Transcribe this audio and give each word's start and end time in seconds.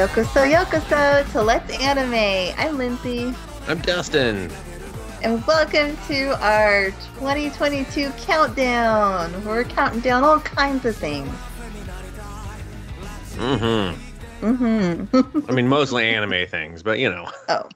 Yokoso 0.00 0.50
Yokoso 0.50 1.30
to 1.32 1.42
Let's 1.42 1.70
Anime. 1.78 2.54
I'm 2.56 2.78
Lindsay. 2.78 3.34
I'm 3.68 3.78
Dustin. 3.82 4.50
And 5.22 5.46
welcome 5.46 5.94
to 6.06 6.42
our 6.42 6.86
2022 7.18 8.08
countdown. 8.12 9.44
We're 9.44 9.64
counting 9.64 10.00
down 10.00 10.24
all 10.24 10.40
kinds 10.40 10.86
of 10.86 10.96
things. 10.96 11.28
Mm-hmm. 13.34 14.46
Mm-hmm. 14.46 15.40
I 15.50 15.52
mean, 15.52 15.68
mostly 15.68 16.08
anime 16.08 16.46
things, 16.48 16.82
but 16.82 16.98
you 16.98 17.10
know. 17.10 17.30
Oh. 17.50 17.68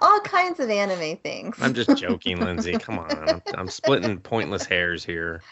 All 0.00 0.20
kinds 0.20 0.60
of 0.60 0.70
anime 0.70 1.16
things. 1.16 1.56
I'm 1.60 1.74
just 1.74 1.96
joking, 1.96 2.38
Lindsay. 2.38 2.74
Come 2.74 3.00
on. 3.00 3.28
I'm, 3.28 3.42
I'm 3.56 3.68
splitting 3.68 4.20
pointless 4.20 4.64
hairs 4.64 5.04
here. 5.04 5.42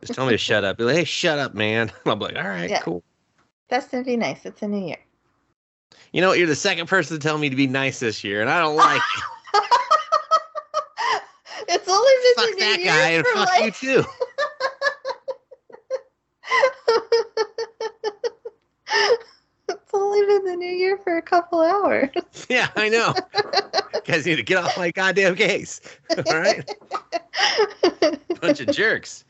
Just 0.00 0.14
tell 0.14 0.24
me 0.24 0.32
to 0.32 0.38
shut 0.38 0.64
up. 0.64 0.78
Be 0.78 0.84
like, 0.84 0.96
hey, 0.96 1.04
shut 1.04 1.38
up, 1.38 1.52
man. 1.52 1.92
I'm 2.06 2.18
like, 2.18 2.36
all 2.36 2.48
right, 2.48 2.70
Yeah. 2.70 2.80
cool. 2.80 3.04
That's 3.68 3.88
gonna 3.88 4.04
be 4.04 4.16
nice. 4.16 4.44
It's 4.44 4.62
a 4.62 4.68
new 4.68 4.86
year. 4.86 4.98
You 6.12 6.20
know 6.20 6.28
what? 6.28 6.38
You're 6.38 6.46
the 6.46 6.54
second 6.54 6.86
person 6.86 7.18
to 7.18 7.22
tell 7.22 7.38
me 7.38 7.50
to 7.50 7.56
be 7.56 7.66
nice 7.66 7.98
this 8.00 8.22
year, 8.22 8.40
and 8.40 8.48
I 8.48 8.60
don't 8.60 8.76
like 8.76 9.02
it. 9.02 9.24
it's 11.68 11.88
only 11.88 12.12
been 12.22 12.34
fuck 12.36 12.50
the 12.52 12.60
that 12.60 12.78
new 12.78 12.84
guy 12.84 13.10
year 13.10 13.18
and 13.18 13.26
for 13.26 13.34
fuck 13.34 13.48
like... 13.48 13.64
you 13.64 13.72
too. 13.72 14.04
it's 19.68 19.90
only 19.92 20.24
been 20.26 20.44
the 20.44 20.54
new 20.56 20.72
year 20.72 20.96
for 20.98 21.16
a 21.16 21.22
couple 21.22 21.60
hours. 21.60 22.10
Yeah, 22.48 22.68
I 22.76 22.88
know. 22.88 23.12
You 23.94 24.00
guys 24.04 24.24
need 24.24 24.36
to 24.36 24.42
get 24.42 24.58
off 24.58 24.76
my 24.76 24.92
goddamn 24.92 25.34
case. 25.34 25.80
All 26.16 26.38
right, 26.38 26.64
bunch 28.40 28.60
of 28.60 28.68
jerks. 28.68 29.24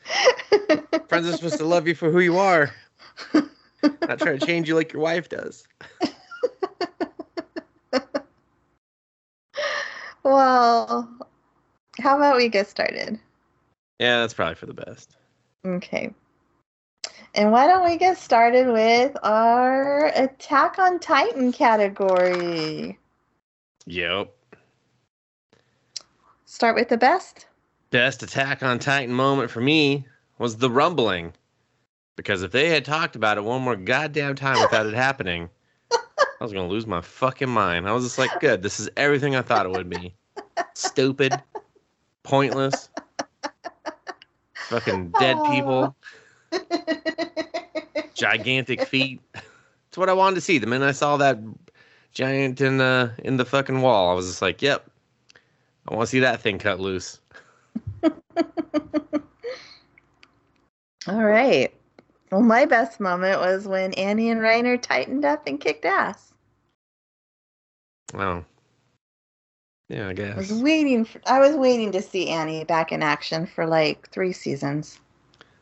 Friends 1.07 1.27
are 1.27 1.31
supposed 1.31 1.57
to 1.57 1.65
love 1.65 1.87
you 1.87 1.95
for 1.95 2.11
who 2.11 2.19
you 2.19 2.37
are, 2.37 2.71
not 3.83 4.19
trying 4.19 4.39
to 4.39 4.45
change 4.45 4.67
you 4.67 4.75
like 4.75 4.93
your 4.93 5.01
wife 5.01 5.29
does. 5.29 5.67
well, 10.23 11.09
how 11.99 12.17
about 12.17 12.37
we 12.37 12.49
get 12.49 12.67
started? 12.67 13.19
Yeah, 13.99 14.19
that's 14.19 14.33
probably 14.33 14.55
for 14.55 14.67
the 14.67 14.73
best. 14.73 15.15
Okay. 15.65 16.13
And 17.33 17.51
why 17.51 17.67
don't 17.67 17.85
we 17.85 17.97
get 17.97 18.17
started 18.17 18.67
with 18.67 19.15
our 19.23 20.07
Attack 20.15 20.79
on 20.79 20.99
Titan 20.99 21.51
category? 21.51 22.97
Yep. 23.85 24.33
Start 26.45 26.75
with 26.75 26.89
the 26.89 26.97
best? 26.97 27.47
Best 27.91 28.23
Attack 28.23 28.63
on 28.63 28.79
Titan 28.79 29.13
moment 29.13 29.51
for 29.51 29.61
me 29.61 30.05
was 30.39 30.57
the 30.57 30.69
rumbling. 30.69 31.33
Because 32.17 32.41
if 32.41 32.51
they 32.51 32.67
had 32.67 32.83
talked 32.83 33.15
about 33.15 33.37
it 33.37 33.43
one 33.43 33.61
more 33.61 33.75
goddamn 33.77 34.35
time 34.35 34.59
without 34.59 34.87
it 34.87 34.95
happening, 34.95 35.49
I 35.91 36.43
was 36.43 36.51
gonna 36.51 36.67
lose 36.67 36.87
my 36.87 36.99
fucking 36.99 37.47
mind. 37.47 37.87
I 37.87 37.93
was 37.93 38.03
just 38.03 38.17
like, 38.17 38.31
good, 38.41 38.63
this 38.63 38.79
is 38.79 38.89
everything 38.97 39.35
I 39.35 39.43
thought 39.43 39.65
it 39.67 39.71
would 39.71 39.89
be. 39.89 40.15
Stupid, 40.73 41.41
pointless, 42.23 42.89
fucking 44.55 45.13
dead 45.19 45.37
people, 45.45 45.95
gigantic 48.15 48.81
feet. 48.87 49.21
It's 49.87 49.97
what 49.97 50.09
I 50.09 50.13
wanted 50.13 50.35
to 50.35 50.41
see. 50.41 50.57
The 50.57 50.67
minute 50.67 50.87
I 50.87 50.93
saw 50.93 51.17
that 51.17 51.37
giant 52.13 52.61
in 52.61 52.77
the 52.77 53.11
in 53.23 53.37
the 53.37 53.45
fucking 53.45 53.81
wall, 53.81 54.09
I 54.09 54.13
was 54.15 54.27
just 54.27 54.41
like, 54.41 54.61
yep. 54.63 54.89
I 55.87 55.95
want 55.95 56.07
to 56.07 56.11
see 56.11 56.19
that 56.19 56.41
thing 56.41 56.57
cut 56.57 56.79
loose. 56.79 57.19
All 61.07 61.23
right. 61.23 61.71
Well, 62.31 62.41
my 62.41 62.65
best 62.65 62.99
moment 62.99 63.39
was 63.39 63.67
when 63.67 63.93
Annie 63.93 64.29
and 64.29 64.41
Reiner 64.41 64.81
tightened 64.81 65.23
up 65.23 65.47
and 65.47 65.59
kicked 65.59 65.85
ass. 65.85 66.33
Wow. 68.13 68.43
Yeah, 69.89 70.09
I 70.09 70.13
guess. 70.13 70.33
I 70.33 70.37
was 70.37 70.53
waiting. 70.53 71.05
For, 71.05 71.21
I 71.25 71.39
was 71.39 71.55
waiting 71.55 71.91
to 71.93 72.01
see 72.01 72.29
Annie 72.29 72.65
back 72.65 72.91
in 72.91 73.01
action 73.01 73.45
for 73.45 73.65
like 73.65 74.09
three 74.09 74.33
seasons, 74.33 74.99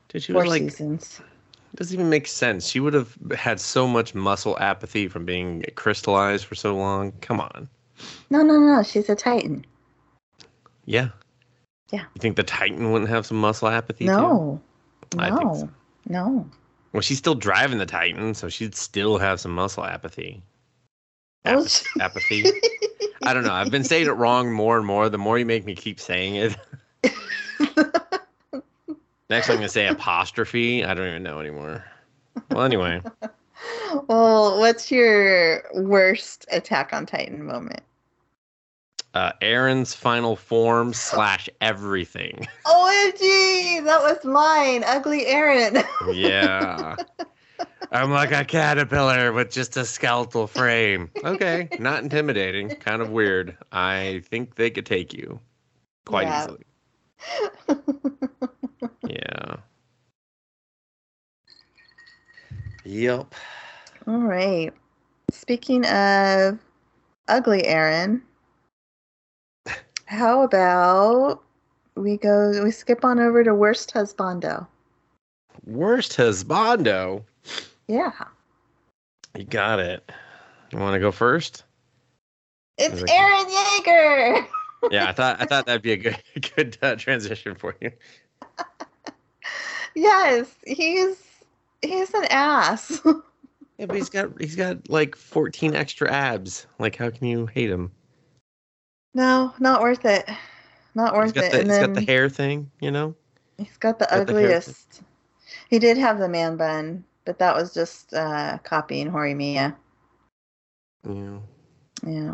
Dude, 0.10 0.24
she 0.24 0.34
four 0.34 0.48
like, 0.48 0.64
seasons. 0.64 1.22
doesn't 1.76 1.94
even 1.94 2.10
make 2.10 2.26
sense. 2.26 2.68
She 2.68 2.80
would 2.80 2.96
have 2.96 3.16
had 3.38 3.60
so 3.60 3.88
much 3.88 4.16
muscle 4.16 4.58
apathy 4.60 5.08
from 5.08 5.26
being 5.26 5.64
crystallized 5.76 6.46
for 6.46 6.56
so 6.56 6.76
long. 6.76 7.12
Come 7.22 7.40
on. 7.40 7.70
No, 8.32 8.42
no, 8.42 8.60
no. 8.60 8.82
She's 8.82 9.10
a 9.10 9.16
Titan. 9.16 9.64
Yeah. 10.86 11.10
Yeah. 11.92 12.06
You 12.16 12.20
think 12.20 12.36
the 12.36 12.44
Titan 12.44 12.92
wouldn't 12.92 13.10
have 13.10 13.28
some 13.28 13.38
muscle 13.40 13.68
apathy? 13.68 14.06
too? 14.06 14.12
No, 14.12 14.62
I 15.20 15.30
no, 15.30 15.38
think 15.38 15.56
so. 15.56 15.70
No. 16.08 16.50
Well, 16.94 17.02
she's 17.02 17.18
still 17.18 17.36
driving 17.36 17.78
the 17.78 17.86
Titan, 17.86 18.34
so 18.34 18.48
she'd 18.48 18.76
still 18.76 19.18
have 19.18 19.40
some 19.40 19.52
muscle 19.52 19.84
apathy. 19.84 20.42
Ap- 21.44 21.66
apathy. 22.00 22.46
I 23.24 23.34
don't 23.34 23.44
know. 23.44 23.52
I've 23.54 23.72
been 23.72 23.84
saying 23.84 24.08
it 24.08 24.12
wrong 24.12 24.52
more 24.54 24.78
and 24.78 24.86
more. 24.86 25.10
The 25.10 25.18
more 25.18 25.38
you 25.38 25.46
make 25.46 25.66
me 25.66 25.76
keep 25.76 26.00
saying 26.00 26.36
it. 26.36 26.56
Next, 29.30 29.50
I'm 29.50 29.56
gonna 29.56 29.68
say 29.70 29.88
apostrophe. 29.88 30.86
I 30.86 30.94
don't 30.94 31.08
even 31.08 31.24
know 31.24 31.40
anymore. 31.40 31.84
Well, 32.52 32.64
anyway. 32.64 33.02
well, 34.08 34.60
what's 34.60 34.92
your 34.92 35.64
worst 35.74 36.46
Attack 36.52 36.94
on 36.94 37.06
Titan 37.06 37.44
moment? 37.44 37.82
Uh, 39.16 39.32
Eren's 39.42 39.96
final 39.96 40.36
form 40.36 40.94
slash 40.94 41.48
everything. 41.62 42.46
OMG, 42.66 43.84
that 43.86 44.02
was 44.02 44.24
mine. 44.26 44.84
Ugly 44.86 45.26
Eren. 45.26 45.84
Yeah. 46.14 46.98
I'm 47.94 48.12
like 48.12 48.32
a 48.34 48.44
caterpillar 48.44 49.32
with 49.32 49.50
just 49.52 49.78
a 49.78 49.86
skeletal 49.86 50.48
frame. 50.48 51.10
Okay, 51.24 51.70
not 51.80 52.04
intimidating. 52.04 52.70
Kind 52.70 53.02
of 53.02 53.12
weird. 53.12 53.58
I 53.72 54.22
think 54.30 54.56
they 54.56 54.70
could 54.70 54.86
take 54.86 55.14
you 55.14 55.40
quite 56.06 56.28
Yeah. 56.28 56.42
easily. 56.44 56.66
Yeah. 59.08 59.56
Yep. 62.84 63.34
All 64.08 64.18
right. 64.18 64.74
Speaking 65.32 65.86
of 65.86 66.60
ugly 67.30 67.66
Aaron, 67.66 68.22
how 70.06 70.42
about 70.42 71.42
we 71.96 72.18
go 72.18 72.64
we 72.64 72.72
skip 72.72 73.04
on 73.04 73.20
over 73.20 73.44
to 73.44 73.54
worst 73.54 73.94
husbando? 73.94 74.68
Worst 75.66 76.16
husbando. 76.18 77.24
Yeah. 77.88 78.12
You 79.38 79.46
got 79.46 79.80
it. 79.80 80.10
You 80.72 80.80
want 80.80 80.94
to 80.94 81.00
go 81.00 81.12
first? 81.12 81.64
It's 82.78 83.02
Okay. 83.02 83.14
Eren 83.14 83.50
Yeager. 83.50 84.48
Yeah, 84.92 85.10
I 85.10 85.14
thought 85.14 85.42
I 85.42 85.46
thought 85.46 85.66
that'd 85.66 85.82
be 85.82 85.94
a 85.94 85.98
good 85.98 86.22
good 86.56 86.78
uh, 86.84 86.96
transition 86.96 87.56
for 87.56 87.76
you. 87.82 87.92
yes, 89.96 90.54
he's 90.68 91.18
he's 91.82 92.14
an 92.14 92.26
ass. 92.30 93.02
Yeah, 93.80 93.88
but 93.88 93.96
he's 93.96 94.10
got 94.10 94.40
he's 94.40 94.56
got 94.56 94.88
like 94.88 95.16
14 95.16 95.74
extra 95.74 96.12
abs. 96.12 96.68
Like, 96.78 96.96
how 96.96 97.10
can 97.10 97.26
you 97.26 97.48
hate 97.48 97.70
him? 97.72 97.92
No, 99.16 99.54
not 99.60 99.82
worth 99.82 100.04
it. 100.06 100.30
Not 100.94 101.14
He's 101.14 101.20
worth 101.24 101.36
got 101.36 101.44
it. 101.46 101.52
the 101.52 101.60
and 101.62 101.72
he's 101.72 101.80
got 101.80 101.94
the 101.94 102.02
hair 102.02 102.30
thing, 102.30 102.70
you 102.82 102.92
know. 102.92 103.16
he's 103.58 103.78
got 103.78 103.98
the 103.98 104.06
got 104.06 104.28
the 104.28 104.34
ugliest. 104.34 105.02
he 105.70 105.80
did 105.80 105.98
have 105.98 106.20
the 106.20 106.28
man 106.28 106.58
bun, 106.58 107.04
but 107.24 107.40
that 107.40 107.56
was 107.56 107.74
just 107.74 108.14
uh 108.14 108.58
copying 108.64 109.10
Horimiya. 109.10 109.74
Yeah. 111.08 111.40
Yeah. 112.06 112.34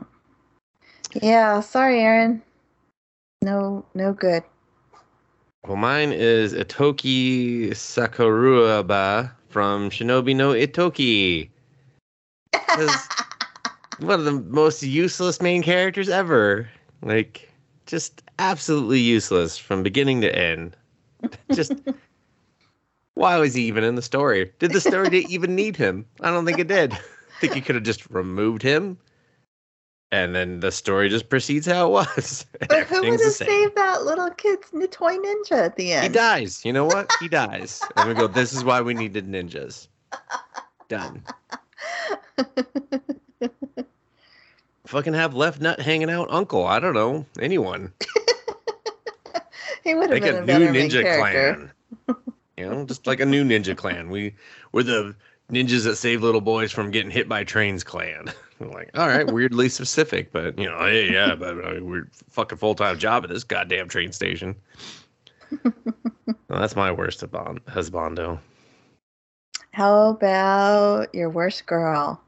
Yeah, 1.22 1.60
sorry, 1.60 2.00
Eren. 2.00 2.42
No, 3.44 3.86
no 3.94 4.14
good. 4.14 4.44
Well, 5.68 5.78
mine 5.78 6.12
is 6.12 6.54
Ittoki 6.54 7.70
Sakuraba 7.70 9.32
from 9.50 9.92
Shinobi 9.92 10.36
no 10.36 10.54
Ittoki. 10.54 11.50
one 14.02 14.20
of 14.20 14.26
the 14.26 14.32
most 14.32 14.84
useless 14.84 15.42
main 15.42 15.64
characters 15.64 16.10
ever. 16.10 16.70
Like, 17.02 17.52
just 17.86 18.22
absolutely 18.40 19.00
useless 19.00 19.58
from 19.58 19.84
beginning 19.84 20.22
to 20.22 20.36
end. 20.36 20.76
Just 21.54 21.74
why 23.14 23.38
was 23.38 23.54
he 23.54 23.64
even 23.64 23.84
in 23.84 23.96
the 23.96 24.02
story? 24.02 24.52
Did 24.60 24.72
the 24.72 24.82
story 24.82 25.26
even 25.30 25.56
need 25.56 25.76
him? 25.76 26.06
I 26.22 26.32
don't 26.32 26.46
think 26.46 26.60
it 26.60 26.68
did. 26.68 26.94
I 26.94 27.40
think 27.42 27.56
you 27.56 27.62
could 27.62 27.76
have 27.76 27.84
just 27.84 28.08
removed 28.12 28.62
him, 28.62 29.00
and 30.12 30.36
then 30.36 30.60
the 30.60 30.72
story 30.72 31.10
just 31.10 31.28
proceeds 31.28 31.66
how 31.66 31.88
it 31.88 31.92
was. 31.92 32.46
But 32.70 32.86
who 32.86 33.02
would 33.02 33.20
have 33.20 33.34
saved 33.34 33.76
that 33.76 34.04
little 34.04 34.30
kid's 34.30 34.70
toy 34.92 35.18
ninja 35.18 35.54
at 35.54 35.76
the 35.76 35.94
end? 35.94 36.04
He 36.04 36.10
dies. 36.10 36.64
You 36.64 36.72
know 36.72 36.86
what? 36.86 37.12
He 37.20 37.28
dies. 37.28 37.82
And 37.96 38.08
we 38.08 38.14
go, 38.14 38.28
this 38.28 38.54
is 38.54 38.64
why 38.64 38.82
we 38.82 38.94
needed 38.94 39.28
ninjas. 39.28 39.88
Done. 40.88 41.24
Fucking 44.92 45.14
have 45.14 45.34
left 45.34 45.62
nut 45.62 45.80
hanging 45.80 46.10
out 46.10 46.28
uncle. 46.30 46.68
I 46.68 46.80
don't 46.82 46.94
know. 46.94 47.26
Anyone. 47.40 47.94
he 49.86 49.96
would 49.96 50.10
have 50.10 50.22
Like 50.22 50.46
been 50.46 50.62
a 50.64 50.66
a 50.68 50.72
new 50.72 50.80
ninja 50.82 51.02
character. 51.02 51.72
clan. 52.06 52.18
You 52.58 52.70
know, 52.70 52.86
just 52.86 53.08
like 53.08 53.22
a 53.22 53.26
new 53.26 53.46
ninja 53.46 53.76
clan. 53.76 54.10
We 54.10 54.36
we're 54.74 54.84
the 54.84 55.16
ninjas 55.50 55.86
that 55.86 55.96
save 55.96 56.24
little 56.24 56.42
boys 56.42 56.74
from 56.74 56.92
getting 56.92 57.10
hit 57.10 57.30
by 57.30 57.44
trains 57.44 57.84
clan. 57.84 58.26
Like, 58.62 58.92
all 58.94 59.08
right, 59.08 59.26
weirdly 59.26 59.70
specific, 59.70 60.32
but 60.32 60.56
you 60.60 60.68
know, 60.70 60.78
hey, 60.86 61.12
yeah, 61.12 61.34
but 61.34 61.66
I 61.66 61.74
mean, 61.74 61.90
we're 61.90 62.08
fucking 62.30 62.60
full 62.60 62.76
time 62.76 63.00
job 63.00 63.24
at 63.24 63.32
this 63.32 63.44
goddamn 63.44 63.88
train 63.90 64.12
station. 64.12 64.56
well, 65.64 65.74
that's 66.48 66.76
my 66.76 66.92
worst 66.92 67.22
husband- 67.22 67.66
husbando. 67.66 68.38
How 69.72 70.10
about 70.10 71.16
your 71.16 71.32
worst 71.32 71.66
girl? 71.66 72.22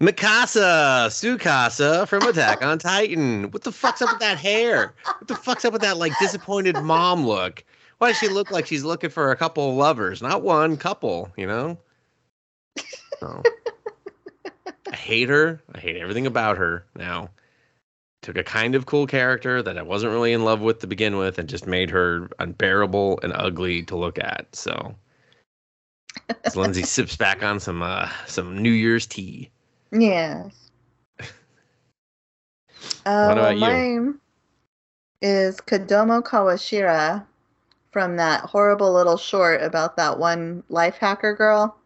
Mikasa, 0.00 1.08
Sukasa 1.08 2.08
from 2.08 2.22
Attack 2.22 2.62
on 2.62 2.78
Titan. 2.78 3.50
What 3.50 3.64
the 3.64 3.72
fuck's 3.72 4.00
up 4.00 4.10
with 4.10 4.20
that 4.20 4.38
hair? 4.38 4.94
What 5.04 5.28
the 5.28 5.34
fuck's 5.34 5.66
up 5.66 5.74
with 5.74 5.82
that 5.82 5.98
like 5.98 6.18
disappointed 6.18 6.76
mom 6.76 7.26
look? 7.26 7.62
Why 7.98 8.08
does 8.08 8.16
she 8.16 8.28
look 8.28 8.50
like 8.50 8.66
she's 8.66 8.82
looking 8.82 9.10
for 9.10 9.30
a 9.30 9.36
couple 9.36 9.68
of 9.68 9.76
lovers, 9.76 10.22
not 10.22 10.40
one 10.40 10.78
couple? 10.78 11.30
You 11.36 11.46
know. 11.46 11.78
No. 13.20 13.42
I 14.90 14.96
hate 14.96 15.28
her. 15.28 15.60
I 15.74 15.78
hate 15.80 15.96
everything 15.98 16.26
about 16.26 16.56
her 16.56 16.86
now. 16.96 17.28
Took 18.22 18.38
a 18.38 18.42
kind 18.42 18.74
of 18.74 18.86
cool 18.86 19.06
character 19.06 19.62
that 19.62 19.76
I 19.76 19.82
wasn't 19.82 20.12
really 20.12 20.32
in 20.32 20.44
love 20.44 20.62
with 20.62 20.78
to 20.78 20.86
begin 20.86 21.18
with 21.18 21.38
and 21.38 21.46
just 21.46 21.66
made 21.66 21.90
her 21.90 22.30
unbearable 22.38 23.20
and 23.22 23.34
ugly 23.34 23.82
to 23.82 23.96
look 23.96 24.18
at. 24.18 24.46
So 24.56 24.94
as 26.44 26.56
Lindsay 26.56 26.84
sips 26.84 27.16
back 27.16 27.42
on 27.42 27.60
some 27.60 27.82
uh, 27.82 28.08
some 28.26 28.56
New 28.56 28.72
Year's 28.72 29.06
tea. 29.06 29.50
Yes. 29.92 30.70
Uh, 33.06 33.30
about 33.32 33.54
you? 33.54 33.60
mine 33.60 34.20
is 35.22 35.56
Kodomo 35.56 36.22
Kawashira 36.22 37.24
from 37.90 38.16
that 38.16 38.42
horrible 38.42 38.92
little 38.92 39.16
short 39.16 39.62
about 39.62 39.96
that 39.96 40.18
one 40.18 40.62
life 40.68 40.96
hacker 40.98 41.34
girl 41.34 41.76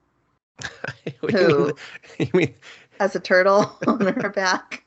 What 1.21 1.33
you 1.33 1.39
Who? 1.39 1.77
you 2.19 2.31
mean 2.35 2.55
has 3.01 3.17
a 3.17 3.21
turtle 3.21 3.77
on 3.87 4.01
her 4.01 4.31
back. 4.31 4.85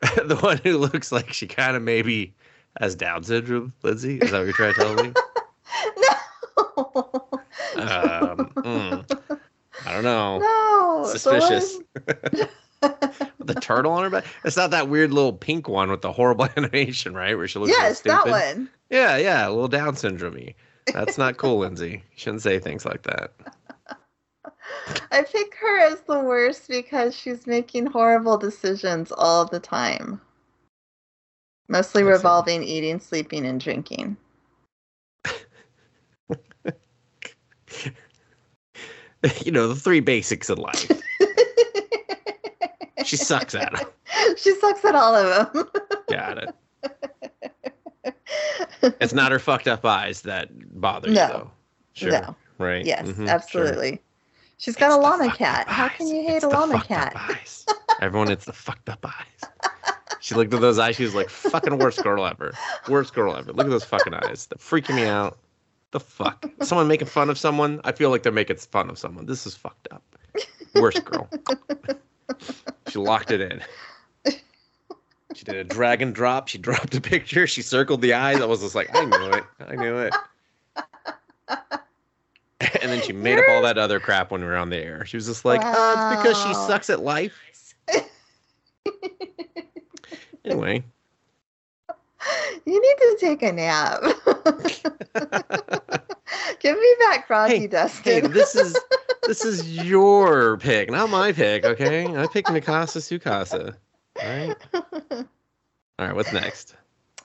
the 0.00 0.38
one 0.40 0.58
who 0.64 0.78
looks 0.78 1.12
like 1.12 1.32
she 1.32 1.46
kind 1.46 1.76
of 1.76 1.82
maybe 1.82 2.34
has 2.80 2.94
Down 2.94 3.22
syndrome, 3.22 3.72
Lindsay? 3.82 4.18
Is 4.18 4.30
that 4.30 4.38
what 4.38 4.44
you're 4.44 4.52
trying 4.54 4.74
to 4.74 4.80
tell 4.80 4.94
me? 4.94 5.12
no. 5.96 6.14
Um, 7.76 8.52
mm, 8.56 9.40
I 9.86 9.92
don't 9.92 10.04
know. 10.04 10.38
no. 10.38 11.06
Suspicious. 11.10 11.78
With 12.82 13.46
the 13.46 13.54
turtle 13.60 13.92
on 13.92 14.04
her 14.04 14.10
back? 14.10 14.24
It's 14.44 14.56
not 14.56 14.70
that 14.70 14.88
weird 14.88 15.12
little 15.12 15.32
pink 15.32 15.68
one 15.68 15.90
with 15.90 16.00
the 16.00 16.12
horrible 16.12 16.48
animation, 16.56 17.14
right? 17.14 17.36
Where 17.36 17.46
she 17.46 17.58
looks 17.58 17.70
yes, 17.70 18.00
that 18.00 18.22
stupid. 18.22 18.30
one. 18.30 18.70
Yeah, 18.88 19.16
yeah, 19.16 19.46
a 19.46 19.50
little 19.50 19.68
Down 19.68 19.96
syndrome 19.96 20.38
That's 20.92 21.18
not 21.18 21.36
cool, 21.36 21.58
Lindsay. 21.58 21.90
You 21.90 22.16
shouldn't 22.16 22.42
say 22.42 22.58
things 22.58 22.84
like 22.84 23.02
that. 23.02 23.32
I 25.12 25.22
pick 25.22 25.54
her 25.56 25.78
as 25.80 26.00
the 26.02 26.20
worst 26.20 26.68
because 26.68 27.14
she's 27.14 27.46
making 27.46 27.86
horrible 27.86 28.38
decisions 28.38 29.12
all 29.12 29.44
the 29.44 29.60
time. 29.60 30.20
Mostly 31.68 32.02
revolving 32.02 32.62
eating, 32.64 32.98
sleeping, 32.98 33.46
and 33.46 33.60
drinking. 33.60 34.16
you 39.44 39.52
know, 39.52 39.68
the 39.68 39.74
three 39.74 40.00
basics 40.00 40.48
in 40.50 40.58
life. 40.58 40.90
She 43.04 43.16
sucks 43.16 43.54
at 43.56 43.72
them. 43.72 43.86
she 44.36 44.54
sucks 44.60 44.84
at 44.84 44.94
all 44.94 45.14
of 45.16 45.52
them. 45.52 45.68
Got 46.10 46.38
it. 46.38 46.54
It's 49.00 49.12
not 49.12 49.32
her 49.32 49.38
fucked 49.38 49.66
up 49.68 49.84
eyes 49.84 50.22
that 50.22 50.48
bother 50.80 51.08
you, 51.08 51.14
though. 51.16 51.50
Sure. 51.94 52.12
No. 52.12 52.36
Right. 52.58 52.84
yes, 52.84 53.08
Mhm, 53.08 53.16
sure. 53.16 53.28
absolutely. 53.28 54.00
She's 54.58 54.76
got 54.76 54.86
It's 54.88 54.96
a 54.96 54.98
llama 55.00 55.34
cat. 55.34 55.66
How 55.68 55.88
can 55.88 56.06
you 56.06 56.22
hate 56.22 56.36
It's 56.36 56.44
a 56.44 56.48
llama 56.48 56.82
cat? 56.84 57.14
eyes. 57.16 57.66
Everyone, 58.00 58.30
it's 58.30 58.44
the 58.44 58.52
fucked 58.52 58.88
up 58.88 59.04
eyes. 59.04 59.70
She 60.20 60.34
looked 60.34 60.52
at 60.54 60.60
those 60.60 60.78
eyes. 60.78 60.96
She 60.96 61.02
was 61.04 61.14
like, 61.14 61.30
"Fucking 61.30 61.78
worst 61.78 62.02
girl 62.02 62.24
ever. 62.26 62.52
Worst 62.88 63.12
girl 63.14 63.34
ever. 63.36 63.52
Look 63.52 63.66
at 63.66 63.70
those 63.70 63.84
fucking 63.84 64.14
eyes. 64.14 64.46
They're 64.46 64.58
freaking 64.58 64.94
me 64.96 65.06
out. 65.06 65.38
The 65.92 66.00
fuck? 66.00 66.44
Someone 66.62 66.86
making 66.88 67.08
fun 67.08 67.30
of 67.30 67.38
someone? 67.38 67.80
I 67.84 67.92
feel 67.92 68.10
like 68.10 68.22
they're 68.22 68.32
making 68.32 68.56
fun 68.56 68.88
of 68.90 68.98
someone. 68.98 69.26
This 69.26 69.46
is 69.46 69.56
fucked 69.56 69.88
up. 69.90 70.02
Worst 70.74 71.04
girl. 71.04 71.28
she 72.88 72.98
locked 72.98 73.30
it 73.32 73.40
in. 73.40 73.60
She 75.34 75.44
did 75.44 75.56
a 75.56 75.64
drag 75.64 76.00
and 76.02 76.14
drop. 76.14 76.48
She 76.48 76.58
dropped 76.58 76.94
a 76.94 77.00
picture. 77.00 77.46
She 77.46 77.62
circled 77.62 78.02
the 78.02 78.12
eyes. 78.14 78.40
I 78.40 78.46
was 78.46 78.60
just 78.60 78.74
like, 78.74 78.94
I 78.94 79.04
knew 79.04 79.30
it. 79.30 79.44
I 79.60 79.74
knew 79.76 79.96
it. 79.98 80.14
and 81.48 82.90
then 82.90 83.02
she 83.02 83.12
made 83.12 83.38
up 83.38 83.44
all 83.48 83.62
that 83.62 83.78
other 83.78 83.98
crap 84.00 84.30
when 84.30 84.40
we 84.42 84.46
were 84.46 84.56
on 84.56 84.70
the 84.70 84.76
air. 84.76 85.04
She 85.06 85.16
was 85.16 85.26
just 85.26 85.44
like, 85.44 85.60
uh, 85.62 86.10
it's 86.12 86.22
because 86.22 86.42
she 86.44 86.54
sucks 86.54 86.90
at 86.90 87.00
life. 87.00 87.34
Anyway, 90.44 90.82
You 92.64 92.80
need 92.80 92.96
to 92.98 93.16
take 93.20 93.42
a 93.42 93.52
nap. 93.52 94.00
Give 96.60 96.78
me 96.78 96.94
back 97.00 97.26
Froggy 97.26 97.58
Hey, 97.60 97.66
Dustin. 97.66 98.12
hey, 98.12 98.20
this 98.20 98.54
is 98.54 98.76
this 99.26 99.44
is 99.50 99.82
your 99.84 100.58
pick, 100.58 100.90
not 100.90 101.10
my 101.10 101.32
pick. 101.32 101.64
Okay, 101.64 102.06
I 102.06 102.26
picked 102.26 102.48
Mikasa 102.48 102.98
Sukasa. 102.98 103.74
All 104.22 104.28
right, 104.28 104.56
all 104.72 105.24
right. 105.98 106.14
What's 106.14 106.32
next? 106.32 106.76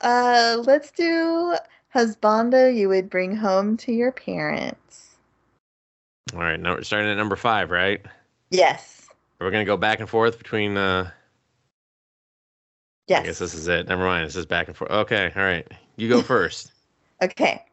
uh, 0.01 0.61
let's 0.65 0.91
do 0.91 1.55
husbando 1.93 2.73
you 2.73 2.89
would 2.89 3.09
bring 3.09 3.35
home 3.35 3.77
to 3.77 3.91
your 3.91 4.11
parents. 4.11 5.15
All 6.33 6.39
right, 6.39 6.59
now 6.59 6.75
we're 6.75 6.83
starting 6.83 7.09
at 7.09 7.17
number 7.17 7.35
five, 7.35 7.71
right? 7.71 8.01
Yes. 8.51 9.07
We're 9.39 9.51
gonna 9.51 9.65
go 9.65 9.77
back 9.77 9.99
and 9.99 10.09
forth 10.09 10.37
between. 10.37 10.77
uh 10.77 11.11
Yes. 13.07 13.21
I 13.21 13.25
guess 13.27 13.37
this 13.37 13.53
is 13.53 13.67
it. 13.67 13.87
Never 13.87 14.03
mind. 14.03 14.25
This 14.25 14.35
is 14.35 14.47
back 14.47 14.67
and 14.67 14.75
forth. 14.75 14.89
Okay, 14.89 15.31
all 15.35 15.43
right. 15.43 15.67
You 15.95 16.09
go 16.09 16.21
first. 16.23 16.71
Okay. 17.25 17.65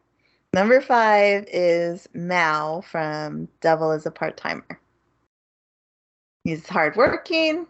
Number 0.51 0.81
five 0.81 1.45
is 1.51 2.09
Mao 2.15 2.81
from 2.81 3.47
Devil 3.61 3.91
is 3.91 4.07
a 4.07 4.11
Part 4.11 4.35
Timer. 4.35 4.79
He's 6.43 6.67
hardworking, 6.67 7.67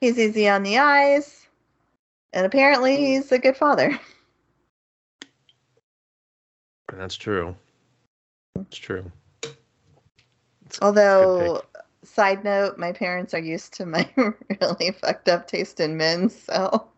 he's 0.00 0.18
easy 0.18 0.48
on 0.48 0.64
the 0.64 0.78
eyes, 0.78 1.46
and 2.32 2.44
apparently 2.44 2.96
he's 2.96 3.30
a 3.30 3.38
good 3.38 3.56
father. 3.56 3.98
That's 6.92 7.16
true. 7.16 7.54
It's 8.58 8.76
true. 8.76 9.10
Although, 10.82 11.62
side 12.02 12.42
note, 12.42 12.76
my 12.76 12.90
parents 12.90 13.34
are 13.34 13.40
used 13.40 13.72
to 13.74 13.86
my 13.86 14.08
really 14.60 14.90
fucked 15.00 15.28
up 15.28 15.46
taste 15.46 15.78
in 15.78 15.96
men, 15.96 16.28
so 16.28 16.88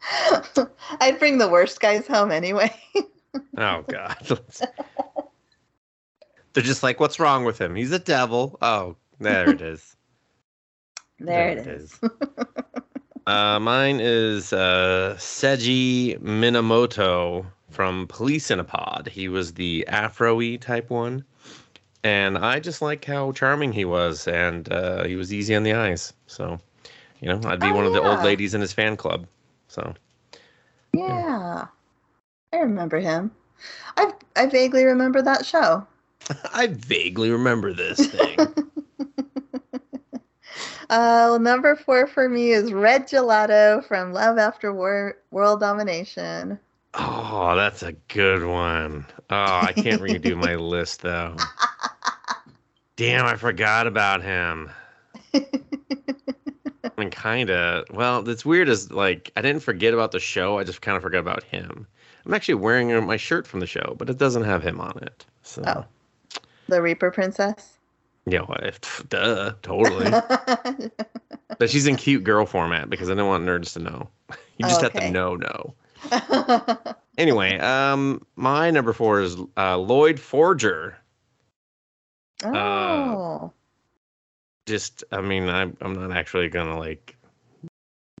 I'd 1.00 1.18
bring 1.18 1.38
the 1.38 1.48
worst 1.48 1.80
guys 1.80 2.06
home 2.06 2.30
anyway. 2.30 2.72
Oh 3.56 3.84
God. 3.88 4.16
They're 6.52 6.64
just 6.64 6.82
like, 6.82 6.98
what's 6.98 7.20
wrong 7.20 7.44
with 7.44 7.60
him? 7.60 7.74
He's 7.76 7.92
a 7.92 7.98
devil. 7.98 8.58
Oh, 8.60 8.96
there 9.20 9.50
it 9.50 9.60
is. 9.60 9.96
there 11.20 11.50
it 11.50 11.66
is. 11.66 11.98
uh, 13.26 13.60
mine 13.60 14.00
is 14.00 14.52
uh, 14.52 15.14
Seiji 15.18 16.18
Minamoto 16.18 17.46
from 17.70 18.06
Police 18.08 18.50
in 18.50 18.58
a 18.58 18.64
Pod. 18.64 19.08
He 19.12 19.28
was 19.28 19.54
the 19.54 19.86
Afro-y 19.86 20.56
type 20.56 20.90
one. 20.90 21.24
And 22.02 22.38
I 22.38 22.58
just 22.60 22.80
like 22.82 23.04
how 23.04 23.30
charming 23.32 23.72
he 23.72 23.84
was, 23.84 24.26
and 24.26 24.72
uh, 24.72 25.04
he 25.04 25.16
was 25.16 25.32
easy 25.34 25.54
on 25.54 25.62
the 25.62 25.74
eyes. 25.74 26.14
So, 26.26 26.58
you 27.20 27.28
know, 27.28 27.40
I'd 27.44 27.60
be 27.60 27.72
Oh, 27.72 27.76
one 27.76 27.84
of 27.86 27.92
the 27.92 28.00
old 28.00 28.22
ladies 28.24 28.54
in 28.54 28.60
his 28.62 28.72
fan 28.72 28.96
club. 28.96 29.26
So, 29.68 29.94
Yeah. 30.94 31.66
I 32.52 32.58
remember 32.58 32.98
him. 33.00 33.30
I 33.96 34.12
I 34.36 34.46
vaguely 34.46 34.84
remember 34.84 35.22
that 35.22 35.46
show. 35.46 35.86
I 36.52 36.68
vaguely 36.68 37.30
remember 37.30 37.72
this 37.72 38.06
thing. 38.06 38.38
Uh, 40.90 41.38
number 41.40 41.76
four 41.76 42.08
for 42.08 42.28
me 42.28 42.50
is 42.50 42.72
Red 42.72 43.06
Gelato 43.06 43.84
from 43.86 44.12
Love 44.12 44.38
After 44.38 44.72
War 44.74 45.16
World 45.30 45.60
Domination. 45.60 46.58
Oh, 46.94 47.54
that's 47.54 47.84
a 47.84 47.92
good 48.08 48.44
one. 48.44 49.06
Oh, 49.30 49.60
I 49.62 49.72
can't 49.72 50.02
redo 50.02 50.36
my 50.36 50.54
list 50.56 51.02
though. 51.02 51.36
Damn, 52.96 53.24
I 53.24 53.36
forgot 53.36 53.86
about 53.86 54.20
him. 54.24 54.68
I 55.32 55.42
mean, 56.98 57.10
kind 57.10 57.50
of. 57.50 57.84
Well, 57.92 58.28
it's 58.28 58.44
weird 58.44 58.68
Is 58.68 58.90
like 58.90 59.30
I 59.36 59.42
didn't 59.42 59.62
forget 59.62 59.94
about 59.94 60.10
the 60.10 60.18
show. 60.18 60.58
I 60.58 60.64
just 60.64 60.82
kind 60.82 60.96
of 60.96 61.04
forgot 61.04 61.20
about 61.20 61.44
him. 61.44 61.86
I'm 62.26 62.34
actually 62.34 62.54
wearing 62.54 62.92
uh, 62.92 63.00
my 63.00 63.16
shirt 63.16 63.46
from 63.46 63.60
the 63.60 63.66
show, 63.66 63.94
but 63.98 64.10
it 64.10 64.18
doesn't 64.18 64.44
have 64.44 64.62
him 64.62 64.80
on 64.80 64.98
it. 65.02 65.24
So, 65.42 65.62
Oh. 65.66 65.84
The 66.68 66.80
Reaper 66.82 67.10
Princess. 67.10 67.78
yeah, 68.26 68.42
well, 68.48 68.70
duh, 69.08 69.52
totally. 69.62 70.10
but 71.58 71.68
she's 71.70 71.86
in 71.86 71.96
cute 71.96 72.22
girl 72.22 72.46
format 72.46 72.88
because 72.88 73.10
I 73.10 73.14
don't 73.14 73.28
want 73.28 73.44
nerds 73.44 73.72
to 73.74 73.78
know. 73.80 74.08
You 74.58 74.66
just 74.68 74.82
have 74.82 74.94
Okay. 74.94 75.06
to 75.06 75.10
know, 75.10 75.36
know. 75.36 75.74
Anyway, 77.18 77.58
um, 77.58 78.24
my 78.36 78.70
number 78.70 78.92
four 78.92 79.20
is 79.20 79.36
uh, 79.56 79.76
Lloyd 79.76 80.18
Forger. 80.20 80.96
Oh, 82.44 83.52
Just, 84.66 85.04
I 85.12 85.20
mean, 85.20 85.48
I'm 85.48 85.76
I'm 85.80 85.92
not 85.94 86.16
actually 86.16 86.48
gonna 86.48 86.78
like. 86.78 87.16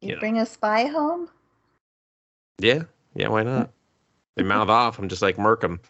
you 0.02 0.14
yeah. 0.14 0.18
bring 0.18 0.38
a 0.38 0.44
spy 0.46 0.84
home? 0.86 1.28
Yeah, 2.58 2.82
yeah, 3.14 3.28
why 3.28 3.42
not? 3.42 3.70
They 4.36 4.42
mouth 4.42 4.68
off. 4.70 4.98
I'm 4.98 5.08
just 5.08 5.22
like 5.22 5.38
murk 5.38 5.64
'em. 5.64 5.80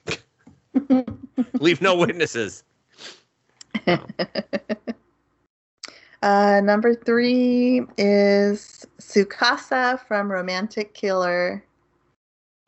Leave 1.61 1.80
no 1.80 1.94
witnesses. 1.97 2.64
uh, 6.23 6.61
number 6.62 6.94
three 6.94 7.82
is 7.99 8.87
Tsukasa 8.99 10.00
from 10.06 10.30
Romantic 10.30 10.94
Killer. 10.94 11.64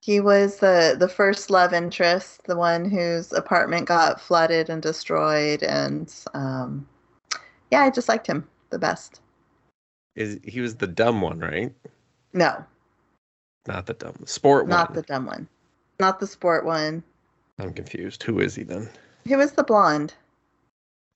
He 0.02 0.20
was 0.20 0.58
the 0.58 0.96
the 0.98 1.08
first 1.08 1.48
love 1.48 1.72
interest, 1.72 2.44
the 2.44 2.56
one 2.56 2.84
whose 2.84 3.32
apartment 3.32 3.86
got 3.86 4.20
flooded 4.20 4.68
and 4.68 4.82
destroyed, 4.82 5.62
and 5.62 6.12
um, 6.34 6.88
yeah, 7.70 7.82
I 7.82 7.90
just 7.90 8.08
liked 8.08 8.26
him 8.26 8.48
the 8.70 8.78
best. 8.80 9.20
Is 10.16 10.40
he 10.42 10.60
was 10.60 10.74
the 10.74 10.88
dumb 10.88 11.20
one, 11.20 11.38
right? 11.38 11.72
No, 12.32 12.64
Not 13.68 13.86
the 13.86 13.94
dumb 13.94 14.16
sport 14.26 14.66
not 14.66 14.88
one. 14.90 14.96
Not 14.96 15.06
the 15.06 15.12
dumb 15.12 15.26
one, 15.26 15.48
not 16.00 16.20
the 16.20 16.26
sport 16.26 16.64
one. 16.64 17.02
I'm 17.58 17.72
confused. 17.72 18.22
Who 18.22 18.40
is 18.40 18.54
he 18.54 18.62
then? 18.64 18.88
He 19.24 19.36
was 19.36 19.52
the 19.52 19.62
blonde. 19.62 20.14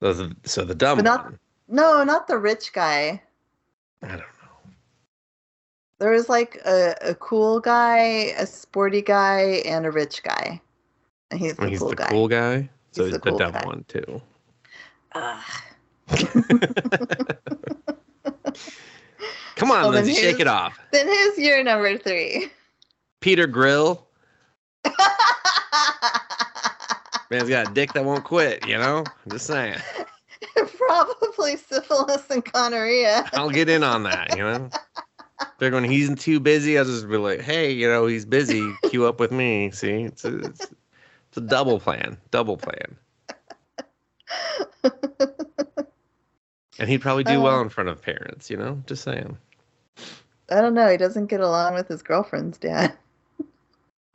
So 0.01 0.13
the, 0.13 0.37
so 0.45 0.65
the 0.65 0.75
dumb 0.75 0.99
But 0.99 1.05
not- 1.05 1.25
one. 1.25 1.39
No, 1.69 2.05
not 2.05 2.29
the 2.29 2.39
rich 2.39 2.73
guy. 2.73 3.21
I 4.03 4.09
don't 4.09 4.19
know. 4.19 4.25
There 5.99 6.11
was 6.13 6.29
like 6.29 6.61
a, 6.65 6.95
a 7.01 7.15
cool 7.17 7.59
guy, 7.59 7.99
a 8.39 8.47
sporty 8.47 9.03
guy, 9.03 9.63
and 9.65 9.85
a 9.87 9.91
rich 9.91 10.23
guy. 10.23 10.61
And 11.31 11.41
he's 11.41 11.57
the 11.57 11.69
he's 11.69 11.79
cool 11.81 11.89
the 11.89 11.97
guy. 11.97 12.09
cool 12.09 12.29
guy. 12.29 12.69
So 12.93 13.03
He's 13.05 13.13
he's 13.15 13.21
the 13.21 13.31
cool 13.31 13.39
dumb 13.39 13.53
guy. 13.53 13.65
one 13.67 13.85
too. 13.89 14.23
Ugh. 15.15 15.43
Come 19.57 19.71
on, 19.71 19.81
Well, 19.83 19.91
Lindsay, 19.91 20.15
shake 20.15 20.39
it 20.41 20.47
off. 20.47 20.79
Then 20.93 21.07
who's 21.07 21.39
your 21.39 21.65
number 21.65 21.97
three? 21.99 22.49
Peter 23.21 23.47
Grill. 23.47 24.06
Man's 27.31 27.49
got 27.49 27.71
a 27.71 27.75
dick 27.75 27.93
that 27.95 28.05
won't 28.05 28.25
quit, 28.25 28.67
you 28.67 28.77
know? 28.79 29.05
Just 29.29 29.47
saying. 29.47 29.79
Probably 30.79 31.57
syphilis 31.57 32.25
and 32.31 32.45
gonorrhea. 32.53 33.29
I'll 33.33 33.51
get 33.51 33.69
in 33.69 33.83
on 33.83 34.05
that, 34.05 34.37
you 34.37 34.43
know? 34.45 34.71
But 35.59 35.73
when 35.73 35.85
he's 35.85 36.15
too 36.19 36.39
busy, 36.41 36.79
I'll 36.79 36.85
just 36.85 37.09
be 37.09 37.17
like, 37.17 37.41
hey, 37.41 37.73
you 37.73 37.89
know, 37.89 38.07
he's 38.07 38.25
busy. 38.25 38.73
Queue 38.91 39.07
up 39.07 39.19
with 39.21 39.33
me. 39.33 39.71
See? 39.73 40.03
It's 40.05 40.25
a, 40.25 40.39
it's, 40.39 40.61
it's 40.61 41.37
a 41.37 41.41
double 41.41 41.81
plan. 41.81 42.17
Double 42.31 42.57
plan. 42.57 42.97
And 46.79 46.91
he'd 46.91 47.01
probably 47.01 47.25
do 47.25 47.41
well 47.41 47.59
Uh. 47.59 47.63
in 47.63 47.69
front 47.71 47.89
of 47.89 48.03
parents, 48.03 48.51
you 48.51 48.57
know? 48.59 48.83
Just 48.87 49.03
saying. 49.03 49.39
I 50.51 50.61
don't 50.61 50.75
know. 50.75 50.91
He 50.91 50.99
doesn't 50.99 51.27
get 51.29 51.41
along 51.41 51.73
with 51.75 51.89
his 51.89 52.03
girlfriend's 52.03 52.59
dad. 52.59 52.93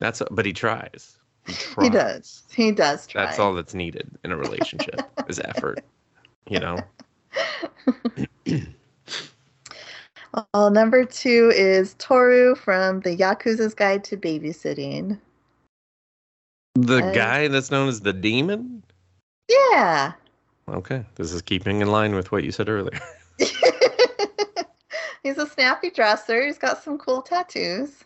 That's 0.01 0.21
but 0.31 0.45
he 0.47 0.51
tries. 0.51 1.15
He 1.45 1.53
tries. 1.53 1.85
He 1.85 1.89
does. 1.91 2.43
He 2.51 2.71
does 2.71 3.05
try. 3.07 3.25
That's 3.25 3.39
all 3.39 3.53
that's 3.53 3.75
needed 3.75 4.09
in 4.23 4.31
a 4.31 4.35
relationship 4.37 4.99
is 5.29 5.39
effort. 5.39 5.85
You 6.49 6.59
know? 6.59 6.79
Well, 10.33 10.47
uh, 10.55 10.69
number 10.69 11.05
two 11.05 11.51
is 11.55 11.93
Toru 11.99 12.55
from 12.55 13.01
the 13.01 13.15
Yakuza's 13.15 13.75
Guide 13.75 14.03
to 14.05 14.17
Babysitting. 14.17 15.19
The 16.73 17.03
I- 17.03 17.13
guy 17.13 17.47
that's 17.47 17.69
known 17.69 17.89
as 17.89 18.01
the 18.01 18.13
demon? 18.13 18.81
Yeah. 19.47 20.13
Okay. 20.67 21.05
This 21.15 21.31
is 21.31 21.43
keeping 21.43 21.81
in 21.81 21.91
line 21.91 22.15
with 22.15 22.31
what 22.31 22.43
you 22.43 22.51
said 22.51 22.69
earlier. 22.69 22.99
He's 25.23 25.37
a 25.37 25.45
snappy 25.45 25.91
dresser. 25.91 26.43
He's 26.43 26.57
got 26.57 26.81
some 26.81 26.97
cool 26.97 27.21
tattoos. 27.21 28.03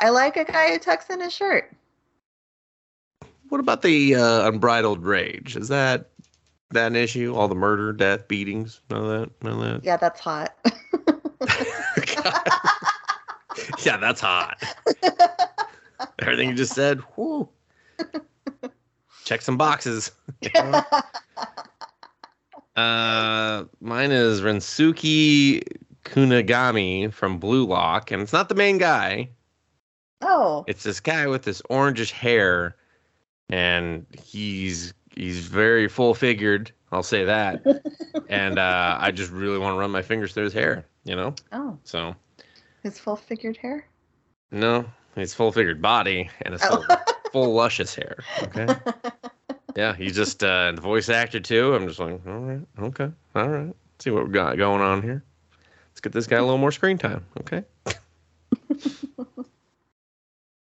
I 0.00 0.08
like 0.08 0.36
a 0.36 0.44
guy 0.44 0.72
who 0.72 0.78
tucks 0.78 1.10
in 1.10 1.20
his 1.20 1.32
shirt. 1.32 1.72
What 3.50 3.60
about 3.60 3.82
the 3.82 4.14
uh, 4.14 4.48
unbridled 4.48 5.04
rage? 5.04 5.56
Is 5.56 5.68
that 5.68 6.08
that 6.70 6.86
an 6.86 6.96
issue? 6.96 7.34
All 7.34 7.48
the 7.48 7.54
murder, 7.54 7.92
death, 7.92 8.26
beatings, 8.26 8.80
none 8.90 9.04
of 9.04 9.08
that, 9.08 9.44
none 9.44 9.52
of 9.52 9.60
that. 9.60 9.84
Yeah, 9.84 9.96
that's 9.96 10.20
hot. 10.20 10.54
yeah, 13.84 13.96
that's 13.96 14.20
hot. 14.20 14.62
Everything 16.20 16.48
you 16.48 16.54
just 16.54 16.74
said. 16.74 17.00
Whoo. 17.16 17.48
Check 19.24 19.42
some 19.42 19.56
boxes. 19.56 20.10
Uh, 22.76 23.64
mine 23.80 24.10
is 24.10 24.40
Rensuke 24.40 25.62
Kunigami 26.04 27.12
from 27.12 27.38
Blue 27.38 27.66
Lock, 27.66 28.10
and 28.10 28.22
it's 28.22 28.32
not 28.32 28.48
the 28.48 28.54
main 28.54 28.78
guy. 28.78 29.28
Oh, 30.22 30.64
It's 30.66 30.82
this 30.82 31.00
guy 31.00 31.26
with 31.26 31.42
this 31.42 31.62
orangish 31.70 32.10
hair, 32.10 32.76
and 33.48 34.06
he's 34.22 34.94
he's 35.14 35.40
very 35.46 35.88
full 35.88 36.14
figured. 36.14 36.72
I'll 36.92 37.02
say 37.02 37.24
that. 37.24 37.64
and 38.28 38.58
uh, 38.58 38.96
I 39.00 39.10
just 39.12 39.30
really 39.30 39.58
want 39.58 39.74
to 39.74 39.78
run 39.78 39.90
my 39.90 40.02
fingers 40.02 40.32
through 40.34 40.44
his 40.44 40.52
hair, 40.52 40.84
you 41.04 41.14
know. 41.16 41.34
oh, 41.52 41.78
So 41.84 42.14
his 42.82 42.98
full 42.98 43.16
figured 43.16 43.56
hair. 43.56 43.86
no, 44.50 44.84
his 45.14 45.32
full 45.34 45.52
figured 45.52 45.80
body 45.80 46.28
and 46.42 46.52
his 46.54 46.62
full, 46.64 46.84
Oh. 46.88 46.96
full 47.32 47.54
luscious 47.54 47.94
hair. 47.94 48.22
Okay. 48.42 48.66
Yeah, 49.76 49.94
he's 49.94 50.16
just 50.16 50.42
uh, 50.42 50.72
the 50.72 50.80
voice 50.80 51.08
actor 51.08 51.38
too. 51.38 51.76
I'm 51.76 51.86
just 51.86 52.00
like, 52.00 52.20
all 52.26 52.38
right, 52.40 52.60
okay, 52.80 53.08
all 53.36 53.48
right. 53.48 53.72
see 54.00 54.10
what 54.10 54.26
we 54.26 54.32
got 54.32 54.58
going 54.58 54.80
on 54.80 55.00
here. 55.00 55.22
Let's 55.92 56.00
get 56.00 56.12
this 56.12 56.26
guy 56.26 56.38
a 56.38 56.42
little 56.42 56.58
more 56.58 56.72
screen 56.72 56.98
time. 56.98 57.24
Okay. 57.38 57.62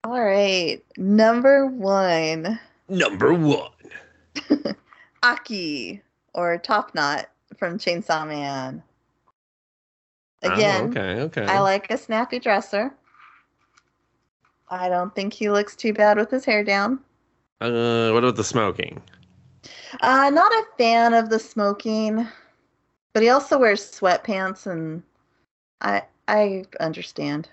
All 0.09 0.25
right, 0.25 0.83
number 0.97 1.67
one, 1.67 2.59
Number 2.87 3.31
one. 3.31 3.69
Aki 5.23 6.01
or 6.33 6.57
Top 6.57 6.95
Knot 6.95 7.29
from 7.55 7.77
Chainsaw 7.77 8.27
Man. 8.27 8.81
Oh, 10.41 10.51
Again, 10.51 10.89
okay. 10.89 11.21
Okay. 11.21 11.45
I 11.45 11.59
like 11.59 11.91
a 11.91 11.97
snappy 11.99 12.39
dresser. 12.39 12.91
I 14.69 14.89
don't 14.89 15.13
think 15.13 15.31
he 15.31 15.51
looks 15.51 15.75
too 15.75 15.93
bad 15.93 16.17
with 16.17 16.31
his 16.31 16.43
hair 16.43 16.63
down. 16.63 17.01
Uh, 17.61 18.09
what 18.09 18.23
about 18.23 18.35
the 18.35 18.43
smoking? 18.43 18.99
Uh, 20.01 20.31
not 20.31 20.51
a 20.51 20.65
fan 20.79 21.13
of 21.13 21.29
the 21.29 21.37
smoking, 21.37 22.27
but 23.13 23.21
he 23.21 23.29
also 23.29 23.59
wears 23.59 23.91
sweatpants, 23.91 24.65
and 24.65 25.03
I 25.81 26.01
I 26.27 26.63
understand. 26.79 27.47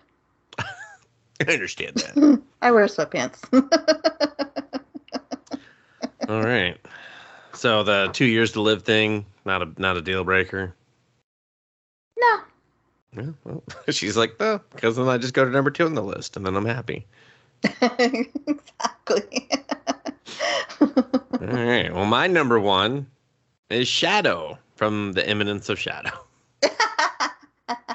I 1.47 1.53
understand 1.53 1.97
that. 1.97 2.43
I 2.63 2.71
wear 2.71 2.87
sweatpants. 2.87 3.43
All 6.29 6.43
right. 6.43 6.79
So 7.53 7.83
the 7.83 8.11
two 8.13 8.25
years 8.25 8.53
to 8.53 8.61
live 8.61 8.83
thing, 8.83 9.25
not 9.45 9.63
a 9.63 9.73
not 9.79 9.97
a 9.97 10.03
deal 10.03 10.25
breaker. 10.25 10.75
no, 12.19 12.39
Yeah. 13.17 13.31
Well, 13.45 13.63
she's 13.91 14.17
like, 14.17 14.35
oh, 14.41 14.55
no, 14.55 14.61
because 14.75 14.97
then 14.97 15.09
I 15.09 15.19
just 15.19 15.35
go 15.35 15.45
to 15.45 15.51
number 15.51 15.71
two 15.71 15.87
on 15.87 15.95
the 15.95 16.03
list, 16.03 16.37
and 16.37 16.47
then 16.47 16.57
I'm 16.57 16.67
happy. 16.67 17.07
exactly. 17.99 19.49
All 20.81 21.23
right. 21.41 21.93
Well, 21.93 22.07
my 22.07 22.27
number 22.27 22.61
one 22.61 23.07
is 23.71 23.89
Shadow 23.89 24.59
from 24.75 25.13
The 25.13 25.27
Eminence 25.29 25.69
of 25.69 25.79
Shadow. 25.79 26.26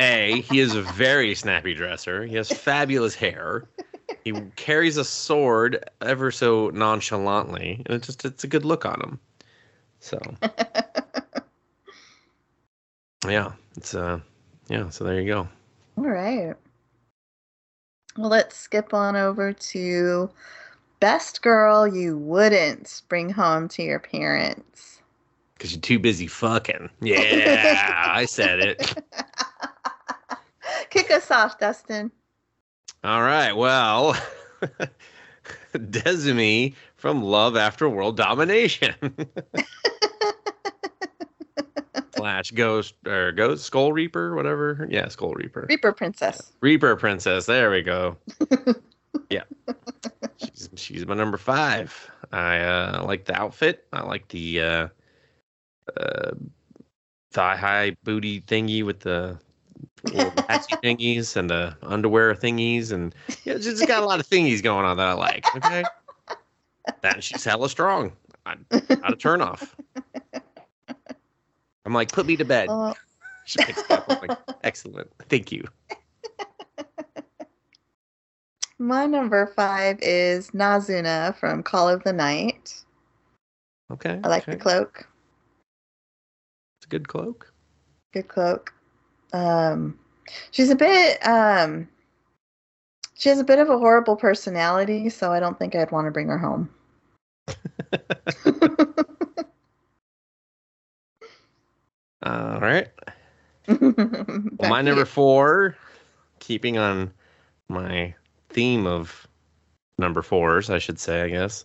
A, 0.02 0.42
he 0.42 0.60
is 0.60 0.74
a 0.74 0.82
very 0.82 1.36
snappy 1.36 1.76
dresser. 1.76 2.26
He 2.26 2.36
has 2.36 2.50
fabulous 2.50 3.14
hair. 3.14 3.66
He 4.24 4.34
carries 4.56 4.98
a 4.98 5.06
sword 5.06 5.84
ever 6.02 6.32
so 6.32 6.70
nonchalantly, 6.72 7.84
and 7.86 7.98
it 7.98 8.04
just 8.04 8.26
it's 8.26 8.44
a 8.44 8.48
good 8.48 8.66
look 8.66 8.84
on 8.84 9.00
him. 9.00 9.20
So 10.00 10.20
yeah, 13.28 13.52
it's 13.78 13.94
uh 13.94 14.20
yeah, 14.70 14.90
so 14.90 15.04
there 15.04 15.22
you 15.22 15.28
go. 15.28 15.48
All 15.98 16.10
right. 16.10 16.56
Well, 18.18 18.30
let's 18.30 18.58
skip 18.58 18.96
on 18.96 19.16
over 19.16 19.54
to 19.54 20.30
best 21.00 21.44
girl 21.44 21.88
you 21.88 22.18
wouldn't 22.18 23.04
bring 23.08 23.30
home 23.30 23.68
to 23.70 23.84
your 23.84 24.00
parents. 24.00 25.02
Cause 25.60 25.74
you're 25.74 25.82
too 25.82 26.00
busy 26.00 26.26
fucking. 26.26 26.90
Yeah, 27.02 27.94
I 28.08 28.26
said 28.26 28.60
it. 28.60 28.98
Kick 30.92 31.10
us 31.10 31.32
off, 31.32 31.58
Dustin. 31.58 32.12
All 33.04 33.22
right. 33.22 33.54
Well, 33.54 34.16
Desmi 35.74 36.76
from 36.98 37.24
Love 37.24 37.56
After 37.56 37.90
World 37.90 38.18
Domination. 38.18 38.94
Slash 42.16 42.52
Ghost 42.52 42.94
or 43.08 43.32
Ghost 43.32 43.64
Skull 43.66 43.94
Reaper, 43.94 44.36
whatever. 44.36 44.86
Yeah, 44.92 45.08
Skull 45.08 45.34
Reaper. 45.34 45.66
Reaper 45.70 45.94
Princess. 45.94 46.52
Reaper 46.60 46.96
Princess. 46.98 47.46
There 47.46 47.72
we 47.72 47.82
go. 47.82 48.18
yeah. 49.30 49.44
She's 50.38 50.70
she's 50.76 51.08
my 51.08 51.16
number 51.16 51.38
five. 51.38 52.12
I 52.34 52.60
uh, 52.60 53.04
like 53.08 53.26
the 53.26 53.36
outfit. 53.36 53.88
I 53.94 54.02
like 54.04 54.28
the 54.28 54.62
uh, 54.62 54.88
uh, 55.98 56.32
thigh 57.32 57.56
high 57.56 57.96
booty 58.04 58.42
thingy 58.42 58.84
with 58.86 59.00
the 59.00 59.40
little 60.04 60.32
patchy 60.32 60.76
thingies 60.78 61.36
and 61.36 61.50
the 61.50 61.76
underwear 61.84 62.34
thingies, 62.36 62.92
and 62.92 63.14
yeah, 63.44 63.58
just 63.58 63.88
got 63.88 64.04
a 64.04 64.06
lot 64.06 64.20
of 64.20 64.28
thingies 64.28 64.62
going 64.62 64.86
on 64.86 64.98
that 64.98 65.08
I 65.08 65.14
like. 65.14 65.46
Okay, 65.56 65.84
that 67.02 67.24
she's 67.24 67.44
hella 67.44 67.70
strong. 67.70 68.14
I, 68.46 68.56
not 68.72 69.14
a 69.14 69.16
turn 69.16 69.42
off. 69.42 69.76
I'm 71.86 71.94
like, 71.94 72.12
put 72.12 72.26
me 72.26 72.36
to 72.38 72.46
bed. 72.46 72.68
Oh, 72.70 72.94
She 73.46 73.64
picks 73.64 73.90
up. 73.90 74.06
I'm 74.08 74.28
like, 74.28 74.38
excellent. 74.64 75.10
Thank 75.30 75.52
you. 75.52 75.66
my 78.80 79.06
number 79.06 79.48
five 79.56 80.00
is 80.02 80.52
Nazuna 80.52 81.36
from 81.36 81.64
Call 81.64 81.90
of 81.90 82.04
the 82.04 82.14
Night. 82.14 82.82
Okay. 83.92 84.20
I 84.24 84.28
like 84.28 84.44
okay. 84.44 84.54
the 84.54 84.58
cloak. 84.58 85.08
It's 86.78 86.86
a 86.86 86.90
good 86.90 87.08
cloak. 87.08 87.52
Good 88.14 88.28
cloak. 88.28 88.74
Um, 89.34 89.98
she's 90.52 90.70
a 90.70 90.76
bit. 90.76 91.26
Um, 91.26 91.88
she 93.18 93.30
has 93.30 93.40
a 93.40 93.44
bit 93.44 93.60
of 93.60 93.70
a 93.70 93.78
horrible 93.78 94.16
personality, 94.16 95.10
so 95.10 95.32
I 95.32 95.40
don't 95.40 95.60
think 95.60 95.76
I'd 95.76 95.92
want 95.92 96.08
to 96.08 96.12
bring 96.12 96.28
her 96.28 96.38
home. 96.40 96.70
All 102.24 102.60
right. 102.60 102.88
Well, 103.68 104.70
my 104.70 104.82
number 104.82 105.06
four, 105.06 105.78
keeping 106.40 106.78
on 106.78 107.14
my 107.70 108.14
theme 108.50 108.86
of 108.86 109.28
number 109.98 110.22
fours, 110.22 110.70
I 110.70 110.78
should 110.78 111.00
say, 111.00 111.22
I 111.22 111.30
guess, 111.30 111.64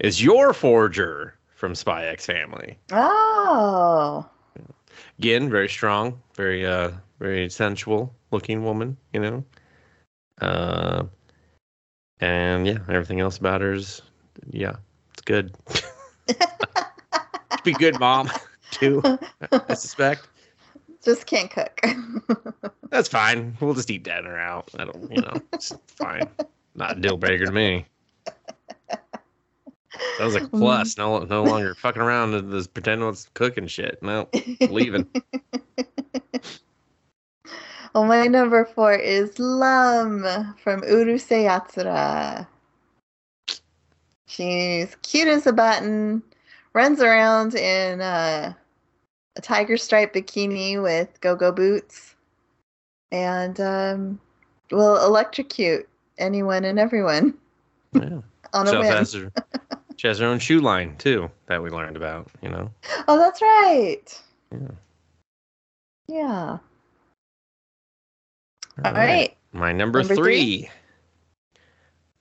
is 0.00 0.22
Yor 0.22 0.52
Forger 0.52 1.34
from 1.54 1.74
Spy 1.74 2.06
X 2.06 2.26
Family. 2.26 2.76
Oh, 2.92 4.28
Again, 5.18 5.48
very 5.48 5.68
strong, 5.68 6.20
very 6.34 6.66
uh, 6.66 6.90
very 7.20 7.48
sensual 7.48 8.14
looking 8.30 8.64
woman, 8.64 8.96
you 9.12 9.20
know. 9.20 9.44
Uh, 10.40 11.04
and 12.20 12.66
yeah, 12.66 12.78
everything 12.88 13.20
else 13.20 13.38
about 13.38 13.60
her 13.60 13.72
is, 13.74 14.02
yeah, 14.50 14.76
it's 15.12 15.22
good. 15.22 15.54
Be 17.64 17.72
good, 17.72 17.98
mom, 18.00 18.30
too. 18.70 19.02
I 19.52 19.74
suspect. 19.74 20.28
just 21.04 21.26
can't 21.26 21.50
cook. 21.50 21.80
That's 22.90 23.08
fine. 23.08 23.56
We'll 23.60 23.74
just 23.74 23.90
eat 23.90 24.02
dinner 24.04 24.38
out. 24.38 24.70
I 24.78 24.84
don't, 24.84 25.10
you 25.10 25.20
know, 25.22 25.40
it's 25.52 25.72
fine. 25.86 26.28
Not 26.74 26.98
a 26.98 27.00
deal 27.00 27.16
breaker 27.16 27.46
to 27.46 27.52
me. 27.52 27.86
That 30.18 30.24
was 30.24 30.34
like 30.34 30.44
a 30.44 30.48
plus. 30.48 30.96
No, 30.96 31.18
no 31.20 31.42
longer 31.42 31.74
fucking 31.74 32.02
around 32.02 32.34
and 32.34 32.50
just 32.50 32.72
pretending 32.74 33.08
it's 33.08 33.28
cooking 33.34 33.66
shit. 33.66 34.02
No, 34.02 34.28
leaving. 34.60 35.06
well, 37.94 38.04
my 38.04 38.26
number 38.26 38.64
four 38.64 38.94
is 38.94 39.38
Lum 39.38 40.22
from 40.62 40.82
Urusei 40.82 41.44
Yatsura. 41.48 42.46
She's 44.26 44.96
cute 45.02 45.28
as 45.28 45.46
a 45.46 45.52
button, 45.52 46.22
runs 46.72 47.00
around 47.00 47.54
in 47.54 48.00
uh, 48.00 48.52
a 49.36 49.40
tiger 49.40 49.76
stripe 49.76 50.14
bikini 50.14 50.82
with 50.82 51.20
go-go 51.20 51.52
boots, 51.52 52.16
and 53.12 53.60
um, 53.60 54.20
will 54.70 55.04
electrocute 55.04 55.88
anyone 56.18 56.64
and 56.64 56.78
everyone 56.78 57.34
Yeah. 57.92 58.20
on 58.52 58.68
a 58.68 58.80
whim. 58.80 59.32
she 59.96 60.08
has 60.08 60.18
her 60.18 60.26
own 60.26 60.38
shoe 60.38 60.60
line 60.60 60.96
too 60.96 61.30
that 61.46 61.62
we 61.62 61.70
learned 61.70 61.96
about. 61.96 62.28
You 62.42 62.50
know. 62.50 62.70
Oh, 63.08 63.18
that's 63.18 63.40
right. 63.42 64.22
Yeah. 64.52 64.68
Yeah. 66.08 66.58
All 68.84 68.92
right. 68.92 69.36
My 69.52 69.72
number, 69.72 70.00
Number 70.00 70.16
three. 70.16 70.68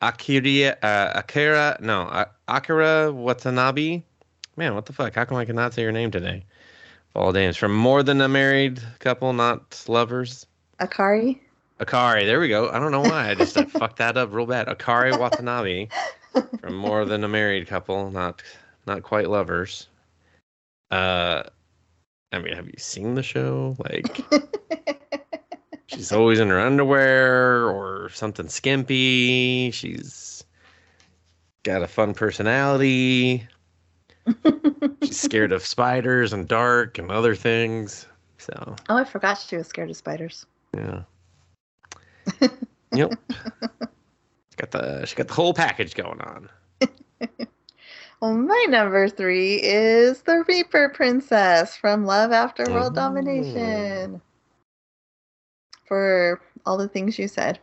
Akira, 0.01 0.77
uh, 0.83 1.11
Akira, 1.15 1.77
no, 1.79 2.03
uh, 2.03 2.25
Akira 2.47 3.11
Watanabe. 3.11 4.01
Man, 4.57 4.75
what 4.75 4.85
the 4.85 4.93
fuck? 4.93 5.15
How 5.15 5.25
come 5.25 5.37
I 5.37 5.45
cannot 5.45 5.73
say 5.73 5.81
your 5.81 5.91
name 5.91 6.11
today? 6.11 6.45
Of 7.15 7.21
all 7.21 7.31
names, 7.31 7.57
from 7.57 7.73
more 7.73 8.03
than 8.03 8.21
a 8.21 8.27
married 8.27 8.81
couple, 8.99 9.31
not 9.33 9.83
lovers. 9.87 10.45
Akari. 10.79 11.39
Akari, 11.79 12.25
there 12.25 12.39
we 12.39 12.49
go. 12.49 12.69
I 12.69 12.79
don't 12.79 12.91
know 12.91 13.01
why 13.01 13.29
I 13.29 13.35
just 13.35 13.57
I 13.57 13.63
fucked 13.79 13.97
that 13.97 14.17
up 14.17 14.33
real 14.33 14.45
bad. 14.45 14.67
Akari 14.67 15.17
Watanabe, 15.17 15.87
from 16.59 16.75
more 16.75 17.05
than 17.05 17.23
a 17.23 17.27
married 17.27 17.67
couple, 17.67 18.09
not 18.11 18.41
not 18.85 19.03
quite 19.03 19.29
lovers. 19.29 19.87
Uh, 20.91 21.43
I 22.31 22.39
mean, 22.39 22.53
have 22.55 22.67
you 22.67 22.77
seen 22.77 23.15
the 23.15 23.23
show? 23.23 23.75
Like, 23.79 24.21
she's 25.87 26.11
always 26.11 26.39
in 26.39 26.49
her 26.49 26.59
underwear 26.59 27.67
or 27.69 28.09
something 28.09 28.47
skimpy. 28.47 29.71
She's 29.71 30.43
got 31.63 31.81
a 31.81 31.87
fun 31.87 32.13
personality. 32.13 33.47
She's 35.03 35.19
scared 35.19 35.51
of 35.51 35.65
spiders 35.65 36.31
and 36.33 36.47
dark 36.47 36.97
and 36.97 37.11
other 37.11 37.35
things. 37.35 38.05
So, 38.37 38.75
Oh, 38.89 38.95
I 38.97 39.03
forgot 39.03 39.37
she 39.37 39.57
was 39.57 39.67
scared 39.67 39.89
of 39.89 39.97
spiders. 39.97 40.45
yeah. 40.75 41.03
yep. 42.93 43.13
She 44.53 44.57
got 44.57 44.69
the 44.69 45.03
she 45.07 45.15
got 45.15 45.27
the 45.27 45.33
whole 45.33 45.55
package 45.55 45.95
going 45.95 46.21
on. 46.21 46.49
Well, 48.21 48.37
my 48.37 48.65
number 48.69 49.09
three 49.09 49.55
is 49.61 50.21
the 50.21 50.45
Reaper 50.47 50.87
Princess 50.87 51.75
from 51.75 52.05
Love 52.05 52.31
After 52.31 52.71
World. 52.71 52.95
Domination. 52.95 54.21
For 55.85 56.39
all 56.65 56.77
the 56.77 56.87
things 56.87 57.19
you 57.19 57.27
said. 57.27 57.59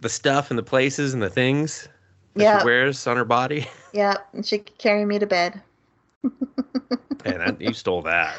The 0.00 0.08
stuff 0.08 0.48
and 0.48 0.56
the 0.58 0.62
places 0.62 1.12
and 1.12 1.22
the 1.22 1.28
things 1.28 1.90
that 2.36 2.42
Yeah, 2.42 2.60
she 2.60 2.64
wears 2.64 3.06
on 3.06 3.18
her 3.18 3.26
body. 3.26 3.66
yeah, 3.92 4.16
and 4.32 4.46
she 4.46 4.56
could 4.56 4.78
carry 4.78 5.04
me 5.04 5.18
to 5.18 5.26
bed. 5.26 5.60
Man, 6.22 7.40
that, 7.40 7.60
you 7.60 7.74
stole 7.74 8.00
that. 8.00 8.38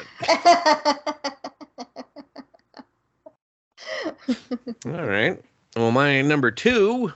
All 4.86 5.06
right. 5.06 5.40
Well, 5.76 5.92
my 5.92 6.20
number 6.22 6.50
two 6.50 7.12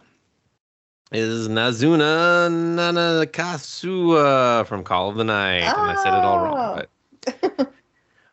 is 1.12 1.48
Nazuna 1.48 2.48
Nanakasua 2.76 4.66
from 4.66 4.84
Call 4.84 5.10
of 5.10 5.16
the 5.16 5.24
Night. 5.24 5.62
And 5.62 5.90
I 5.90 6.02
said 6.02 6.14
it 6.14 6.24
all 6.24 6.38
wrong. 6.38 6.82
But 7.26 7.74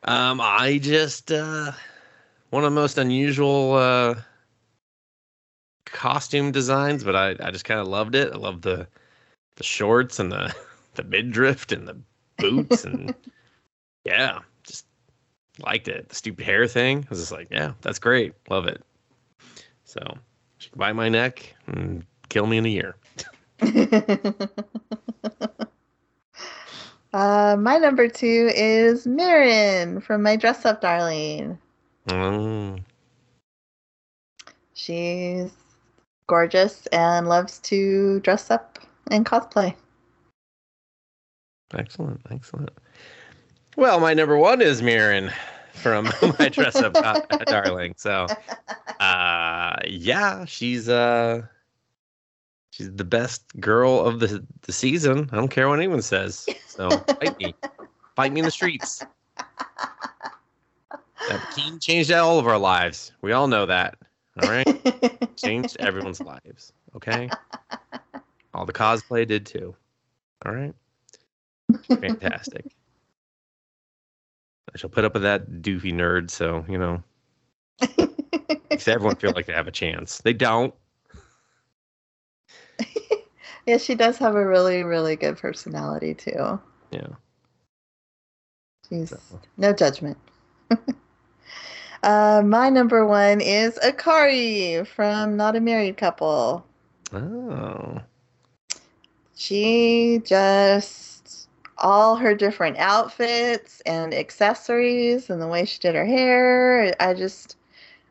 um, 0.03 0.39
I 0.41 0.77
just, 0.77 1.31
uh, 1.31 1.71
one 2.51 2.63
of 2.63 2.71
the 2.71 2.79
most 2.79 2.97
unusual 2.97 3.73
uh, 3.73 4.15
costume 5.85 6.51
designs, 6.51 7.03
but 7.03 7.15
I, 7.15 7.35
I 7.39 7.51
just 7.51 7.65
kind 7.65 7.79
of 7.79 7.87
loved 7.87 8.13
it. 8.13 8.31
I 8.31 8.37
love 8.37 8.61
the 8.61 8.87
the 9.55 9.63
shorts 9.63 10.19
and 10.19 10.31
the, 10.31 10.55
the 10.93 11.03
midriff 11.03 11.71
and 11.71 11.87
the 11.87 11.97
boots. 12.37 12.83
And 12.83 13.15
yeah, 14.05 14.39
just 14.63 14.85
liked 15.65 15.87
it. 15.87 16.09
The 16.09 16.15
stupid 16.15 16.45
hair 16.45 16.67
thing. 16.67 16.99
I 16.99 17.09
was 17.09 17.19
just 17.19 17.31
like, 17.31 17.47
yeah, 17.49 17.73
that's 17.81 17.97
great. 17.97 18.33
Love 18.49 18.67
it. 18.67 18.83
So 19.83 19.99
she 20.59 20.69
can 20.69 20.77
bite 20.77 20.93
my 20.93 21.09
neck 21.09 21.55
and 21.65 22.05
kill 22.29 22.47
me 22.47 22.57
in 22.57 22.65
a 22.65 22.69
year. 22.69 22.95
uh, 27.13 27.55
my 27.59 27.77
number 27.77 28.07
two 28.07 28.51
is 28.55 29.07
Marin 29.07 30.01
from 30.01 30.21
My 30.21 30.35
Dress 30.35 30.65
Up 30.65 30.81
Darling. 30.81 31.57
Mm, 32.07 32.81
She's 34.73 35.51
gorgeous 36.27 36.85
and 36.87 37.27
loves 37.27 37.59
to 37.59 38.19
dress 38.21 38.51
up 38.51 38.79
and 39.09 39.25
cosplay. 39.25 39.75
excellent, 41.73 42.21
excellent. 42.29 42.69
Well, 43.75 43.99
my 43.99 44.13
number 44.13 44.37
one 44.37 44.61
is 44.61 44.81
Marin 44.81 45.31
from 45.73 46.11
my 46.39 46.49
dress 46.49 46.75
up 46.75 46.93
darling. 47.45 47.95
So, 47.97 48.27
uh, 48.99 49.77
yeah, 49.87 50.45
she's 50.45 50.87
uh, 50.87 51.41
she's 52.77 52.91
the 52.93 53.03
best 53.03 53.43
girl 53.59 54.01
of 54.01 54.19
the 54.19 54.45
the 54.61 54.71
season. 54.71 55.29
I 55.31 55.35
don't 55.35 55.47
care 55.47 55.67
what 55.67 55.79
anyone 55.79 56.01
says. 56.01 56.47
So 56.67 56.89
fight 56.89 57.37
me, 57.39 57.55
fight 58.15 58.31
me 58.31 58.39
in 58.39 58.45
the 58.45 58.51
streets. 58.51 59.03
That 61.27 61.41
bikini 61.41 61.81
changed 61.81 62.11
all 62.11 62.39
of 62.39 62.47
our 62.47 62.59
lives. 62.59 63.11
We 63.21 63.31
all 63.31 63.47
know 63.47 63.65
that. 63.65 63.97
All 64.41 64.49
right. 64.49 65.35
changed 65.35 65.77
everyone's 65.79 66.21
lives. 66.21 66.71
Okay. 66.95 67.29
All 68.53 68.65
the 68.65 68.73
cosplay 68.73 69.27
did 69.27 69.45
too. 69.45 69.75
All 70.45 70.53
right. 70.53 70.73
Fantastic. 71.99 72.65
I 74.73 74.77
shall 74.77 74.89
put 74.89 75.03
up 75.03 75.13
with 75.13 75.23
that 75.23 75.49
doofy 75.61 75.93
nerd, 75.93 76.29
so 76.29 76.63
you 76.69 76.77
know, 76.77 77.03
makes 78.69 78.87
everyone 78.87 79.15
feel 79.15 79.31
like 79.31 79.47
they 79.47 79.53
have 79.53 79.67
a 79.67 79.71
chance. 79.71 80.19
They 80.19 80.33
don't. 80.33 80.73
Yeah, 83.67 83.77
she 83.77 83.95
does 83.95 84.17
have 84.19 84.35
a 84.35 84.47
really, 84.47 84.83
really 84.83 85.15
good 85.17 85.37
personality 85.37 86.15
too. 86.15 86.59
Yeah. 86.91 87.15
She's 88.89 89.37
no 89.57 89.73
judgment. 89.73 90.17
uh, 92.03 92.41
my 92.45 92.69
number 92.69 93.05
one 93.05 93.41
is 93.41 93.77
Akari 93.83 94.85
from 94.87 95.37
Not 95.37 95.55
a 95.55 95.61
Married 95.61 95.97
Couple. 95.97 96.65
Oh. 97.13 98.01
She 99.35 100.21
just 100.25 101.47
all 101.77 102.15
her 102.17 102.35
different 102.35 102.77
outfits 102.77 103.81
and 103.85 104.13
accessories 104.13 105.29
and 105.29 105.41
the 105.41 105.47
way 105.47 105.65
she 105.65 105.79
did 105.79 105.95
her 105.95 106.05
hair. 106.05 106.93
I 106.99 107.13
just 107.13 107.57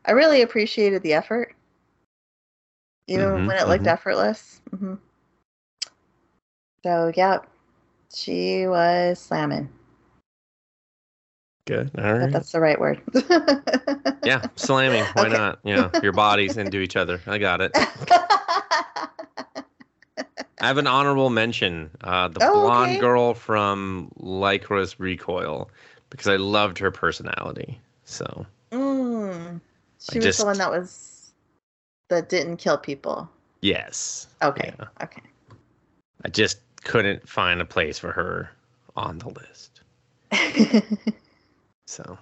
I 0.05 0.11
really 0.11 0.41
appreciated 0.41 1.03
the 1.03 1.13
effort. 1.13 1.55
Even 3.07 3.33
Mhm, 3.33 3.45
when 3.45 3.57
it 3.57 3.67
looked 3.67 3.87
mhm. 3.87 3.87
effortless. 3.87 4.61
hmm 4.77 4.95
So 6.83 7.11
yeah, 7.15 7.39
she 8.13 8.67
was 8.67 9.19
slamming. 9.19 9.69
Good. 11.65 11.91
All 11.97 12.13
right. 12.13 12.31
that's 12.31 12.51
the 12.51 12.59
right 12.61 12.79
word. 12.79 13.01
Yeah, 14.23 14.45
slamming. 14.57 15.03
Why 15.13 15.27
Okay. 15.27 15.37
not? 15.37 15.59
Yeah, 15.63 15.89
your 16.03 16.11
bodies 16.11 16.57
into 16.57 16.79
each 16.79 16.97
other. 16.97 17.21
I 17.27 17.37
got 17.37 17.61
it. 17.61 17.71
I 20.59 20.65
have 20.67 20.77
an 20.77 20.87
honorable 20.87 21.29
mention. 21.29 21.89
Uh, 22.01 22.27
the 22.27 22.41
Oh, 22.43 22.51
blonde 22.63 22.91
okay. 22.91 22.99
girl 22.99 23.33
from 23.35 24.11
Lycoris 24.19 24.95
Recoil, 24.99 25.69
because 26.09 26.27
I 26.27 26.35
loved 26.35 26.77
her 26.79 26.91
personality. 26.91 27.79
So 28.03 28.45
mm. 28.71 29.61
I 30.09 30.13
She 30.13 30.19
was 30.19 30.25
just- 30.25 30.39
the 30.39 30.45
one 30.45 30.57
that 30.57 30.71
was 30.71 31.31
that 32.09 32.27
didn't 32.27 32.57
kill 32.57 32.77
people. 32.77 33.29
yes, 33.61 34.27
Okay. 34.41 34.73
Yeah. 34.77 34.85
Okay. 35.03 35.21
I 36.25 36.29
just 36.29 36.59
couldn't 36.87 37.29
find 37.29 37.61
a 37.61 37.65
place 37.65 37.99
for 37.99 38.13
her 38.13 38.51
on 38.97 39.19
the 39.19 39.29
list. 39.29 39.81
So 41.87 42.17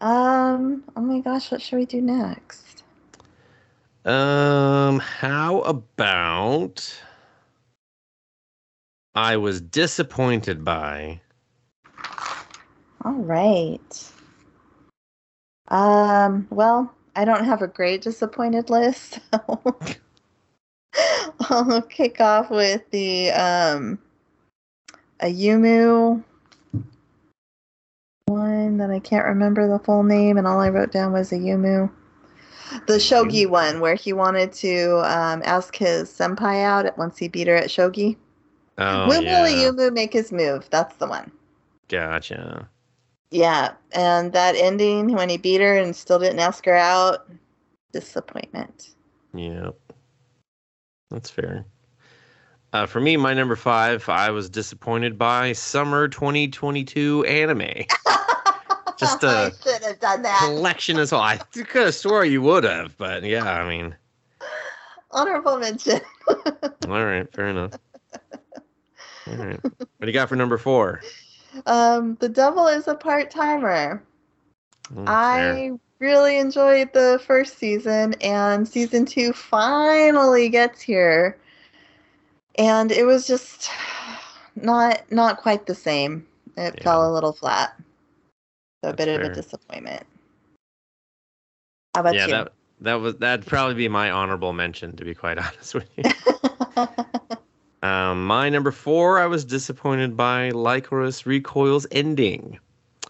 um. 0.00 0.84
Oh 0.96 1.00
my 1.02 1.20
gosh, 1.20 1.52
what 1.52 1.62
should 1.62 1.76
we 1.78 1.86
do 1.86 2.02
next? 2.02 2.84
Um, 4.04 5.00
how 5.00 5.60
about 5.62 7.02
I 9.14 9.36
was 9.38 9.60
disappointed 9.60 10.64
by 10.64 11.20
All 13.04 13.12
right. 13.14 14.12
Um. 15.68 16.48
Well, 16.50 16.94
I 17.16 17.24
don't 17.24 17.44
have 17.46 17.62
a 17.62 17.68
great 17.68 18.02
disappointed 18.02 18.70
list. 18.70 19.20
So 19.32 20.03
I'll 21.40 21.82
kick 21.82 22.20
off 22.20 22.50
with 22.50 22.82
the 22.90 23.30
um 23.32 23.98
Ayumu 25.20 26.22
one 28.26 28.78
that 28.78 28.90
I 28.90 28.98
can't 29.00 29.26
remember 29.26 29.68
the 29.68 29.78
full 29.78 30.02
name, 30.02 30.38
and 30.38 30.46
all 30.46 30.60
I 30.60 30.70
wrote 30.70 30.92
down 30.92 31.12
was 31.12 31.30
Ayumu. 31.30 31.90
The 32.86 32.94
shogi 32.94 33.48
one, 33.48 33.80
where 33.80 33.94
he 33.94 34.12
wanted 34.12 34.52
to 34.54 34.98
um, 35.04 35.42
ask 35.44 35.76
his 35.76 36.10
senpai 36.10 36.64
out 36.64 36.86
at 36.86 36.96
once 36.98 37.18
he 37.18 37.28
beat 37.28 37.46
her 37.46 37.54
at 37.54 37.68
shogi. 37.68 38.16
Oh 38.78 39.08
when 39.08 39.24
yeah, 39.24 39.42
will 39.42 39.72
Ayumu 39.72 39.92
make 39.92 40.12
his 40.12 40.32
move? 40.32 40.68
That's 40.70 40.96
the 40.96 41.06
one. 41.06 41.30
gotcha. 41.88 42.68
Yeah, 43.30 43.72
and 43.92 44.32
that 44.32 44.54
ending 44.56 45.12
when 45.12 45.28
he 45.28 45.36
beat 45.36 45.60
her 45.60 45.76
and 45.76 45.94
still 45.94 46.18
didn't 46.18 46.38
ask 46.38 46.64
her 46.64 46.74
out, 46.74 47.28
disappointment. 47.92 48.94
Yep, 49.34 49.76
that's 51.14 51.30
fair. 51.30 51.64
Uh, 52.72 52.86
for 52.86 53.00
me, 53.00 53.16
my 53.16 53.32
number 53.32 53.54
five, 53.54 54.08
I 54.08 54.30
was 54.30 54.50
disappointed 54.50 55.16
by 55.16 55.52
summer 55.52 56.08
2022 56.08 57.24
anime 57.24 57.60
Just, 58.98 59.24
I 59.24 59.50
should 59.62 59.82
have 59.82 60.00
done 60.00 60.22
that. 60.22 60.40
collection 60.44 60.98
as 60.98 61.12
well. 61.12 61.20
I 61.20 61.36
could 61.36 61.84
have 61.84 61.94
swore 61.94 62.24
you 62.24 62.42
would 62.42 62.64
have, 62.64 62.96
but 62.96 63.22
yeah, 63.22 63.44
I 63.44 63.68
mean, 63.68 63.94
Honorable 65.10 65.58
mention. 65.58 66.00
all 66.28 67.04
right, 67.04 67.32
fair 67.32 67.48
enough. 67.48 67.72
All 69.28 69.36
right, 69.36 69.60
what 69.62 70.00
do 70.00 70.06
you 70.06 70.12
got 70.12 70.28
for 70.28 70.36
number 70.36 70.58
four? 70.58 71.00
um, 71.66 72.16
the 72.20 72.28
devil 72.28 72.66
is 72.66 72.88
a 72.88 72.94
part 72.94 73.30
timer. 73.30 74.02
Mm, 74.92 75.06
fair. 75.06 75.78
Really 76.04 76.36
enjoyed 76.38 76.92
the 76.92 77.18
first 77.26 77.56
season, 77.56 78.12
and 78.20 78.68
season 78.68 79.06
two 79.06 79.32
finally 79.32 80.50
gets 80.50 80.82
here, 80.82 81.38
and 82.58 82.92
it 82.92 83.06
was 83.06 83.26
just 83.26 83.70
not 84.54 85.10
not 85.10 85.38
quite 85.38 85.64
the 85.64 85.74
same. 85.74 86.26
It 86.58 86.74
Yeah. 86.76 86.82
fell 86.82 87.10
a 87.10 87.14
little 87.14 87.32
flat, 87.32 87.74
so 88.82 88.90
a 88.90 88.92
That's 88.92 88.98
bit 88.98 89.08
of 89.08 89.24
a 89.24 89.30
disappointment. 89.30 90.04
How 91.94 92.02
about 92.02 92.16
yeah, 92.16 92.26
you? 92.26 92.32
that 92.32 92.52
that 92.82 92.94
was 92.96 93.16
that'd 93.16 93.46
probably 93.46 93.74
be 93.74 93.88
my 93.88 94.10
honorable 94.10 94.52
mention 94.52 94.94
to 94.96 95.06
be 95.06 95.14
quite 95.14 95.38
honest 95.44 95.72
with 95.74 95.88
you. 95.96 96.04
um, 97.82 98.26
my 98.26 98.50
number 98.50 98.72
four, 98.72 99.20
I 99.20 99.26
was 99.26 99.42
disappointed 99.42 100.18
by 100.18 100.50
Lycoris 100.50 101.24
Recoil's 101.24 101.86
ending, 101.90 102.58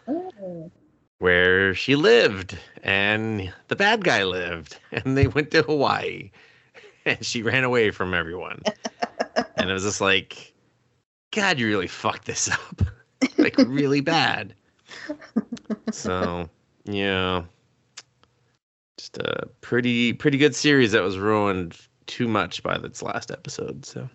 Ooh. 0.09 0.71
Where 1.19 1.75
she 1.75 1.97
lived 1.97 2.59
and 2.83 3.53
the 3.69 3.77
bad 3.77 4.05
guy 4.05 4.25
lived, 4.25 4.79
and 4.93 5.17
they 5.17 5.27
went 5.27 5.51
to 5.53 5.63
Hawaii, 5.63 6.31
and 7.07 7.25
she 7.25 7.43
ran 7.43 7.65
away 7.65 7.91
from 7.91 8.15
everyone, 8.15 8.63
and 9.57 9.71
it 9.71 9.73
was 9.73 9.85
just 9.85 10.01
like, 10.01 10.53
God, 11.33 11.59
you 11.59 11.67
really 11.67 11.87
fucked 11.87 12.27
this 12.27 12.51
up, 12.51 12.83
like 13.39 13.57
really 13.59 14.01
bad. 14.01 14.55
So 15.91 16.49
yeah, 16.85 17.45
just 18.99 19.17
a 19.19 19.49
pretty 19.61 20.13
pretty 20.13 20.39
good 20.39 20.55
series 20.55 20.93
that 20.93 21.03
was 21.03 21.19
ruined 21.19 21.77
too 22.07 22.29
much 22.29 22.63
by 22.63 22.75
its 22.77 23.03
last 23.03 23.31
episode. 23.31 23.87
So 23.87 24.09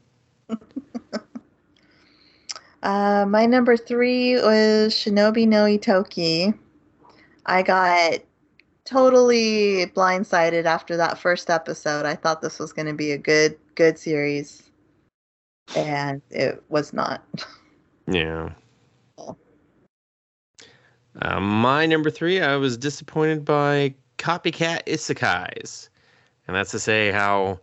Uh, 2.81 3.25
my 3.27 3.45
number 3.45 3.75
three 3.75 4.35
was 4.35 4.93
Shinobi 4.93 5.47
no 5.47 5.65
Ittoki. 5.65 6.57
I 7.45 7.61
got 7.63 8.19
totally 8.85 9.85
blindsided 9.87 10.65
after 10.65 10.97
that 10.97 11.17
first 11.17 11.49
episode. 11.49 12.05
I 12.05 12.15
thought 12.15 12.41
this 12.41 12.59
was 12.59 12.73
going 12.73 12.87
to 12.87 12.93
be 12.93 13.11
a 13.11 13.17
good, 13.17 13.57
good 13.75 13.97
series, 13.97 14.63
and 15.75 16.21
it 16.31 16.63
was 16.69 16.93
not. 16.93 17.23
yeah. 18.07 18.49
Uh, 21.21 21.39
my 21.39 21.85
number 21.85 22.09
three, 22.09 22.41
I 22.41 22.55
was 22.55 22.77
disappointed 22.77 23.45
by 23.45 23.93
copycat 24.17 24.85
isekais, 24.85 25.89
and 26.47 26.55
that's 26.55 26.71
to 26.71 26.79
say 26.79 27.11
how, 27.11 27.59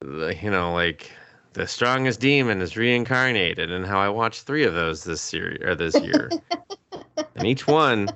the- 0.00 0.36
you 0.40 0.50
know, 0.50 0.72
like 0.72 1.10
the 1.54 1.66
strongest 1.66 2.20
demon 2.20 2.60
is 2.60 2.76
reincarnated, 2.76 3.70
and 3.70 3.84
how 3.86 3.98
I 3.98 4.08
watched 4.08 4.42
three 4.42 4.64
of 4.64 4.74
those 4.74 5.04
this 5.04 5.20
series 5.20 5.62
or 5.62 5.74
this 5.74 6.00
year, 6.00 6.30
and 7.34 7.46
each 7.46 7.66
one 7.66 8.08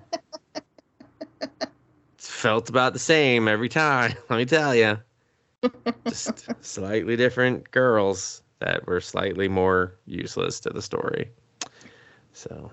felt 2.18 2.68
about 2.68 2.92
the 2.92 2.98
same 2.98 3.48
every 3.48 3.68
time. 3.68 4.14
Let 4.30 4.36
me 4.36 4.44
tell 4.44 4.74
you, 4.74 4.98
just 6.06 6.48
slightly 6.64 7.16
different 7.16 7.70
girls 7.70 8.42
that 8.60 8.86
were 8.86 9.00
slightly 9.00 9.48
more 9.48 9.96
useless 10.06 10.60
to 10.60 10.70
the 10.70 10.82
story. 10.82 11.30
So 12.32 12.72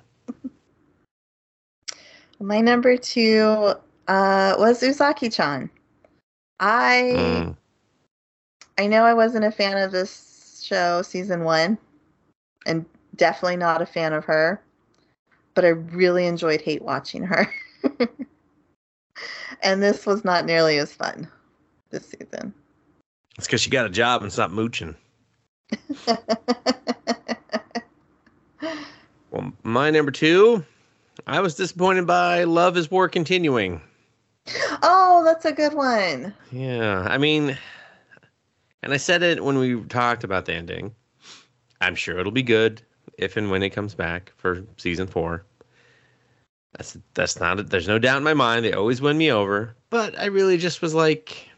My 2.40 2.60
number 2.62 2.98
two 2.98 3.74
uh, 4.08 4.56
was 4.58 4.82
Uzaki-chan. 4.82 5.70
I 6.60 7.02
mm, 7.14 7.56
I 8.78 8.88
know 8.88 9.04
I 9.04 9.14
wasn't 9.14 9.46
a 9.46 9.52
fan 9.52 9.78
of 9.78 9.92
this 9.92 10.62
show 10.64 11.02
season 11.02 11.44
one, 11.44 11.78
and 12.66 12.86
definitely 13.16 13.58
not 13.58 13.82
a 13.82 13.86
fan 13.86 14.14
of 14.14 14.26
her, 14.26 14.62
but 15.56 15.66
I 15.66 15.70
really 15.70 16.28
enjoyed 16.28 16.62
hate 16.62 16.82
watching 16.82 17.24
her. 17.24 17.52
and 19.64 19.82
this 19.82 20.06
was 20.06 20.24
not 20.24 20.46
nearly 20.46 20.78
as 20.78 20.94
fun 20.94 21.28
this 21.90 22.10
season. 22.10 22.54
it's 23.38 23.48
because 23.48 23.62
she 23.62 23.70
got 23.70 23.86
a 23.86 23.90
job 23.90 24.22
and 24.24 24.32
stopped 24.32 24.54
mooching. 24.54 24.96
Well, 29.32 29.52
my 29.64 29.92
number 29.92 30.12
two, 30.12 30.66
I 31.28 31.42
was 31.42 31.56
disappointed 31.56 32.08
by 32.08 32.46
Love 32.46 32.78
is 32.78 32.90
War 32.90 33.10
continuing. 33.10 33.82
oh, 34.82 35.22
that's 35.26 35.46
a 35.46 35.52
good 35.52 35.74
one. 35.74 36.34
Yeah, 36.52 37.02
I 37.02 37.18
mean, 37.18 37.58
and 38.82 38.94
I 38.94 38.98
said 38.98 39.24
it 39.24 39.44
when 39.44 39.58
we 39.58 39.82
talked 39.84 40.24
about 40.24 40.46
the 40.46 40.54
ending. 40.54 40.96
I'm 41.82 41.96
sure 41.96 42.18
it'll 42.18 42.32
be 42.32 42.44
good 42.44 42.82
if 43.18 43.38
and 43.38 43.52
when 43.52 43.62
it 43.64 43.72
comes 43.72 43.94
back 43.94 44.32
for 44.38 44.64
season 44.78 45.08
four. 45.08 45.46
That's 46.74 46.98
that's 47.14 47.40
not. 47.40 47.70
There's 47.70 47.88
no 47.88 47.98
doubt 48.00 48.18
in 48.18 48.24
my 48.24 48.34
mind. 48.34 48.66
They 48.66 48.74
always 48.74 49.02
win 49.02 49.18
me 49.18 49.32
over. 49.32 49.76
But 49.90 50.18
I 50.20 50.26
really 50.26 50.58
just 50.58 50.82
was 50.82 50.94
like, 50.94 51.50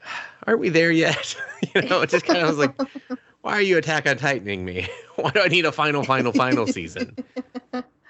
aren't 0.46 0.60
we 0.60 0.68
there 0.68 0.90
yet? 0.92 1.36
you 1.74 1.82
know, 1.82 2.00
it 2.02 2.10
just 2.10 2.26
kind 2.26 2.40
of 2.40 2.48
was 2.48 2.58
like, 2.58 2.74
why 3.42 3.52
are 3.52 3.62
you 3.62 3.78
Attack 3.78 4.06
on 4.06 4.16
Titaning 4.16 4.64
me? 4.64 4.86
why 5.16 5.30
do 5.30 5.40
I 5.40 5.48
need 5.48 5.64
a 5.64 5.72
final, 5.72 6.04
final, 6.04 6.32
final 6.32 6.66
season? 6.66 7.16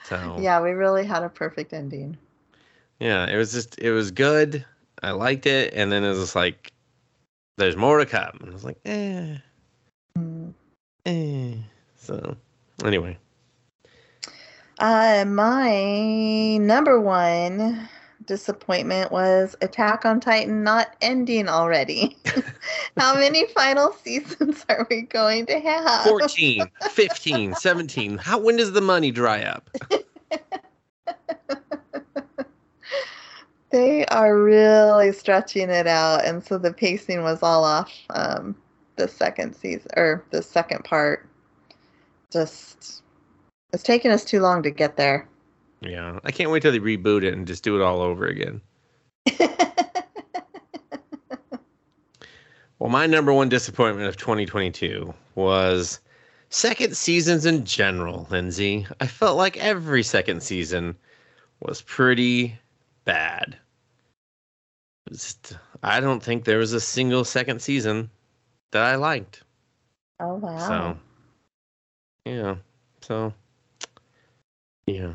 So 0.03 0.37
Yeah, 0.40 0.61
we 0.61 0.70
really 0.72 1.05
had 1.07 1.22
a 1.22 1.29
perfect 1.29 1.72
ending. 1.72 2.18
yeah, 3.00 3.27
it 3.27 3.37
was 3.37 3.53
just 3.53 3.79
it 3.79 3.92
was 3.92 4.11
good. 4.11 4.64
I 5.03 5.11
liked 5.12 5.46
it, 5.46 5.74
and 5.74 5.90
then 5.92 6.03
it 6.05 6.09
was 6.11 6.18
just 6.18 6.37
like, 6.37 6.70
there's 7.59 7.77
more 7.77 7.98
to 7.98 8.07
come. 8.07 8.38
And 8.40 8.50
I 8.50 8.53
was 8.53 8.64
like, 8.64 8.79
eh, 8.85 9.37
Mm. 10.18 10.53
eh. 11.07 11.55
So 11.96 12.37
anyway, 12.85 13.18
Uh, 14.78 15.24
my 15.26 16.56
number 16.56 17.00
one 17.00 17.88
disappointment 18.26 19.12
was 19.12 19.54
Attack 19.60 20.04
on 20.04 20.20
Titan 20.20 20.64
not 20.64 20.96
ending 21.00 21.48
already. 21.48 22.16
How 22.96 23.14
many 23.14 23.46
final 23.54 23.92
seasons 23.92 24.64
are 24.68 24.87
we 24.90 25.02
going 25.02 25.46
to 25.46 25.60
have? 25.60 26.06
14, 26.06 26.66
15, 26.90 27.54
17. 27.58 28.18
How 28.18 28.38
when 28.38 28.56
does 28.56 28.72
the 28.72 28.80
money 28.80 29.10
dry 29.10 29.42
up? 29.42 29.70
They 33.70 34.06
are 34.06 34.38
really 34.38 35.10
stretching 35.10 35.68
it 35.68 35.88
out, 35.88 36.24
and 36.24 36.44
so 36.44 36.58
the 36.58 36.72
pacing 36.72 37.24
was 37.24 37.42
all 37.42 37.64
off 37.64 37.92
um, 38.10 38.54
the 38.94 39.08
second 39.08 39.56
season 39.56 39.90
or 39.96 40.24
the 40.30 40.42
second 40.42 40.84
part. 40.84 41.28
Just 42.30 43.02
it's 43.74 43.82
taking 43.82 44.10
us 44.10 44.24
too 44.24 44.40
long 44.40 44.62
to 44.62 44.70
get 44.70 44.96
there. 44.96 45.28
Yeah, 45.80 46.18
I 46.24 46.30
can't 46.30 46.50
wait 46.50 46.62
till 46.62 46.72
they 46.72 46.78
reboot 46.78 47.24
it 47.24 47.34
and 47.34 47.46
just 47.46 47.62
do 47.62 47.76
it 47.78 47.82
all 47.84 48.00
over 48.00 48.26
again. 48.26 48.60
Well, 52.80 52.90
my 52.90 53.06
number 53.06 53.32
one 53.32 53.48
disappointment 53.48 54.08
of 54.08 54.16
2022 54.16 55.14
was 55.37 56.00
second 56.50 56.96
seasons 56.96 57.46
in 57.46 57.64
general, 57.64 58.26
Lindsay. 58.30 58.87
I 59.00 59.06
felt 59.06 59.38
like 59.38 59.56
every 59.56 60.02
second 60.02 60.42
season 60.42 60.96
was 61.60 61.80
pretty 61.80 62.58
bad. 63.04 63.56
Just- 65.08 65.56
I 65.82 66.00
don't 66.00 66.22
think 66.22 66.44
there 66.44 66.58
was 66.58 66.72
a 66.72 66.80
single 66.80 67.24
second 67.24 67.62
season 67.62 68.10
that 68.72 68.82
I 68.82 68.96
liked. 68.96 69.44
oh 70.20 70.34
wow! 70.34 70.68
So, 70.68 70.98
yeah. 72.26 72.56
So, 73.02 73.32
yeah, 74.87 75.14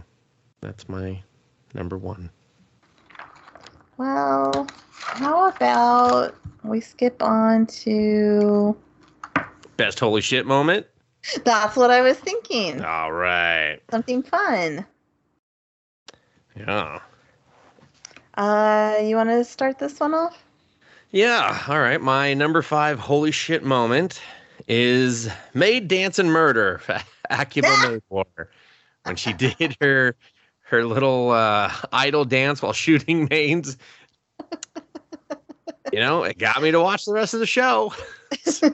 that's 0.62 0.90
my 0.90 1.22
number 1.74 1.98
one. 1.98 2.30
Well, 3.98 4.68
how 4.92 5.50
about 5.50 6.36
we 6.64 6.80
skip 6.80 7.22
on 7.22 7.66
to? 7.68 8.76
Best 9.78 10.00
holy 10.00 10.22
shit 10.22 10.46
moment. 10.46 10.88
That's 11.44 11.76
what 11.76 11.92
I 11.92 12.02
was 12.02 12.18
thinking. 12.18 12.84
All 12.84 13.12
right. 13.12 13.80
Something 13.92 14.24
fun. 14.24 14.86
Yeah. 16.56 17.00
Uh, 18.36 18.96
you 19.04 19.16
want 19.16 19.30
to 19.30 19.44
start 19.44 19.80
this 19.80 20.00
one 20.00 20.14
off? 20.14 20.44
Yeah. 21.12 21.62
All 21.68 21.80
right. 21.80 22.02
My 22.02 22.34
number 22.34 22.62
five 22.62 23.00
holy 23.00 23.32
shit 23.32 23.64
moment 23.64 24.22
is 24.68 25.30
Maid 25.54 25.88
Dance 25.88 26.20
and 26.20 26.32
Murder, 26.32 26.82
Akiba 27.30 27.68
Mayflower, 27.82 28.50
when 29.04 29.16
she 29.16 29.34
did 29.60 29.78
her 29.82 30.16
her 30.62 30.86
little 30.86 31.32
uh, 31.32 31.72
idol 31.92 32.26
dance 32.26 32.62
while 32.62 32.74
shooting 32.74 33.28
mains. 33.30 33.78
You 35.92 36.00
know, 36.00 36.24
it 36.24 36.38
got 36.38 36.62
me 36.62 36.70
to 36.70 36.80
watch 36.80 37.06
the 37.06 37.14
rest 37.14 37.34
of 37.34 37.40
the 37.40 37.48
show. 37.48 37.94
So, 38.44 38.72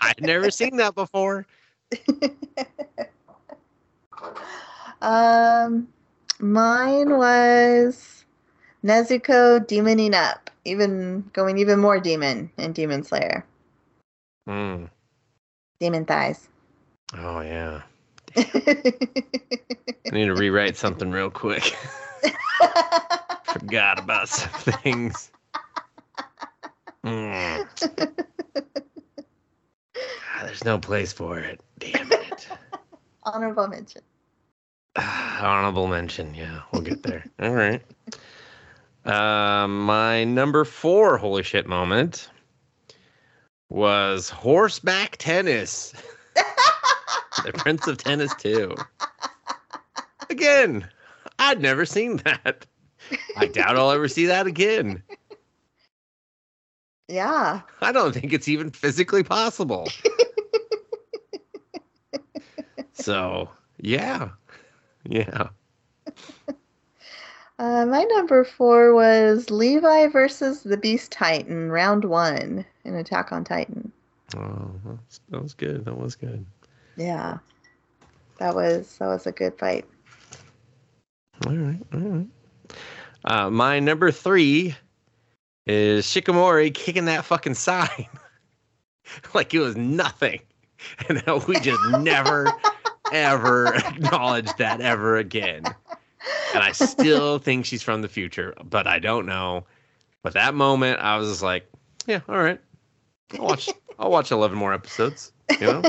I'd 0.00 0.20
never 0.22 0.48
seen 0.48 0.76
that 0.76 0.94
before. 0.94 1.48
Um, 5.04 5.86
mine 6.40 7.18
was 7.18 8.24
Nezuko 8.82 9.60
demoning 9.60 10.14
up, 10.14 10.50
even 10.64 11.28
going 11.34 11.58
even 11.58 11.78
more 11.78 12.00
demon 12.00 12.50
in 12.56 12.72
Demon 12.72 13.02
Slayer. 13.02 13.44
Mm. 14.48 14.88
Demon 15.78 16.06
thighs. 16.06 16.48
Oh 17.18 17.42
yeah. 17.42 17.82
I 18.36 20.10
need 20.12 20.26
to 20.26 20.34
rewrite 20.34 20.76
something 20.76 21.10
real 21.10 21.30
quick. 21.30 21.62
Forgot 23.44 23.98
about 23.98 24.28
some 24.28 24.50
things. 24.50 25.30
Mm. 27.04 27.68
Ah, 29.96 30.42
there's 30.44 30.64
no 30.64 30.78
place 30.78 31.12
for 31.12 31.38
it. 31.38 31.60
Damn 31.78 32.10
it. 32.12 32.48
Honorable 33.22 33.68
mention. 33.68 34.02
Honorable 34.96 35.86
mention. 35.86 36.34
Yeah, 36.34 36.62
we'll 36.72 36.82
get 36.82 37.02
there. 37.02 37.24
All 37.40 37.54
right. 37.54 37.82
Um, 39.04 39.84
my 39.84 40.24
number 40.24 40.64
four 40.64 41.18
holy 41.18 41.42
shit 41.42 41.66
moment 41.66 42.28
was 43.68 44.30
horseback 44.30 45.16
tennis. 45.18 45.92
The 47.42 47.52
Prince 47.52 47.86
of 47.86 47.98
Tennis 47.98 48.34
2. 48.36 48.74
Again, 50.30 50.88
I'd 51.38 51.60
never 51.60 51.84
seen 51.84 52.18
that. 52.18 52.66
I 53.36 53.46
doubt 53.46 53.76
I'll 53.76 53.90
ever 53.90 54.08
see 54.08 54.26
that 54.26 54.46
again. 54.46 55.02
Yeah. 57.08 57.60
I 57.82 57.92
don't 57.92 58.14
think 58.14 58.32
it's 58.32 58.48
even 58.48 58.70
physically 58.70 59.22
possible. 59.22 59.88
so, 62.92 63.50
yeah. 63.78 64.30
Yeah. 65.04 65.48
Uh, 67.60 67.86
my 67.86 68.02
number 68.02 68.42
four 68.42 68.92
was 68.94 69.48
Levi 69.48 70.08
versus 70.08 70.64
the 70.64 70.76
Beast 70.76 71.12
Titan, 71.12 71.70
round 71.70 72.04
one 72.04 72.64
in 72.84 72.96
Attack 72.96 73.30
on 73.30 73.44
Titan. 73.44 73.92
Oh, 74.36 74.68
that 75.30 75.40
was 75.40 75.54
good. 75.54 75.84
That 75.84 75.96
was 75.96 76.16
good. 76.16 76.44
Yeah. 76.96 77.38
That 78.38 78.54
was 78.54 78.98
that 78.98 79.06
was 79.06 79.26
a 79.26 79.32
good 79.32 79.58
fight. 79.58 79.84
All 81.46 81.54
right. 81.54 81.80
All 81.92 82.00
right. 82.00 82.26
Uh, 83.24 83.50
my 83.50 83.80
number 83.80 84.10
three 84.10 84.74
is 85.66 86.06
Shikimori 86.06 86.72
kicking 86.74 87.06
that 87.06 87.24
fucking 87.24 87.54
sign 87.54 88.06
like 89.34 89.54
it 89.54 89.60
was 89.60 89.76
nothing. 89.76 90.40
And 91.08 91.22
we 91.48 91.58
just 91.60 91.80
never, 92.00 92.52
ever 93.10 93.74
acknowledged 93.74 94.58
that 94.58 94.82
ever 94.82 95.16
again. 95.16 95.64
And 96.54 96.62
I 96.62 96.72
still 96.72 97.38
think 97.44 97.64
she's 97.64 97.82
from 97.82 98.02
the 98.02 98.08
future, 98.08 98.52
but 98.62 98.86
I 98.86 98.98
don't 98.98 99.24
know. 99.24 99.64
But 100.22 100.34
that 100.34 100.54
moment, 100.54 101.00
I 101.00 101.16
was 101.16 101.30
just 101.30 101.42
like, 101.42 101.66
yeah, 102.06 102.20
all 102.28 102.36
right. 102.36 102.60
I'll 103.32 103.46
watch. 103.46 103.70
I'll 103.98 104.10
watch 104.10 104.30
eleven 104.30 104.58
more 104.58 104.74
episodes. 104.74 105.32
You 105.58 105.66
know. 105.68 105.82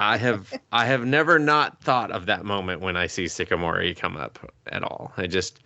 I 0.00 0.16
have 0.16 0.52
I 0.72 0.86
have 0.86 1.04
never 1.04 1.38
not 1.38 1.80
thought 1.82 2.10
of 2.10 2.26
that 2.26 2.44
moment 2.44 2.80
when 2.80 2.96
I 2.96 3.06
see 3.06 3.28
Sycamore 3.28 3.94
come 3.94 4.16
up 4.16 4.38
at 4.66 4.82
all. 4.82 5.12
I 5.16 5.26
just 5.26 5.60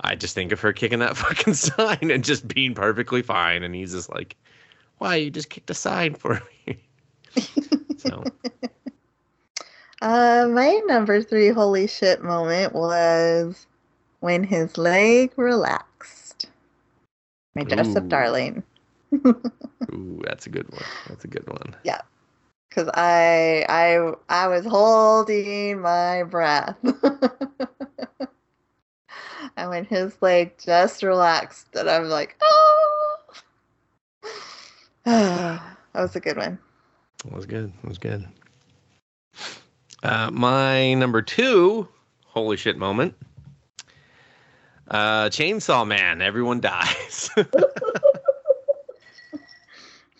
I 0.00 0.14
just 0.14 0.34
think 0.34 0.52
of 0.52 0.60
her 0.60 0.72
kicking 0.72 0.98
that 0.98 1.16
fucking 1.16 1.54
sign 1.54 2.10
and 2.10 2.24
just 2.24 2.48
being 2.48 2.74
perfectly 2.74 3.22
fine. 3.22 3.62
And 3.62 3.74
he's 3.74 3.92
just 3.92 4.10
like, 4.10 4.36
Why 4.98 5.16
you 5.16 5.30
just 5.30 5.50
kicked 5.50 5.70
a 5.70 5.74
sign 5.74 6.14
for 6.14 6.42
me? 6.66 6.78
so 7.96 8.24
Uh, 10.02 10.48
my 10.50 10.80
number 10.86 11.22
three 11.22 11.50
holy 11.50 11.86
shit 11.86 12.24
moment 12.24 12.72
was 12.72 13.66
when 14.18 14.42
his 14.42 14.76
leg 14.76 15.32
relaxed. 15.36 16.46
My 17.54 17.62
dress 17.62 17.94
up 17.94 18.08
darling. 18.08 18.64
ooh, 19.14 20.20
that's 20.24 20.46
a 20.46 20.50
good 20.50 20.68
one. 20.72 20.82
That's 21.08 21.24
a 21.24 21.28
good 21.28 21.46
one. 21.46 21.76
Cause 22.74 22.88
I 22.94 23.66
I 23.68 24.12
I 24.30 24.48
was 24.48 24.64
holding 24.64 25.80
my 25.82 26.22
breath. 26.22 26.74
and 29.56 29.68
when 29.68 29.84
his 29.84 30.16
leg 30.22 30.54
just 30.58 31.02
relaxed, 31.02 31.66
and 31.74 31.90
I'm 31.90 32.08
like, 32.08 32.36
oh, 32.42 33.16
that 35.04 35.76
was 35.94 36.16
a 36.16 36.20
good 36.20 36.38
one. 36.38 36.58
That 37.24 37.32
was 37.34 37.44
good. 37.44 37.70
That 37.82 37.88
was 37.88 37.98
good. 37.98 38.26
Uh, 40.02 40.30
my 40.30 40.94
number 40.94 41.20
two 41.20 41.86
holy 42.24 42.56
shit 42.56 42.78
moment. 42.78 43.14
Uh, 44.88 45.28
Chainsaw 45.28 45.86
Man, 45.86 46.22
everyone 46.22 46.60
dies. 46.60 47.28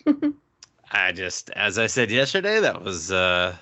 I 0.93 1.11
just, 1.11 1.49
as 1.51 1.79
I 1.79 1.87
said 1.87 2.11
yesterday, 2.11 2.59
that 2.59 2.83
was 2.83 3.11
uh, 3.11 3.55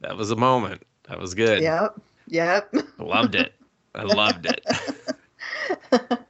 that 0.00 0.16
was 0.16 0.30
a 0.30 0.36
moment. 0.36 0.82
That 1.08 1.18
was 1.18 1.34
good. 1.34 1.60
Yep, 1.60 2.00
yep. 2.28 2.72
I 2.98 3.02
loved 3.02 3.34
it. 3.34 3.52
I 3.94 4.02
loved 4.02 4.46
it. 4.46 4.64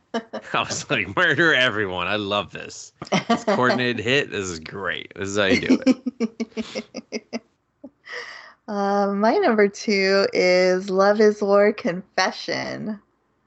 I 0.55 0.61
was 0.61 0.88
like, 0.88 1.14
murder 1.14 1.55
everyone. 1.55 2.07
I 2.07 2.16
love 2.16 2.53
this. 2.53 2.92
This 3.29 3.45
coordinated 3.45 4.03
hit. 4.03 4.31
This 4.31 4.47
is 4.47 4.59
great. 4.59 5.12
This 5.14 5.29
is 5.29 5.37
how 5.37 5.45
you 5.45 5.61
do 5.61 5.83
it. 5.87 7.42
uh, 8.69 9.12
my 9.12 9.37
number 9.37 9.69
two 9.69 10.27
is 10.33 10.88
Love 10.88 11.21
is 11.21 11.42
War 11.42 11.73
Confession. 11.75 12.99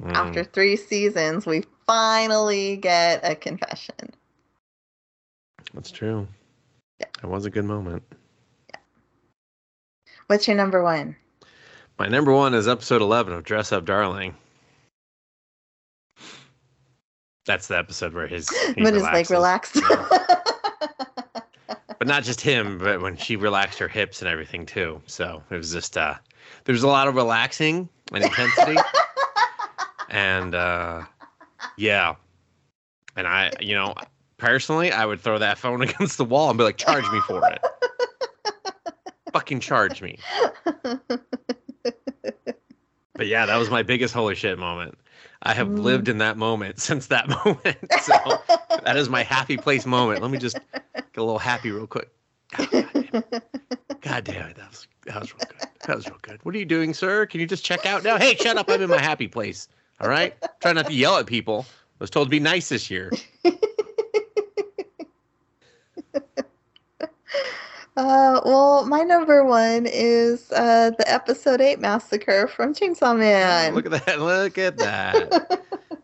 Mm. 0.03 0.13
After 0.13 0.43
three 0.43 0.75
seasons, 0.75 1.47
we 1.47 1.63
finally 1.87 2.77
get 2.77 3.19
a 3.23 3.35
confession. 3.35 4.13
That's 5.73 5.91
true. 5.91 6.27
Yeah. 6.99 7.07
That 7.21 7.27
was 7.27 7.45
a 7.45 7.49
good 7.49 7.65
moment. 7.65 8.03
Yeah. 8.69 8.79
What's 10.27 10.47
your 10.47 10.57
number 10.57 10.83
one? 10.83 11.15
My 11.97 12.07
number 12.07 12.31
one 12.31 12.53
is 12.53 12.67
episode 12.67 13.01
11 13.01 13.33
of 13.33 13.43
Dress 13.43 13.71
Up 13.71 13.85
Darling. 13.85 14.35
That's 17.45 17.67
the 17.67 17.77
episode 17.77 18.13
where 18.13 18.27
his. 18.27 18.49
he 18.75 18.83
but 18.83 18.93
it's 18.93 19.03
like 19.03 19.29
relaxed. 19.29 19.79
But 21.99 22.07
not 22.07 22.23
just 22.23 22.39
him, 22.39 22.77
but 22.77 23.01
when 23.01 23.17
she 23.17 23.35
relaxed 23.35 23.77
her 23.79 23.89
hips 23.89 24.21
and 24.21 24.29
everything 24.29 24.65
too. 24.65 25.01
So 25.05 25.43
it 25.51 25.55
was 25.55 25.73
just, 25.73 25.97
uh, 25.97 26.15
there 26.63 26.73
was 26.73 26.83
a 26.83 26.87
lot 26.87 27.09
of 27.09 27.15
relaxing 27.15 27.89
and 28.13 28.23
intensity. 28.23 28.77
and 30.09 30.55
uh, 30.55 31.03
yeah. 31.75 32.15
And 33.17 33.27
I, 33.27 33.51
you 33.59 33.75
know, 33.75 33.93
personally, 34.39 34.91
I 34.91 35.05
would 35.05 35.19
throw 35.19 35.37
that 35.39 35.57
phone 35.57 35.81
against 35.87 36.17
the 36.17 36.25
wall 36.25 36.49
and 36.49 36.57
be 36.57 36.63
like, 36.63 36.77
charge 36.77 37.03
me 37.03 37.19
for 37.27 37.45
it. 37.47 37.61
Fucking 39.33 39.59
charge 39.59 40.01
me. 40.01 40.17
But 43.15 43.27
yeah, 43.27 43.45
that 43.45 43.57
was 43.57 43.69
my 43.69 43.83
biggest 43.83 44.13
holy 44.13 44.35
shit 44.35 44.57
moment. 44.57 44.97
I 45.43 45.53
have 45.53 45.67
Mm. 45.67 45.79
lived 45.79 46.07
in 46.07 46.17
that 46.19 46.37
moment 46.37 46.79
since 46.81 47.07
that 47.07 47.27
moment. 47.29 47.91
So 48.01 48.13
that 48.83 48.97
is 48.97 49.09
my 49.09 49.23
happy 49.23 49.57
place 49.57 49.85
moment. 49.85 50.21
Let 50.21 50.31
me 50.31 50.37
just 50.37 50.57
get 51.13 51.21
a 51.21 51.23
little 51.23 51.37
happy 51.39 51.69
real 51.71 51.87
quick. 51.87 52.09
God, 52.55 52.67
damn 52.71 52.89
it. 52.95 53.43
God 54.01 54.23
damn 54.23 54.49
it. 54.49 54.55
That 54.55 54.69
was 54.69 54.87
that 55.05 55.19
was 55.19 55.33
real 55.33 55.43
good. 55.47 55.57
That 55.85 55.95
was 55.97 56.09
real 56.09 56.19
good. 56.21 56.43
What 56.43 56.55
are 56.55 56.57
you 56.57 56.65
doing, 56.65 56.93
sir? 56.93 57.25
Can 57.25 57.39
you 57.41 57.45
just 57.45 57.63
check 57.65 57.85
out 57.85 58.03
now? 58.03 58.17
Hey, 58.17 58.35
shut 58.35 58.57
up. 58.57 58.69
I'm 58.69 58.81
in 58.81 58.89
my 58.89 58.99
happy 59.01 59.27
place. 59.27 59.67
All 59.99 60.09
right? 60.09 60.35
Try 60.61 60.73
not 60.73 60.87
to 60.87 60.93
yell 60.93 61.17
at 61.17 61.25
people. 61.25 61.65
I 61.69 62.03
was 62.03 62.09
told 62.09 62.27
to 62.27 62.31
be 62.31 62.39
nice 62.39 62.69
this 62.69 62.89
year. 62.89 63.11
Uh, 67.97 68.39
well, 68.45 68.85
my 68.85 69.01
number 69.01 69.43
one 69.43 69.85
is 69.85 70.49
uh, 70.53 70.89
the 70.91 71.11
episode 71.11 71.59
eight 71.59 71.81
massacre 71.81 72.47
from 72.47 72.73
Chainsaw 72.73 73.17
Man. 73.17 73.75
Look 73.75 73.91
at 73.91 74.05
that. 74.05 74.21
Look 74.21 74.57
at 74.57 74.77
that. 74.77 75.29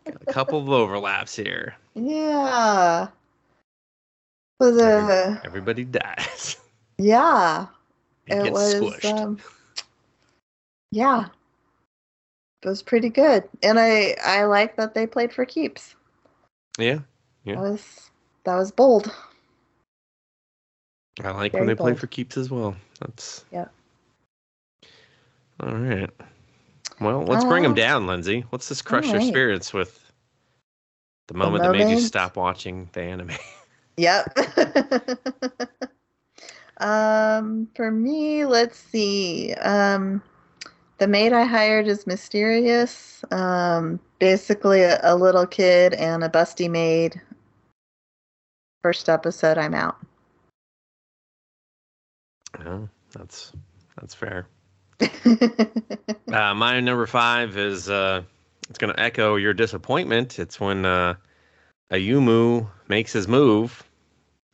Got 0.04 0.22
a 0.28 0.32
couple 0.32 0.58
of 0.58 0.68
overlaps 0.68 1.34
here. 1.34 1.74
yeah. 1.94 3.08
Was 4.60 4.76
a 4.76 5.40
Everybody 5.44 5.84
dies. 5.84 6.58
yeah. 6.98 7.66
It, 8.26 8.46
It 8.46 8.52
was 8.52 8.74
squished. 8.74 9.18
um, 9.18 9.38
yeah. 10.90 11.28
It 12.62 12.68
was 12.68 12.82
pretty 12.82 13.08
good, 13.08 13.48
and 13.62 13.78
I 13.80 14.16
I 14.22 14.44
like 14.44 14.76
that 14.76 14.92
they 14.92 15.06
played 15.06 15.32
for 15.32 15.46
keeps. 15.46 15.94
yeah. 16.78 16.98
Yeah. 17.44 17.54
That 17.54 17.60
was 17.60 18.10
that 18.44 18.56
was 18.56 18.70
bold. 18.70 19.14
I 21.22 21.30
like 21.30 21.52
Very 21.52 21.62
when 21.62 21.68
they 21.68 21.74
play 21.74 21.94
for 21.94 22.06
keeps 22.06 22.36
as 22.36 22.50
well. 22.50 22.76
That's 23.00 23.44
yeah. 23.50 23.66
All 25.60 25.74
right. 25.74 26.10
Well, 27.00 27.24
let's 27.24 27.44
bring 27.44 27.62
them 27.62 27.72
Uh, 27.72 27.76
down, 27.76 28.06
Lindsay. 28.06 28.44
Let's 28.52 28.68
just 28.68 28.84
crush 28.84 29.04
your 29.06 29.14
alright. 29.14 29.28
spirits 29.28 29.72
with 29.72 30.10
the 31.28 31.34
moment 31.34 31.62
that 31.64 31.72
made 31.72 31.90
you 31.90 32.00
stop 32.00 32.36
watching 32.36 32.88
the 32.92 33.02
anime. 33.02 33.30
Yep. 33.98 34.36
um, 36.80 37.66
for 37.74 37.90
me, 37.90 38.44
let's 38.44 38.78
see. 38.78 39.54
Um, 39.54 40.22
the 40.98 41.08
maid 41.08 41.32
I 41.32 41.44
hired 41.44 41.86
is 41.86 42.06
mysterious. 42.06 43.24
Um, 43.30 43.98
basically 44.18 44.82
a, 44.82 45.00
a 45.02 45.16
little 45.16 45.46
kid 45.46 45.94
and 45.94 46.22
a 46.22 46.28
busty 46.28 46.70
maid. 46.70 47.18
First 48.82 49.08
episode, 49.08 49.56
I'm 49.56 49.72
out. 49.72 49.96
Oh, 52.64 52.88
that's 53.12 53.52
that's 54.00 54.14
fair. 54.14 54.46
Uh, 56.32 56.52
my 56.54 56.80
number 56.80 57.06
five 57.06 57.56
is 57.56 57.88
uh, 57.88 58.20
it's 58.68 58.78
going 58.78 58.92
to 58.92 59.00
echo 59.00 59.36
your 59.36 59.54
disappointment. 59.54 60.38
It's 60.38 60.58
when 60.60 60.84
uh, 60.84 61.14
Ayumu 61.90 62.68
makes 62.88 63.12
his 63.12 63.28
move 63.28 63.84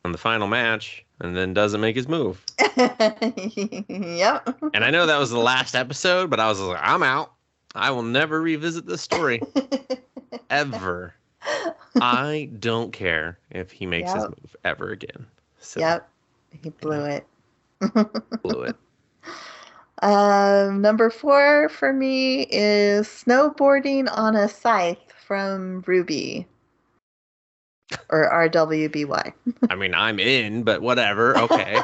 on 0.05 0.11
the 0.11 0.17
final 0.17 0.47
match 0.47 1.03
and 1.19 1.35
then 1.35 1.53
doesn't 1.53 1.81
make 1.81 1.95
his 1.95 2.07
move. 2.07 2.45
yep. 2.77 4.57
And 4.73 4.85
I 4.85 4.91
know 4.91 5.07
that 5.07 5.17
was 5.17 5.31
the 5.31 5.39
last 5.39 5.75
episode, 5.75 6.29
but 6.29 6.39
I 6.39 6.47
was 6.47 6.59
like, 6.59 6.79
I'm 6.81 7.03
out. 7.03 7.33
I 7.75 7.89
will 7.91 8.03
never 8.03 8.39
revisit 8.39 8.85
this 8.85 9.01
story 9.01 9.41
ever. 10.49 11.15
I 11.99 12.49
don't 12.59 12.93
care 12.93 13.39
if 13.49 13.71
he 13.71 13.85
makes 13.87 14.13
his 14.13 14.23
move 14.23 14.55
ever 14.63 14.91
again. 14.91 15.25
So 15.59 15.79
Yep. 15.79 16.09
He 16.61 16.69
blew 16.69 17.03
it. 17.05 17.25
Blew 18.41 18.63
it. 18.63 18.75
Um, 20.01 20.81
number 20.81 21.09
four 21.09 21.69
for 21.69 21.93
me 21.93 22.41
is 22.49 23.07
snowboarding 23.07 24.09
on 24.11 24.35
a 24.35 24.49
scythe 24.49 25.13
from 25.25 25.81
Ruby 25.87 26.45
or 28.09 28.29
RWBY. 28.29 29.33
I 29.69 29.75
mean, 29.75 29.93
I'm 29.93 30.19
in, 30.19 30.63
but 30.63 30.81
whatever. 30.81 31.37
Okay. 31.37 31.79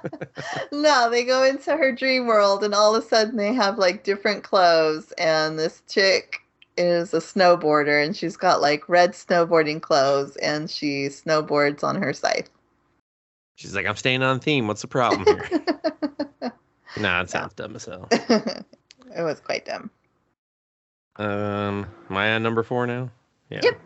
no, 0.72 1.10
they 1.10 1.24
go 1.24 1.42
into 1.42 1.76
her 1.76 1.92
dream 1.92 2.26
world 2.26 2.64
and 2.64 2.74
all 2.74 2.94
of 2.94 3.04
a 3.04 3.06
sudden 3.06 3.36
they 3.36 3.52
have 3.52 3.76
like 3.76 4.02
different 4.02 4.42
clothes 4.42 5.12
and 5.18 5.58
this 5.58 5.82
chick 5.88 6.38
is 6.78 7.12
a 7.12 7.18
snowboarder 7.18 8.02
and 8.02 8.16
she's 8.16 8.36
got 8.36 8.62
like 8.62 8.88
red 8.88 9.12
snowboarding 9.12 9.82
clothes 9.82 10.36
and 10.36 10.70
she 10.70 11.06
snowboards 11.08 11.84
on 11.84 12.00
her 12.00 12.14
scythe. 12.14 12.48
She's 13.60 13.74
like, 13.74 13.84
I'm 13.84 13.94
staying 13.94 14.22
on 14.22 14.40
theme. 14.40 14.66
What's 14.68 14.80
the 14.80 14.88
problem 14.88 15.26
here? 15.26 15.62
nah, 16.98 17.20
it 17.20 17.28
sounds 17.28 17.52
dumb 17.52 17.76
as 17.76 17.84
hell. 17.84 18.08
it 18.10 18.64
was 19.18 19.38
quite 19.38 19.66
dumb. 19.66 19.90
Um, 21.16 21.86
am 22.08 22.16
I 22.16 22.32
on 22.32 22.42
number 22.42 22.62
four 22.62 22.86
now? 22.86 23.10
Yeah. 23.50 23.60
Yep. 23.62 23.80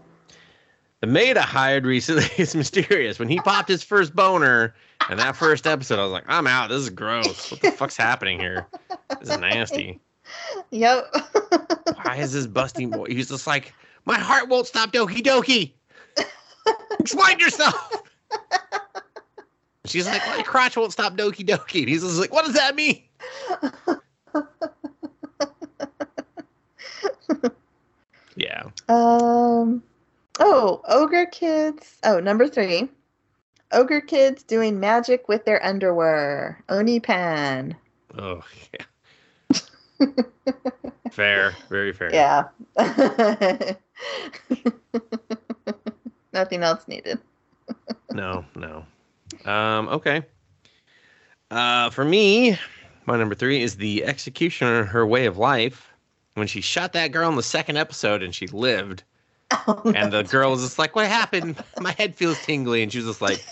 The 1.01 1.09
maid 1.09 1.37
I 1.37 1.43
hired 1.43 1.87
recently 1.87 2.29
is 2.39 2.55
mysterious. 2.55 3.19
When 3.19 3.29
he 3.29 3.41
popped 3.41 3.69
his 3.69 3.83
first 3.83 4.15
boner 4.15 4.77
in 5.11 5.17
that 5.17 5.35
first 5.35 5.67
episode, 5.67 5.99
I 5.99 6.05
was 6.05 6.13
like, 6.13 6.25
I'm 6.29 6.47
out. 6.47 6.69
This 6.69 6.83
is 6.83 6.91
gross. 6.91 7.51
What 7.51 7.61
the 7.61 7.73
fuck's 7.73 7.97
happening 7.97 8.39
here? 8.39 8.69
This 9.19 9.31
is 9.31 9.39
nasty. 9.39 9.99
Yep. 10.71 11.05
Why 12.01 12.19
is 12.19 12.33
this 12.33 12.47
busting 12.47 12.91
boy? 12.91 13.07
He's 13.09 13.29
just 13.29 13.49
like, 13.49 13.75
my 14.05 14.21
heart 14.21 14.49
won't 14.49 14.69
stop 14.69 14.93
doki 14.93 15.21
doki. 15.21 15.73
Explain 17.01 17.41
yourself. 17.41 18.03
She's 19.87 20.07
like, 20.07 20.27
my 20.27 20.43
crotch 20.43 20.77
won't 20.77 20.93
stop 20.93 21.17
doki 21.17 21.47
doki. 21.47 21.81
And 21.81 21.89
he's 21.89 22.03
just 22.03 22.19
like, 22.19 22.33
what 22.33 22.45
does 22.47 22.55
that 22.55 22.75
mean? 22.75 23.03
Yeah. 28.37 28.65
Um. 28.89 29.83
Oh, 30.41 30.81
ogre 30.89 31.27
kids. 31.27 31.99
Oh, 32.05 32.19
number 32.19 32.49
three. 32.49 32.89
Ogre 33.73 34.01
kids 34.01 34.43
doing 34.43 34.81
magic 34.81 35.29
with 35.29 35.45
their 35.45 35.65
underwear. 35.65 36.63
Oni 36.69 37.01
pan. 37.01 37.77
Oh, 38.19 38.43
yeah. 38.73 39.61
fair. 41.11 41.55
Very 41.69 41.93
fair. 41.93 42.13
Yeah. 42.13 42.45
Nothing 46.33 46.63
else 46.63 46.89
needed. 46.89 47.21
No, 48.13 48.45
no. 48.57 48.85
Um, 49.45 49.89
okay. 49.89 50.23
Uh, 51.51 51.91
for 51.91 52.05
me, 52.05 52.59
my 53.07 53.17
number 53.17 53.35
three 53.35 53.63
is 53.63 53.77
the 53.77 54.05
executioner, 54.05 54.85
her 54.85 55.07
way 55.07 55.27
of 55.27 55.39
life. 55.39 55.91
When 56.35 56.47
she 56.49 56.61
shot 56.61 56.93
that 56.95 57.13
girl 57.13 57.29
in 57.29 57.37
the 57.37 57.43
second 57.45 57.77
episode 57.77 58.23
and 58.23 58.35
she 58.35 58.49
lived, 58.49 59.05
Oh, 59.67 59.93
and 59.95 60.13
the 60.13 60.23
girl 60.25 60.51
was 60.51 60.63
just 60.63 60.79
like, 60.79 60.97
"What 60.97 61.07
happened? 61.07 61.63
My 61.81 61.93
head 61.93 62.17
feels 62.17 62.41
tingly," 62.45 62.83
and 62.83 62.91
she 62.91 62.99
was 62.99 63.07
just 63.07 63.23
like, 63.23 63.45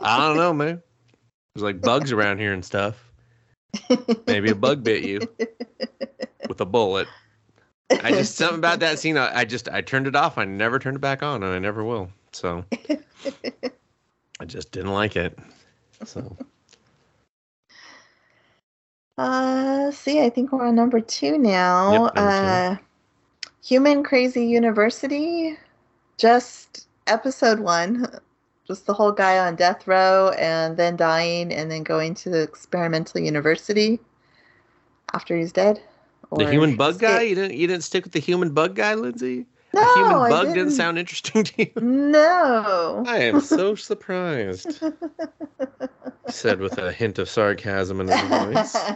"I 0.00 0.18
don't 0.18 0.36
know, 0.36 0.52
man. 0.52 0.82
There's 1.54 1.62
like 1.62 1.80
bugs 1.80 2.12
around 2.12 2.38
here 2.38 2.52
and 2.52 2.64
stuff. 2.64 3.10
Maybe 4.26 4.50
a 4.50 4.54
bug 4.54 4.82
bit 4.82 5.04
you 5.04 5.20
with 6.48 6.60
a 6.60 6.66
bullet." 6.66 7.08
I 7.90 8.10
just 8.10 8.36
something 8.36 8.58
about 8.58 8.80
that 8.80 8.98
scene. 8.98 9.16
I, 9.16 9.40
I 9.40 9.44
just 9.44 9.68
I 9.68 9.80
turned 9.80 10.06
it 10.06 10.16
off. 10.16 10.38
I 10.38 10.44
never 10.44 10.78
turned 10.78 10.96
it 10.96 11.00
back 11.00 11.22
on, 11.22 11.42
and 11.42 11.52
I 11.52 11.58
never 11.58 11.84
will. 11.84 12.10
So 12.32 12.64
I 14.40 14.44
just 14.44 14.72
didn't 14.72 14.92
like 14.92 15.16
it. 15.16 15.38
So 16.04 16.36
Uh, 19.18 19.90
see, 19.92 20.22
I 20.22 20.28
think 20.28 20.52
we're 20.52 20.66
on 20.66 20.74
number 20.74 21.00
two 21.00 21.38
now. 21.38 22.04
Yep, 22.04 22.14
two. 22.14 22.20
uh, 22.20 22.76
Human 23.64 24.02
Crazy 24.02 24.44
University 24.44 25.56
just 26.18 26.86
episode 27.06 27.60
one, 27.60 28.06
just 28.66 28.86
the 28.86 28.92
whole 28.92 29.12
guy 29.12 29.38
on 29.38 29.56
death 29.56 29.86
row 29.86 30.30
and 30.38 30.76
then 30.76 30.96
dying 30.96 31.52
and 31.52 31.70
then 31.70 31.82
going 31.82 32.14
to 32.14 32.30
the 32.30 32.42
experimental 32.42 33.20
university 33.20 33.98
after 35.14 35.36
he's 35.36 35.52
dead. 35.52 35.80
The 36.36 36.50
human 36.50 36.76
bug 36.76 36.98
guy? 36.98 37.22
You 37.22 37.36
didn't 37.36 37.56
you 37.56 37.66
didn't 37.68 37.84
stick 37.84 38.04
with 38.04 38.12
the 38.12 38.18
human 38.20 38.52
bug 38.52 38.74
guy, 38.74 38.94
Lindsay? 38.94 39.46
No, 39.76 39.82
the 39.82 40.00
human 40.00 40.30
bug 40.30 40.40
didn't. 40.46 40.54
didn't. 40.54 40.72
sound 40.72 40.98
interesting 40.98 41.44
to 41.44 41.52
you. 41.58 41.72
No. 41.80 43.04
I 43.06 43.18
am 43.18 43.40
so 43.40 43.74
surprised. 43.90 44.82
Said 46.28 46.60
with 46.60 46.78
a 46.78 46.92
hint 46.92 47.18
of 47.18 47.28
sarcasm 47.28 48.00
in 48.00 48.08
his 48.08 48.20
voice. 48.22 48.76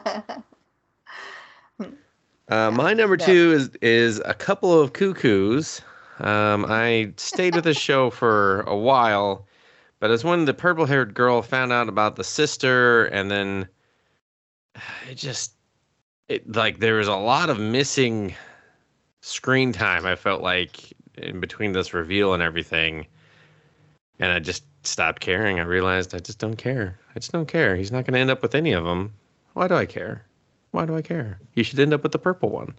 Uh, 2.49 2.69
my 2.69 2.93
number 2.93 3.17
two 3.17 3.53
is 3.53 3.71
is 3.81 4.21
a 4.25 4.35
couple 4.35 4.81
of 4.81 4.93
cuckoos. 4.93 5.83
Um, 6.19 6.67
I 6.69 7.13
stayed 7.17 7.55
with 7.55 7.63
the 7.63 7.75
show 7.75 8.11
for 8.11 8.63
a 8.63 8.77
while, 8.77 9.47
but 10.01 10.11
as 10.11 10.25
when 10.25 10.47
the 10.47 10.53
purple 10.53 10.85
haired 10.85 11.15
girl 11.15 11.43
found 11.43 11.73
out 11.73 11.89
about 11.89 12.17
the 12.17 12.25
sister, 12.25 13.05
and 13.05 13.31
then 13.31 13.69
it 15.09 15.15
just 15.15 15.53
it 16.27 16.57
like 16.57 16.81
there 16.81 16.97
was 16.97 17.07
a 17.07 17.15
lot 17.15 17.51
of 17.51 17.61
missing 17.61 18.35
screen 19.23 19.73
time. 19.73 20.07
I 20.07 20.17
felt 20.17 20.43
like 20.43 20.93
in 21.19 21.41
between 21.41 21.73
this 21.73 21.93
reveal 21.95 22.35
and 22.35 22.43
everything, 22.43 23.07
and 24.19 24.33
I 24.33 24.39
just 24.39 24.65
stopped 24.83 25.21
caring. 25.21 25.61
I 25.61 25.65
realized 25.65 26.15
I 26.15 26.19
just 26.19 26.39
don't 26.39 26.57
care. 26.57 26.99
I 27.15 27.19
just 27.19 27.33
don't 27.33 27.47
care. 27.49 27.77
He's 27.77 27.93
not 27.93 28.05
going 28.05 28.15
to 28.15 28.21
end 28.21 28.31
up 28.31 28.43
with 28.43 28.55
any 28.55 28.73
of 28.73 28.85
them. 28.85 29.13
Why 29.55 29.69
do 29.69 29.75
I 29.75 29.87
care? 29.87 30.25
Why 30.71 30.87
do 30.87 30.97
I 30.97 31.03
care? 31.03 31.39
He 31.55 31.63
should 31.63 31.81
end 31.81 31.93
up 31.93 32.03
with 32.03 32.13
the 32.13 32.19
purple 32.19 32.51
one. 32.51 32.75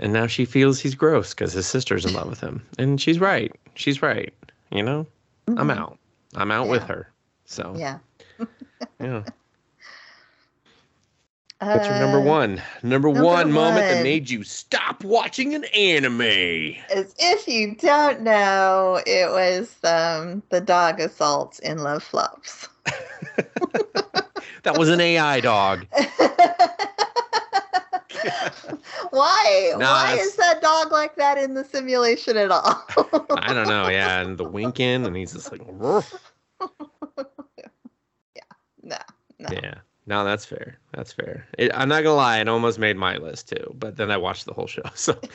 And 0.00 0.12
now 0.12 0.26
she 0.26 0.44
feels 0.44 0.80
he's 0.80 0.94
gross 0.94 1.34
because 1.34 1.52
his 1.52 1.66
sister's 1.66 2.04
in 2.04 2.14
love 2.14 2.28
with 2.28 2.40
him. 2.40 2.66
And 2.78 3.00
she's 3.00 3.20
right. 3.20 3.52
She's 3.74 4.02
right. 4.02 4.32
You 4.72 4.82
know, 4.82 5.06
I'm 5.46 5.68
Mhm. 5.68 5.76
out. 5.78 5.98
I'm 6.34 6.50
out 6.50 6.68
with 6.68 6.82
her. 6.84 7.10
So, 7.44 7.74
yeah. 7.76 7.98
Yeah. 9.00 9.24
What's 11.60 11.86
your 11.86 11.98
number 11.98 12.18
Uh, 12.18 12.22
one? 12.22 12.62
Number, 12.82 13.08
number 13.08 13.10
one 13.10 13.52
moment 13.52 13.86
that 13.86 14.02
made 14.02 14.30
you 14.30 14.42
stop 14.44 15.04
watching 15.04 15.54
an 15.54 15.64
anime. 15.66 16.22
As 16.94 17.14
if 17.18 17.46
you 17.46 17.74
don't 17.74 18.22
know, 18.22 19.00
it 19.06 19.30
was 19.30 19.76
um, 19.84 20.42
the 20.48 20.60
dog 20.60 21.00
assault 21.00 21.58
in 21.60 21.78
Love 21.78 22.02
Flops. 22.02 22.68
That 24.62 24.76
was 24.78 24.88
an 24.90 25.00
AI 25.00 25.40
dog. 25.40 25.86
Why? 29.10 29.72
No, 29.72 29.78
Why 29.78 30.16
is 30.20 30.36
that 30.36 30.60
dog 30.60 30.92
like 30.92 31.16
that 31.16 31.38
in 31.38 31.54
the 31.54 31.64
simulation 31.64 32.36
at 32.36 32.50
all? 32.50 32.84
I 33.30 33.54
don't 33.54 33.68
know. 33.68 33.88
Yeah. 33.88 34.20
And 34.20 34.36
the 34.36 34.44
winking, 34.44 35.06
and 35.06 35.16
he's 35.16 35.32
just 35.32 35.50
like, 35.50 35.62
yeah. 35.66 36.02
no, 38.82 38.96
no. 39.38 39.48
yeah. 39.50 39.74
No, 40.06 40.24
that's 40.24 40.44
fair. 40.44 40.78
That's 40.92 41.12
fair. 41.12 41.46
It, 41.58 41.70
I'm 41.74 41.88
not 41.88 42.02
gonna 42.02 42.16
lie, 42.16 42.38
it 42.40 42.48
almost 42.48 42.78
made 42.78 42.96
my 42.96 43.16
list 43.16 43.48
too, 43.48 43.74
but 43.78 43.96
then 43.96 44.10
I 44.10 44.16
watched 44.16 44.46
the 44.46 44.52
whole 44.54 44.66
show. 44.66 44.82
So 44.94 45.18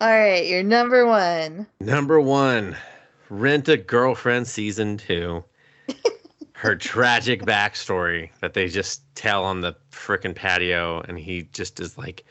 All 0.00 0.08
right, 0.08 0.46
your 0.46 0.62
number 0.62 1.06
one. 1.06 1.66
number 1.80 2.20
one, 2.20 2.74
Rent 3.28 3.68
a 3.68 3.76
Girlfriend 3.76 4.46
season 4.46 4.96
two. 4.96 5.44
Her 6.54 6.74
tragic 6.74 7.42
backstory 7.42 8.30
that 8.40 8.54
they 8.54 8.68
just 8.68 9.02
tell 9.14 9.44
on 9.44 9.60
the 9.60 9.76
frickin' 9.92 10.34
patio, 10.34 11.00
and 11.02 11.18
he 11.18 11.42
just 11.52 11.80
is 11.80 11.98
like, 11.98 12.24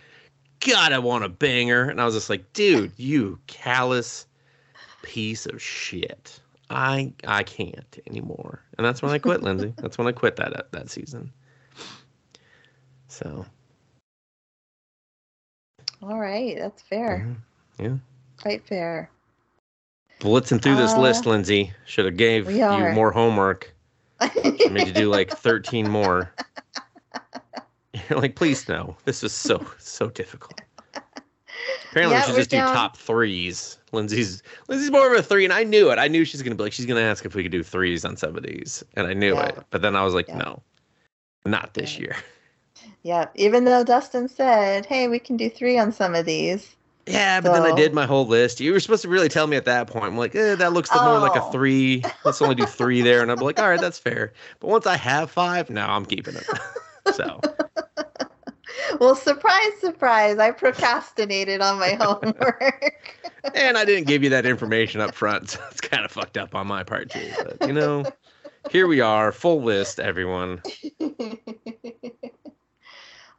God, 0.59 0.91
I 0.93 0.99
want 0.99 1.23
to 1.23 1.29
bang 1.29 1.67
her. 1.69 1.89
And 1.89 2.01
I 2.01 2.05
was 2.05 2.13
just 2.15 2.29
like, 2.29 2.51
dude, 2.53 2.91
you 2.97 3.39
callous 3.47 4.25
piece 5.03 5.45
of 5.45 5.61
shit. 5.61 6.39
I 6.69 7.13
I 7.27 7.43
can't 7.43 7.99
anymore. 8.07 8.61
And 8.77 8.85
that's 8.85 9.01
when 9.01 9.11
I 9.11 9.17
quit, 9.19 9.41
Lindsay. 9.43 9.73
That's 9.81 9.97
when 9.97 10.07
I 10.07 10.11
quit 10.11 10.35
that 10.37 10.71
that 10.71 10.89
season. 10.89 11.31
So 13.07 13.45
All 16.01 16.19
right, 16.19 16.55
that's 16.57 16.81
fair. 16.81 17.27
mhm, 17.79 17.83
yeah. 17.83 17.95
Quite 18.41 18.65
fair. 18.67 19.09
Blitzing 20.19 20.61
through 20.61 20.75
this 20.75 20.95
Uh, 20.95 21.01
list, 21.01 21.25
Lindsay. 21.25 21.71
Should 21.85 22.05
have 22.05 22.17
gave 22.17 22.49
you 22.51 22.63
are. 22.63 22.93
more 22.93 23.11
homework. 23.11 23.73
I 24.21 24.29
made 24.69 24.87
you 24.87 24.93
do 24.93 25.09
like 25.09 25.29
13 25.37 25.89
more. 25.89 26.31
You're 28.09 28.19
like, 28.21 28.35
please 28.35 28.67
no. 28.69 28.95
This 29.05 29.23
is 29.23 29.33
so 29.33 29.65
so 29.79 30.09
difficult. 30.09 30.61
Apparently, 31.99 32.15
Yeah, 32.15 32.21
we 32.21 32.27
should 32.27 32.49
just 32.49 32.49
do 32.49 32.73
top 32.73 32.95
threes. 32.95 33.77
Lindsay's 33.91 34.41
Lindsay's 34.69 34.89
more 34.91 35.11
of 35.13 35.19
a 35.19 35.21
three, 35.21 35.43
and 35.43 35.51
I 35.51 35.63
knew 35.63 35.91
it. 35.91 35.99
I 35.99 36.07
knew 36.07 36.23
she's 36.23 36.41
gonna 36.41 36.55
be 36.55 36.63
like, 36.63 36.71
she's 36.71 36.85
gonna 36.85 37.01
ask 37.01 37.25
if 37.25 37.35
we 37.35 37.43
could 37.43 37.51
do 37.51 37.61
threes 37.61 38.05
on 38.05 38.15
some 38.15 38.37
of 38.37 38.43
these, 38.43 38.83
and 38.95 39.05
I 39.05 39.13
knew 39.13 39.33
Yeah. 39.33 39.47
it. 39.47 39.59
But 39.69 39.81
then 39.81 39.95
I 39.97 40.03
was 40.05 40.13
like, 40.13 40.29
Yeah. 40.29 40.37
no, 40.37 40.61
not 41.45 41.73
this 41.73 41.99
year. 41.99 42.15
yeah, 43.03 43.25
even 43.35 43.65
though 43.65 43.83
Dustin 43.83 44.29
said, 44.29 44.85
"Hey, 44.85 45.09
we 45.09 45.19
can 45.19 45.35
do 45.35 45.49
three 45.49 45.77
on 45.77 45.91
some 45.91 46.15
of 46.15 46.25
these." 46.25 46.75
Yeah, 47.05 47.41
but 47.41 47.51
then 47.53 47.63
I 47.63 47.75
did 47.75 47.93
my 47.93 48.05
whole 48.05 48.25
list. 48.27 48.61
You 48.61 48.71
were 48.71 48.79
supposed 48.79 49.01
to 49.01 49.09
really 49.09 49.29
tell 49.29 49.47
me 49.47 49.57
at 49.57 49.65
that 49.65 49.87
point. 49.87 50.05
I'm 50.05 50.17
like, 50.17 50.35
eh, 50.35 50.55
that 50.55 50.71
looks 50.73 50.89
more 50.93 51.17
like 51.19 51.35
a 51.35 51.43
Oh. 51.43 51.51
three. 51.51 52.03
Let's 52.23 52.41
only 52.41 52.55
do 52.55 52.65
three 52.65 53.01
there, 53.01 53.21
and 53.21 53.31
I'm 53.31 53.39
like, 53.39 53.59
all 53.59 53.67
right, 53.67 53.81
that's 53.81 53.97
fair. 53.99 54.31
But 54.61 54.69
once 54.69 54.85
I 54.85 54.95
have 54.95 55.31
five, 55.31 55.69
no, 55.69 55.85
I'm 55.85 56.05
keeping 56.05 56.35
it. 56.35 56.45
so. 57.13 57.41
Well, 58.99 59.15
surprise, 59.15 59.73
surprise! 59.79 60.37
I 60.37 60.51
procrastinated 60.51 61.61
on 61.61 61.79
my 61.79 61.91
homework. 61.99 63.19
and 63.55 63.77
I 63.77 63.85
didn't 63.85 64.07
give 64.07 64.23
you 64.23 64.29
that 64.29 64.45
information 64.45 65.01
up 65.01 65.15
front, 65.15 65.49
so 65.49 65.59
it's 65.71 65.81
kind 65.81 66.05
of 66.05 66.11
fucked 66.11 66.37
up 66.37 66.55
on 66.55 66.67
my 66.67 66.83
part 66.83 67.09
too. 67.09 67.31
But 67.37 67.67
you 67.67 67.73
know, 67.73 68.05
here 68.71 68.87
we 68.87 69.01
are, 69.01 69.31
full 69.31 69.61
list, 69.61 69.99
everyone. 69.99 70.61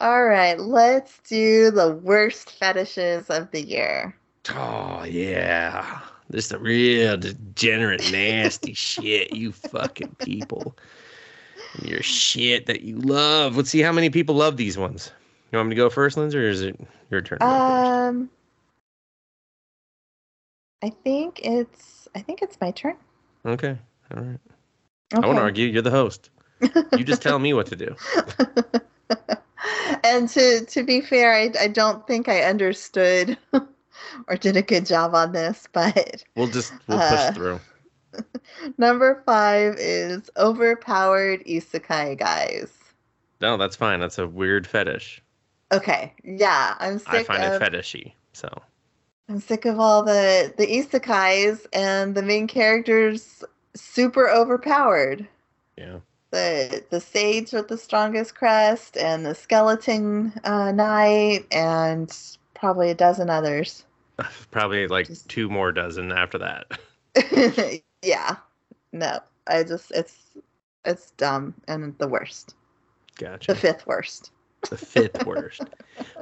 All 0.00 0.24
right, 0.24 0.58
let's 0.58 1.20
do 1.28 1.70
the 1.70 1.90
worst 1.90 2.50
fetishes 2.52 3.28
of 3.28 3.50
the 3.50 3.60
year. 3.60 4.16
Oh 4.54 5.04
yeah, 5.04 6.00
just 6.32 6.52
a 6.52 6.58
real 6.58 7.18
degenerate, 7.18 8.10
nasty 8.10 8.72
shit, 8.74 9.34
you 9.34 9.52
fucking 9.52 10.16
people. 10.18 10.76
Your 11.82 12.02
shit 12.02 12.66
that 12.66 12.80
you 12.80 12.98
love. 12.98 13.56
Let's 13.56 13.70
see 13.70 13.80
how 13.80 13.92
many 13.92 14.10
people 14.10 14.34
love 14.34 14.56
these 14.56 14.76
ones. 14.76 15.12
You 15.52 15.58
want 15.58 15.68
me 15.68 15.74
to 15.74 15.80
go 15.80 15.90
first, 15.90 16.16
Lindsay, 16.16 16.38
or 16.38 16.48
is 16.48 16.62
it 16.62 16.78
your 17.10 17.20
turn? 17.22 17.38
to 17.40 17.44
go 17.44 17.50
first? 17.50 17.90
Um, 17.90 18.30
I 20.82 20.90
think 20.90 21.40
it's. 21.42 22.08
I 22.14 22.20
think 22.20 22.42
it's 22.42 22.60
my 22.60 22.70
turn. 22.70 22.96
Okay, 23.44 23.76
all 24.14 24.22
right. 24.22 24.38
I 25.14 25.18
won't 25.26 25.38
argue. 25.38 25.66
You're 25.66 25.82
the 25.82 25.90
host. 25.90 26.30
You 26.60 27.04
just 27.04 27.22
tell 27.22 27.38
me 27.38 27.52
what 27.52 27.66
to 27.66 27.76
do. 27.76 27.96
and 30.04 30.28
to 30.28 30.64
to 30.66 30.82
be 30.84 31.00
fair, 31.00 31.34
I 31.34 31.50
I 31.58 31.68
don't 31.68 32.06
think 32.06 32.28
I 32.28 32.42
understood 32.42 33.36
or 34.28 34.36
did 34.36 34.56
a 34.56 34.62
good 34.62 34.86
job 34.86 35.14
on 35.14 35.32
this, 35.32 35.68
but 35.72 36.22
We'll 36.36 36.46
just 36.46 36.72
we'll 36.86 36.98
push 36.98 37.20
Uh, 37.20 37.32
through. 37.32 37.60
number 38.78 39.22
five 39.26 39.76
is 39.78 40.30
overpowered 40.36 41.44
isekai 41.44 42.18
guys. 42.18 42.70
No, 43.40 43.56
that's 43.56 43.76
fine. 43.76 44.00
That's 44.00 44.18
a 44.18 44.28
weird 44.28 44.66
fetish. 44.66 45.22
Okay, 45.72 46.12
yeah, 46.24 46.74
I'm 46.78 46.98
sick 46.98 47.08
I 47.08 47.22
find 47.24 47.44
of 47.44 47.60
it 47.60 47.72
fetishy. 47.72 48.12
So 48.32 48.48
I'm 49.28 49.40
sick 49.40 49.64
of 49.64 49.78
all 49.78 50.02
the 50.02 50.52
the 50.56 50.66
isekais 50.66 51.66
and 51.72 52.14
the 52.14 52.22
main 52.22 52.46
characters 52.46 53.44
super 53.74 54.28
overpowered. 54.28 55.26
yeah. 55.76 55.98
The 56.32 56.84
the 56.90 57.00
sage 57.00 57.52
with 57.52 57.68
the 57.68 57.78
strongest 57.78 58.34
crest 58.34 58.96
and 58.96 59.26
the 59.26 59.34
skeleton 59.34 60.32
uh, 60.44 60.72
knight 60.72 61.46
and 61.50 62.16
probably 62.54 62.90
a 62.90 62.94
dozen 62.94 63.30
others. 63.30 63.84
Probably 64.50 64.86
like 64.86 65.06
Just- 65.06 65.28
two 65.28 65.48
more 65.48 65.72
dozen 65.72 66.12
after 66.12 66.38
that. 66.38 67.82
yeah. 68.02 68.36
No. 68.92 69.20
I 69.46 69.62
just 69.64 69.90
it's 69.92 70.36
it's 70.84 71.10
dumb 71.12 71.54
and 71.68 71.96
the 71.98 72.06
worst. 72.06 72.54
Gotcha. 73.18 73.52
The 73.52 73.58
fifth 73.58 73.86
worst. 73.86 74.30
The 74.68 74.76
fifth 74.76 75.24
worst. 75.24 75.62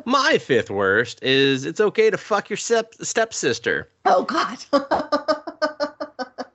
My 0.05 0.39
fifth 0.39 0.71
worst 0.71 1.23
is 1.23 1.65
it's 1.65 1.81
okay 1.81 2.09
to 2.11 2.17
fuck 2.17 2.49
your 2.49 2.57
step 2.57 2.95
stepsister. 3.01 3.89
Oh 4.05 4.23
god. 4.23 4.59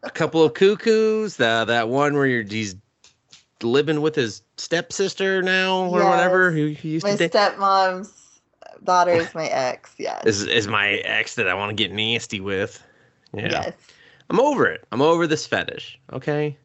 A 0.03 0.09
couple 0.13 0.43
of 0.43 0.53
cuckoos. 0.53 1.37
The, 1.37 1.65
that 1.67 1.89
one 1.89 2.13
where 2.15 2.25
you're 2.25 2.43
he's 2.43 2.75
living 3.61 4.01
with 4.01 4.15
his 4.15 4.41
stepsister 4.57 5.41
now 5.41 5.85
or 5.85 6.03
whatever 6.03 6.49
Yes. 6.51 6.57
who 6.57 6.67
he 6.67 6.89
used 6.89 7.05
my 7.05 7.11
to 7.11 7.17
date. 7.17 7.31
stepmom's 7.31 8.41
daughter 8.83 9.11
is 9.11 9.33
my 9.33 9.47
ex, 9.47 9.93
yes. 9.97 10.25
Is 10.25 10.43
is 10.43 10.67
my 10.67 10.93
ex 11.05 11.35
that 11.35 11.47
I 11.47 11.53
want 11.53 11.69
to 11.69 11.75
get 11.75 11.91
nasty 11.91 12.39
with. 12.39 12.81
Yeah. 13.33 13.49
Yes. 13.51 13.73
I'm 14.29 14.39
over 14.39 14.65
it. 14.67 14.85
I'm 14.91 15.01
over 15.01 15.27
this 15.27 15.45
fetish. 15.45 15.99
Okay. 16.11 16.57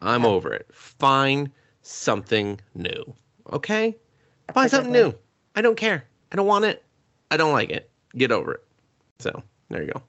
I'm 0.00 0.22
Yeah. 0.22 0.28
over 0.28 0.52
it. 0.52 0.66
Find 0.72 1.50
something 1.82 2.60
new. 2.74 3.14
Okay. 3.52 3.96
Find 4.52 4.70
something 4.70 4.92
new. 4.92 5.14
I 5.54 5.62
don't 5.62 5.76
care. 5.76 6.04
I 6.32 6.36
don't 6.36 6.46
want 6.46 6.64
it. 6.64 6.84
I 7.30 7.36
don't 7.36 7.52
like 7.52 7.70
it. 7.70 7.90
get 8.16 8.32
over 8.32 8.54
it. 8.54 8.64
So 9.18 9.42
there 9.70 9.82
you 9.82 9.92
go. 9.92 10.02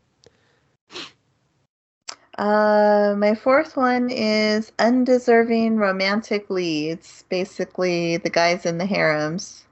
Uh, 2.37 3.15
my 3.17 3.33
fourth 3.33 3.77
one 3.77 4.09
is 4.09 4.71
undeserving 4.79 5.77
romantic 5.77 6.49
leads. 6.49 7.23
Basically, 7.29 8.17
the 8.17 8.29
guys 8.29 8.65
in 8.65 8.77
the 8.77 8.85
harems. 8.85 9.65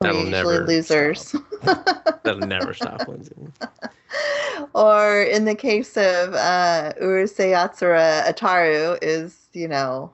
That'll 0.00 0.24
usually 0.24 0.30
never 0.30 0.66
losers. 0.66 1.34
That'll 1.62 2.46
never 2.46 2.72
stop, 2.72 3.06
Lindsay. 3.08 3.34
or 4.74 5.22
in 5.22 5.44
the 5.44 5.54
case 5.54 5.96
of 5.96 6.34
uh, 6.34 6.92
Urusei 7.02 7.52
Yatsura, 7.52 8.24
Ataru 8.24 8.96
is, 9.02 9.48
you 9.52 9.68
know, 9.68 10.12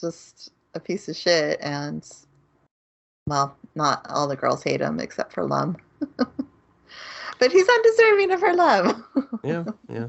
just 0.00 0.50
a 0.74 0.80
piece 0.80 1.08
of 1.08 1.16
shit. 1.16 1.60
And, 1.60 2.08
well, 3.26 3.56
not 3.74 4.06
all 4.08 4.28
the 4.28 4.36
girls 4.36 4.62
hate 4.62 4.80
him 4.80 5.00
except 5.00 5.32
for 5.32 5.44
Lum. 5.44 5.76
but 7.38 7.52
he's 7.52 7.68
undeserving 7.68 8.30
of 8.32 8.40
her 8.40 8.54
love. 8.54 9.02
Yeah, 9.44 9.64
yeah. 9.88 10.08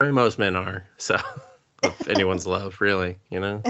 Very 0.00 0.12
most 0.12 0.38
men 0.38 0.54
are. 0.54 0.86
So, 0.98 1.16
of 1.82 2.08
anyone's 2.08 2.46
love, 2.46 2.80
really, 2.80 3.16
you 3.30 3.40
know. 3.40 3.62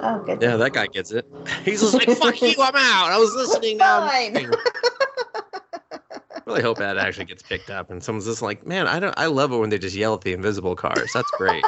oh, 0.00 0.22
good. 0.24 0.40
Yeah, 0.40 0.56
that 0.56 0.72
guy 0.72 0.86
gets 0.86 1.10
it. 1.10 1.26
He's 1.64 1.80
just 1.80 1.94
like, 1.94 2.08
"Fuck 2.16 2.40
you, 2.42 2.54
I'm 2.60 2.76
out." 2.76 3.10
I 3.10 3.18
was 3.18 3.34
listening 3.34 3.78
now. 3.78 4.08
Fine. 4.08 4.52
really 6.46 6.62
hope 6.62 6.78
that 6.78 6.96
actually 6.96 7.24
gets 7.24 7.42
picked 7.42 7.70
up, 7.70 7.90
and 7.90 8.02
someone's 8.02 8.26
just 8.26 8.42
like, 8.42 8.64
"Man, 8.64 8.86
I 8.86 9.00
don't. 9.00 9.14
I 9.18 9.26
love 9.26 9.52
it 9.52 9.58
when 9.58 9.70
they 9.70 9.78
just 9.78 9.96
yell 9.96 10.14
at 10.14 10.20
the 10.20 10.32
invisible 10.32 10.76
cars. 10.76 11.10
That's 11.12 11.30
great." 11.32 11.64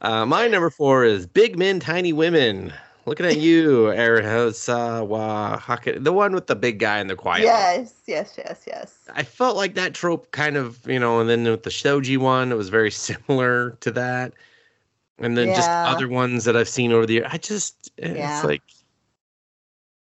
Uh, 0.00 0.26
my 0.26 0.48
number 0.48 0.70
four 0.70 1.04
is 1.04 1.26
Big 1.26 1.58
Men, 1.58 1.80
Tiny 1.80 2.12
Women. 2.12 2.72
Looking 3.06 3.26
at 3.26 3.38
you, 3.38 3.84
Arasawa 3.84 5.58
Haka, 5.60 6.00
the 6.00 6.12
one 6.12 6.32
with 6.32 6.48
the 6.48 6.56
big 6.56 6.80
guy 6.80 6.98
in 6.98 7.06
the 7.06 7.14
quiet. 7.14 7.44
yes, 7.44 7.94
yes, 8.06 8.34
yes, 8.36 8.64
yes. 8.66 8.98
I 9.14 9.22
felt 9.22 9.56
like 9.56 9.74
that 9.74 9.94
trope 9.94 10.32
kind 10.32 10.56
of, 10.56 10.84
you 10.88 10.98
know, 10.98 11.20
and 11.20 11.30
then 11.30 11.44
with 11.44 11.62
the 11.62 11.70
Shoji 11.70 12.16
one, 12.16 12.50
it 12.50 12.56
was 12.56 12.68
very 12.68 12.90
similar 12.90 13.70
to 13.80 13.92
that. 13.92 14.32
And 15.18 15.36
then 15.36 15.54
just 15.54 15.70
other 15.70 16.08
ones 16.08 16.44
that 16.44 16.56
I've 16.56 16.68
seen 16.68 16.92
over 16.92 17.06
the 17.06 17.14
year. 17.14 17.28
I 17.30 17.38
just, 17.38 17.92
it's 17.96 18.16
Yeah. 18.16 18.42
like, 18.42 18.62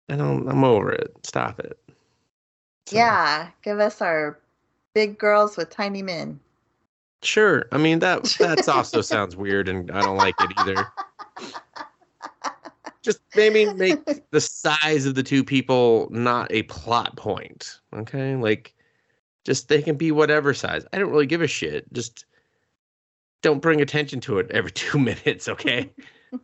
I 0.08 0.16
don't, 0.16 0.48
I'm 0.48 0.64
over 0.64 0.90
it. 0.90 1.14
Stop 1.24 1.60
it. 1.60 1.78
So, 2.86 2.96
Yeah, 2.96 3.50
give 3.62 3.80
us 3.80 4.00
our 4.00 4.38
big 4.94 5.18
girls 5.18 5.58
with 5.58 5.68
tiny 5.68 6.02
men. 6.02 6.40
Sure. 7.22 7.66
I 7.72 7.78
mean, 7.78 7.98
that, 8.00 8.24
that's 8.38 8.68
also 8.68 9.00
sounds 9.00 9.36
weird 9.36 9.68
and 9.68 9.90
I 9.90 10.00
don't 10.00 10.16
like 10.16 10.34
it 10.40 10.50
either. 10.58 10.86
Just 13.02 13.20
maybe 13.36 13.72
make 13.74 14.30
the 14.30 14.40
size 14.40 15.06
of 15.06 15.14
the 15.14 15.22
two 15.22 15.42
people 15.42 16.08
not 16.10 16.50
a 16.52 16.64
plot 16.64 17.16
point. 17.16 17.80
Okay. 17.94 18.36
Like, 18.36 18.74
just 19.44 19.68
they 19.68 19.80
can 19.80 19.96
be 19.96 20.12
whatever 20.12 20.52
size. 20.52 20.84
I 20.92 20.98
don't 20.98 21.10
really 21.10 21.26
give 21.26 21.40
a 21.40 21.46
shit. 21.46 21.90
Just 21.92 22.26
don't 23.40 23.62
bring 23.62 23.80
attention 23.80 24.20
to 24.20 24.38
it 24.38 24.50
every 24.50 24.70
two 24.72 24.98
minutes. 24.98 25.48
Okay. 25.48 25.90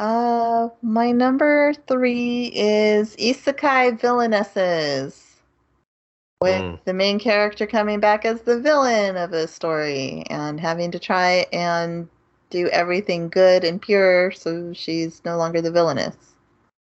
Uh, 0.00 0.70
my 0.80 1.12
number 1.12 1.74
three 1.86 2.50
is 2.54 3.14
Isekai 3.16 4.00
Villainesses. 4.00 5.29
With 6.42 6.62
Mm. 6.62 6.78
the 6.86 6.94
main 6.94 7.18
character 7.18 7.66
coming 7.66 8.00
back 8.00 8.24
as 8.24 8.40
the 8.42 8.58
villain 8.58 9.18
of 9.18 9.34
a 9.34 9.46
story 9.46 10.24
and 10.30 10.58
having 10.58 10.90
to 10.92 10.98
try 10.98 11.46
and 11.52 12.08
do 12.48 12.66
everything 12.68 13.28
good 13.28 13.62
and 13.62 13.80
pure 13.80 14.30
so 14.32 14.72
she's 14.72 15.20
no 15.24 15.36
longer 15.36 15.60
the 15.60 15.70
villainess. 15.70 16.16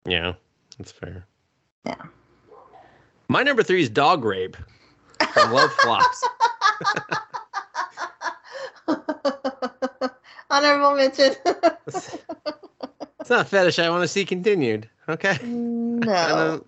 yeah. 0.05 0.33
That's 0.77 0.91
fair. 0.93 1.25
Yeah. 1.85 2.01
My 3.27 3.43
number 3.43 3.61
three 3.63 3.81
is 3.83 3.89
dog 3.89 4.23
rape 4.25 4.55
from 5.33 5.51
Love 5.51 5.71
Flops. 5.73 6.27
Honorable 10.49 10.95
mention. 10.95 11.35
It's 11.85 13.29
not 13.29 13.41
a 13.41 13.45
fetish 13.45 13.77
I 13.79 13.89
want 13.89 14.03
to 14.03 14.07
see 14.07 14.25
continued. 14.25 14.89
Okay. 15.09 15.37
No. 15.43 16.65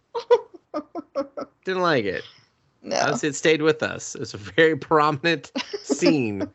didn't 1.65 1.81
like 1.81 2.05
it. 2.05 2.23
No. 2.85 3.17
It 3.21 3.33
stayed 3.33 3.63
with 3.63 3.81
us. 3.81 4.13
It's 4.15 4.35
a 4.35 4.37
very 4.37 4.77
prominent 4.77 5.51
scene 5.81 6.47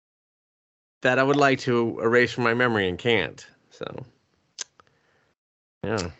that 1.02 1.18
I 1.18 1.22
would 1.22 1.36
like 1.36 1.58
to 1.60 1.98
erase 2.00 2.32
from 2.32 2.44
my 2.44 2.52
memory 2.54 2.88
and 2.88 2.98
can't. 2.98 3.46
So, 3.70 4.04
yeah. 5.82 6.10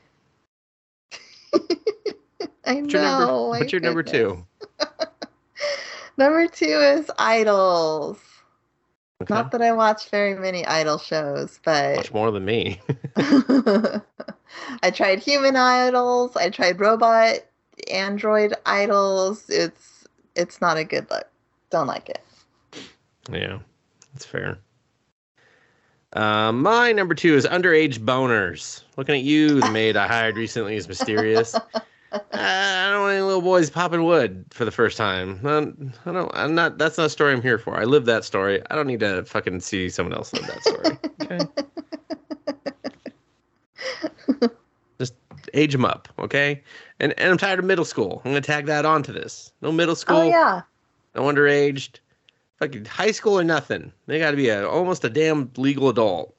I 2.65 2.81
What's 2.81 2.93
your 2.93 3.03
know. 3.03 3.19
number? 3.19 3.49
What's 3.49 3.73
your 3.73 3.81
number 3.81 4.03
two? 4.03 4.45
Number 6.19 6.47
two 6.49 6.65
is 6.65 7.11
Idols. 7.19 8.19
Okay. 9.23 9.33
Not 9.35 9.51
that 9.53 9.61
I 9.61 9.73
watch 9.73 10.09
very 10.09 10.35
many 10.35 10.65
Idol 10.67 10.97
shows, 10.99 11.61
but 11.63 11.97
Much 11.97 12.13
more 12.13 12.31
than 12.31 12.45
me. 12.47 12.81
I 14.83 14.91
tried 14.93 15.19
human 15.21 15.57
idols. 15.57 16.37
I 16.37 16.49
tried 16.51 16.81
robot, 16.81 17.41
android 17.91 18.55
idols. 18.67 19.49
It's 19.49 20.07
it's 20.35 20.61
not 20.61 20.77
a 20.77 20.85
good 20.85 21.09
look. 21.11 21.27
Don't 21.71 21.87
like 21.87 22.09
it. 22.09 22.23
yeah, 23.31 23.59
that's 24.13 24.25
fair. 24.25 24.59
Uh, 26.13 26.53
my 26.53 26.93
number 26.93 27.15
two 27.15 27.35
is 27.35 27.47
underage 27.47 27.99
boners. 27.99 28.83
Looking 28.97 29.17
at 29.17 29.23
you, 29.23 29.61
the 29.61 29.71
maid 29.71 29.97
I 29.97 30.07
hired 30.07 30.37
recently 30.37 30.77
is 30.77 30.89
mysterious. 30.89 31.55
Uh, 32.13 32.21
I 32.33 32.91
don't 32.93 33.03
want 33.03 33.13
any 33.15 33.23
little 33.23 33.43
boys 33.43 33.69
popping 33.69 34.05
wood 34.05 34.47
for 34.51 34.65
the 34.65 34.71
first 34.71 34.97
time. 34.97 35.45
Um, 35.45 35.93
I 36.07 36.13
don't. 36.13 36.31
I'm 36.35 36.55
not. 36.55 36.79
That's 36.79 36.97
not 36.97 37.07
a 37.07 37.11
story 37.11 37.33
I'm 37.33 37.43
here 37.43 37.59
for. 37.59 37.77
I 37.79 37.85
live 37.85 38.07
that 38.07 38.25
story. 38.25 38.63
I 38.71 38.75
don't 38.75 38.87
need 38.87 39.01
to 39.01 39.25
fucking 39.25 39.61
see 39.61 39.91
someone 39.91 40.15
else 40.15 40.33
live 40.33 40.47
that 40.47 40.63
story. 40.63 40.99
Okay. 41.23 41.41
Age 45.57 45.73
them 45.73 45.85
up, 45.85 46.09
okay? 46.19 46.63
And 47.01 47.13
and 47.19 47.31
I'm 47.31 47.39
tired 47.39 47.59
of 47.59 47.65
middle 47.65 47.85
school. 47.85 48.23
I'm 48.25 48.31
gonna 48.31 48.41
tag 48.41 48.67
that 48.67 48.85
onto 48.85 49.13
this. 49.13 49.53
No 49.63 49.73
middle 49.73 49.97
school. 49.97 50.19
Oh 50.19 50.29
yeah. 50.29 50.63
No 51.15 51.23
underaged. 51.23 51.99
Fucking 52.59 52.85
high 52.87 53.11
school 53.11 53.39
or 53.39 53.45
nothing. 53.45 53.93
They 54.07 54.19
got 54.19 54.31
to 54.31 54.37
be 54.37 54.49
a 54.49 54.67
almost 54.67 55.05
a 55.05 55.11
damn 55.11 55.51
legal 55.59 55.89
adult. 55.91 56.35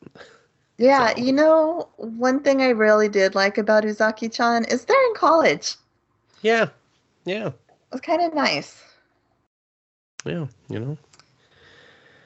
Yeah, 0.80 1.14
So- 1.14 1.22
you 1.22 1.32
know, 1.34 1.90
one 1.98 2.40
thing 2.40 2.62
I 2.62 2.70
really 2.70 3.08
did 3.10 3.36
like 3.36 3.58
about 3.60 3.84
Uzaki-chan 3.84 4.66
is 4.66 4.86
they're 4.86 5.08
in 5.10 5.14
college. 5.16 5.76
Yeah. 6.42 6.70
Yeah. 7.26 7.48
It 7.48 7.54
was 7.92 8.02
kind 8.02 8.22
of 8.24 8.34
nice. 8.34 8.82
Yeah. 10.26 10.48
You 10.70 10.80
know. 10.80 10.98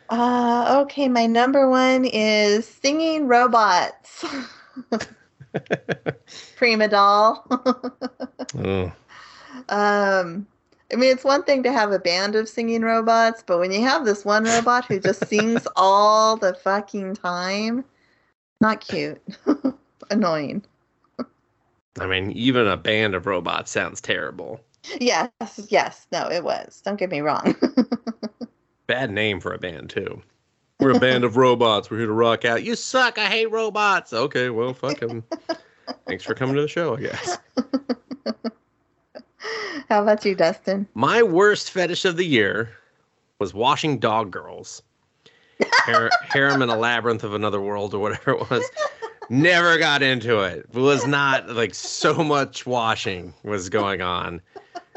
Uh, 0.10 0.82
okay, 0.84 1.08
my 1.08 1.26
number 1.26 1.70
one 1.70 2.06
is 2.06 2.68
singing 2.68 3.28
robots. 3.28 4.26
Prima 6.56 6.88
doll. 6.88 7.46
oh. 8.58 8.92
um, 9.70 10.48
I 10.92 10.96
mean, 10.96 11.12
it's 11.12 11.24
one 11.24 11.44
thing 11.44 11.64
to 11.64 11.72
have 11.72 11.92
a 11.92 12.00
band 12.00 12.36
of 12.36 12.50
singing 12.50 12.82
robots, 12.82 13.44
but 13.46 13.60
when 13.60 13.72
you 13.72 13.82
have 13.82 14.06
this 14.06 14.26
one 14.26 14.44
robot 14.44 14.86
who 14.86 15.00
just 15.00 15.26
sings 15.28 15.66
all 15.76 16.38
the 16.38 16.54
fucking 16.54 17.16
time, 17.16 17.86
not 18.60 18.82
cute. 18.82 19.22
Annoying. 20.10 20.64
I 22.00 22.08
mean, 22.08 22.32
even 22.32 22.68
a 22.68 22.78
band 22.78 23.16
of 23.16 23.26
robots 23.26 23.72
sounds 23.72 24.02
terrible. 24.02 24.62
Yes, 25.00 25.30
yes, 25.70 26.08
no, 26.12 26.30
it 26.30 26.44
was. 26.44 26.82
Don't 26.84 26.98
get 26.98 27.12
me 27.12 27.22
wrong. 27.22 27.56
Bad 28.88 29.12
name 29.12 29.40
for 29.40 29.54
a 29.54 29.60
band 29.60 29.90
too. 29.90 30.22
We're 30.82 30.98
a 30.98 31.00
band 31.00 31.24
of 31.24 31.38
robots. 31.38 31.92
We're 31.92 32.00
here 32.00 32.08
to 32.08 32.12
rock 32.12 32.44
out. 32.44 32.64
You 32.64 32.76
suck. 32.76 33.20
I 33.20 33.28
hate 33.28 33.52
robots. 33.52 34.14
Okay, 34.14 34.50
well, 34.50 34.74
fuck 34.74 35.00
them. 35.00 35.24
Thanks 36.08 36.24
for 36.24 36.34
coming 36.34 36.56
to 36.56 36.62
the 36.64 36.68
show. 36.68 36.98
I 36.98 37.02
guess. 37.02 37.38
How 39.90 40.02
about 40.02 40.26
you, 40.26 40.34
Dustin? 40.34 40.88
My 40.96 41.22
worst 41.22 41.70
fetish 41.70 42.04
of 42.06 42.18
the 42.18 42.26
year 42.26 42.72
was 43.38 43.54
washing 43.54 44.00
dog 44.00 44.32
girls. 44.32 44.82
Har- 45.62 46.10
harem 46.24 46.64
in 46.64 46.70
a 46.70 46.78
labyrinth 46.78 47.24
of 47.24 47.36
another 47.36 47.62
world 47.62 47.94
or 47.94 48.00
whatever 48.00 48.32
it 48.32 48.50
was. 48.50 48.64
Never 49.30 49.78
got 49.78 50.02
into 50.02 50.40
it. 50.40 50.66
It 50.74 50.80
was 50.80 51.06
not 51.06 51.48
like 51.50 51.76
so 51.76 52.24
much 52.24 52.66
washing 52.66 53.36
was 53.44 53.70
going 53.70 54.02
on 54.02 54.42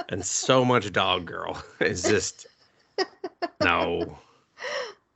and 0.08 0.24
so 0.24 0.64
much 0.64 0.90
dog 0.92 1.26
girl. 1.26 1.62
It's 1.80 2.02
just 2.02 2.46
no. 3.62 4.18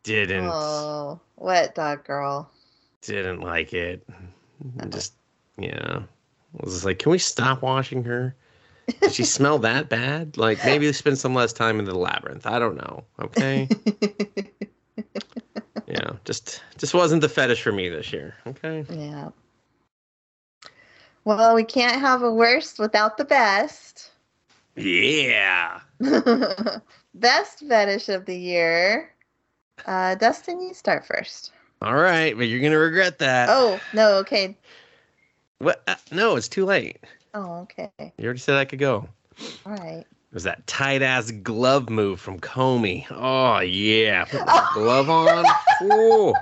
Didn't 0.09 0.49
Oh, 0.51 1.21
wet 1.37 1.75
dog 1.75 2.03
girl. 2.05 2.51
didn't 3.03 3.43
like 3.43 3.75
it. 3.75 4.09
I 4.81 4.87
just 4.87 5.13
yeah. 5.59 6.01
I 6.01 6.65
was 6.65 6.73
just 6.73 6.85
like, 6.87 6.99
can 6.99 7.13
we 7.13 7.19
stop 7.19 7.61
washing 7.61 8.03
her? 8.05 8.35
Did 9.03 9.13
she 9.13 9.25
smell 9.25 9.59
that 9.69 9.91
bad? 9.91 10.39
Like 10.39 10.65
maybe 10.65 10.91
spend 10.95 11.19
some 11.19 11.35
less 11.35 11.53
time 11.53 11.79
in 11.79 11.85
the 11.85 11.95
labyrinth. 11.95 12.47
I 12.47 12.59
don't 12.59 12.79
know. 12.79 13.05
Okay. 13.21 13.69
yeah. 15.87 16.13
Just 16.25 16.63
just 16.79 16.95
wasn't 16.95 17.21
the 17.21 17.29
fetish 17.29 17.61
for 17.63 17.73
me 17.73 17.91
this 17.91 18.11
year. 18.11 18.35
Okay. 18.47 18.87
yeah. 18.91 19.29
Well, 21.25 21.55
we 21.55 21.65
can't 21.65 22.01
have 22.01 22.23
a 22.23 22.33
worst 22.33 22.79
without 22.79 23.19
the 23.19 23.27
best. 23.27 24.11
Yeah. 24.75 25.81
best 27.15 27.59
fetish 27.69 28.09
of 28.09 28.25
the 28.25 28.39
year. 28.39 29.13
Uh, 29.87 30.15
Dustin, 30.15 30.61
you 30.61 30.75
start 30.75 31.07
first. 31.07 31.53
All 31.81 31.95
right, 31.95 32.37
but 32.37 32.49
you're 32.49 32.61
gonna 32.61 32.79
regret 32.79 33.19
that. 33.19 33.49
Oh 33.51 33.81
no, 33.93 34.17
okay. 34.17 34.57
What? 35.59 35.83
Uh, 35.87 35.95
no, 36.13 36.37
it's 36.37 36.49
too 36.49 36.65
late. 36.65 36.99
Oh, 37.35 37.61
okay. 37.63 37.91
You 37.99 38.25
already 38.25 38.41
said 38.41 38.57
I 38.57 38.65
could 38.65 38.79
go. 38.79 39.09
All 39.67 39.73
right. 39.73 40.05
It 40.31 40.35
was 40.35 40.45
that 40.45 40.67
tight 40.67 41.03
ass 41.03 41.31
glove 41.31 41.89
move 41.89 42.21
from 42.21 42.39
Komi. 42.41 43.07
Oh 43.11 43.61
yeah, 43.61 44.25
put 44.25 44.45
that 44.45 44.73
glove 44.75 45.09
on. 45.09 45.45
Ooh. 45.83 46.35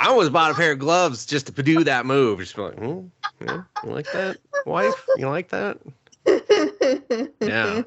I 0.00 0.08
almost 0.08 0.32
bought 0.32 0.50
a 0.50 0.54
pair 0.54 0.72
of 0.72 0.78
gloves 0.78 1.26
just 1.26 1.54
to 1.54 1.62
do 1.62 1.84
that 1.84 2.06
move. 2.06 2.40
Just 2.40 2.56
like, 2.58 2.78
hmm, 2.78 3.06
yeah, 3.40 3.62
you 3.84 3.90
like 3.90 4.10
that, 4.12 4.36
wife? 4.64 5.06
You 5.16 5.28
like 5.28 5.48
that? 5.48 5.78
Yeah. 7.40 7.82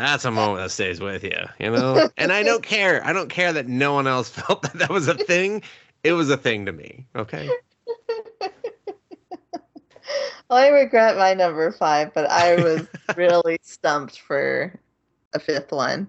That's 0.00 0.24
a 0.24 0.30
moment 0.30 0.62
that 0.62 0.70
stays 0.70 0.98
with 0.98 1.22
you, 1.22 1.36
you 1.58 1.70
know? 1.70 2.08
And 2.16 2.32
I 2.32 2.42
don't 2.42 2.62
care. 2.62 3.04
I 3.04 3.12
don't 3.12 3.28
care 3.28 3.52
that 3.52 3.68
no 3.68 3.92
one 3.92 4.06
else 4.06 4.30
felt 4.30 4.62
that 4.62 4.72
that 4.74 4.88
was 4.88 5.08
a 5.08 5.14
thing. 5.14 5.62
It 6.02 6.14
was 6.14 6.30
a 6.30 6.38
thing 6.38 6.64
to 6.66 6.72
me, 6.72 7.06
okay? 7.14 7.50
Well, 10.48 10.58
I 10.58 10.66
regret 10.66 11.16
my 11.16 11.34
number 11.34 11.70
five, 11.70 12.12
but 12.12 12.28
I 12.28 12.56
was 12.56 12.84
really 13.16 13.60
stumped 13.62 14.18
for 14.18 14.74
a 15.32 15.38
fifth 15.38 15.70
one. 15.70 16.08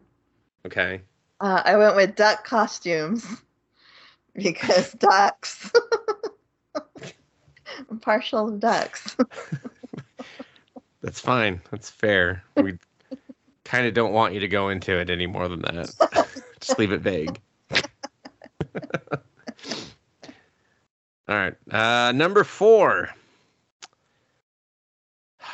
Okay. 0.66 1.02
Uh, 1.40 1.62
I 1.64 1.78
went 1.78 1.96
with 1.96 2.16
duck 2.16 2.44
costumes 2.44 3.24
because 4.34 4.94
ducks. 4.94 5.72
I'm 7.88 8.00
partial 8.00 8.50
to 8.50 8.58
ducks. 8.58 9.16
That's 11.04 11.20
fine. 11.20 11.62
That's 11.70 11.92
fair. 11.92 12.44
We 12.58 12.80
kind 13.72 13.88
of 13.88 13.94
don't 13.94 14.12
want 14.12 14.34
you 14.34 14.42
to 14.42 14.50
go 14.50 14.68
into 14.68 15.00
it 15.00 15.10
any 15.10 15.26
more 15.26 15.48
than 15.48 15.62
that. 15.62 15.94
Just 16.60 16.78
leave 16.78 16.92
it 16.92 17.00
vague. 17.00 17.40
All 21.30 21.38
right. 21.38 21.54
Uh, 21.72 22.12
number 22.12 22.44
four. 22.44 23.10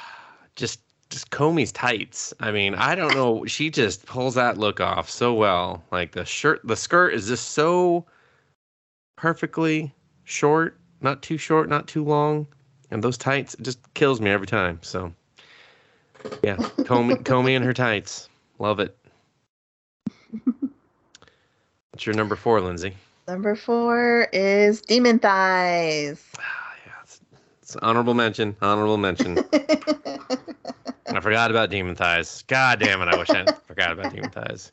Just 0.55 0.79
just 1.09 1.29
Komi's 1.29 1.71
tights. 1.71 2.33
I 2.41 2.51
mean, 2.51 2.75
I 2.75 2.93
don't 2.93 3.13
know. 3.13 3.45
She 3.45 3.69
just 3.69 4.05
pulls 4.05 4.35
that 4.35 4.57
look 4.57 4.81
off 4.81 5.09
so 5.09 5.33
well. 5.33 5.81
Like 5.89 6.11
the 6.11 6.25
shirt, 6.25 6.59
the 6.65 6.75
skirt 6.75 7.13
is 7.13 7.29
just 7.29 7.51
so 7.51 8.05
perfectly 9.15 9.93
short, 10.25 10.77
not 10.99 11.21
too 11.21 11.37
short, 11.37 11.69
not 11.69 11.87
too 11.87 12.03
long, 12.03 12.45
and 12.91 13.01
those 13.01 13.17
tights 13.17 13.53
it 13.53 13.61
just 13.61 13.79
kills 13.93 14.19
me 14.19 14.29
every 14.29 14.47
time. 14.47 14.79
So, 14.81 15.13
yeah, 16.43 16.55
Komi, 16.55 17.15
Komi 17.23 17.55
and 17.55 17.63
her 17.63 17.73
tights, 17.73 18.29
love 18.59 18.79
it. 18.79 18.97
What's 21.91 22.05
your 22.05 22.15
number 22.15 22.35
four, 22.35 22.61
Lindsay? 22.61 22.95
Number 23.27 23.55
four 23.55 24.27
is 24.31 24.81
demon 24.81 25.19
thighs. 25.19 26.23
Ah, 26.39 26.73
yeah, 26.85 26.91
it's, 27.61 27.75
honorable 27.77 28.13
mention. 28.13 28.55
Honorable 28.61 28.97
mention. 28.97 29.39
I 29.53 31.19
forgot 31.19 31.49
about 31.49 31.69
demon 31.69 31.95
thighs. 31.95 32.43
God 32.43 32.79
damn 32.79 33.01
it! 33.01 33.07
I 33.07 33.17
wish 33.17 33.29
I 33.29 33.45
forgot 33.65 33.91
about 33.91 34.13
demon 34.13 34.29
thighs. 34.29 34.71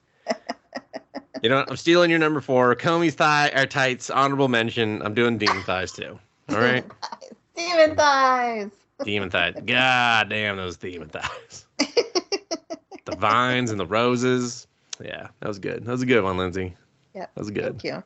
You 1.42 1.50
know 1.50 1.56
what? 1.56 1.70
I'm 1.70 1.76
stealing 1.76 2.10
your 2.10 2.18
number 2.18 2.40
four. 2.40 2.74
Komi's 2.74 3.14
thigh 3.14 3.50
or 3.54 3.66
tights. 3.66 4.10
Honorable 4.10 4.48
mention. 4.48 5.02
I'm 5.02 5.14
doing 5.14 5.38
demon 5.38 5.62
thighs 5.62 5.92
too. 5.92 6.18
All 6.50 6.58
right. 6.58 6.84
demon 7.56 7.96
thighs. 7.96 8.70
Demon 9.04 9.30
thighs. 9.30 9.54
God 9.66 10.28
damn 10.30 10.56
those 10.56 10.76
demon 10.76 11.08
thighs. 11.08 11.66
The 11.78 13.16
vines 13.18 13.70
and 13.70 13.78
the 13.78 13.86
roses. 13.86 14.66
Yeah, 15.02 15.28
that 15.40 15.48
was 15.48 15.58
good. 15.58 15.84
That 15.84 15.90
was 15.92 16.02
a 16.02 16.06
good 16.06 16.24
one, 16.24 16.36
Lindsay. 16.38 16.74
Yeah, 17.14 17.26
That 17.34 17.36
was 17.36 17.50
good. 17.50 17.80
Thank 17.80 17.84
you. 17.84 18.02